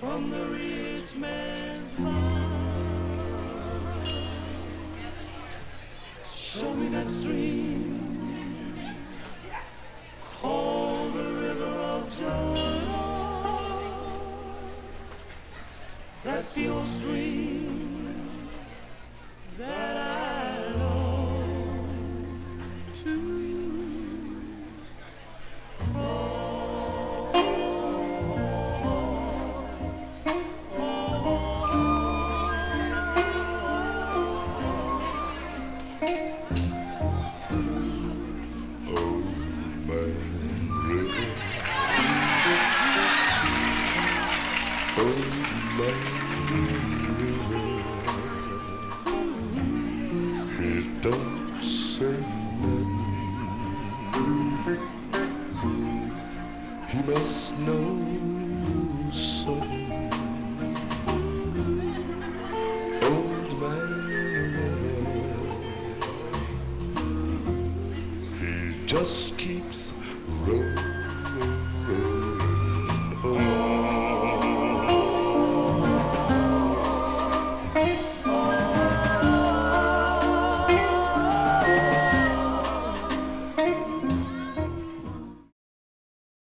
from 0.00 0.30
the 0.30 0.46
rich 0.46 1.16
man's 1.16 1.92
farm. 1.94 2.53
That 6.94 7.10
stream 7.10 7.73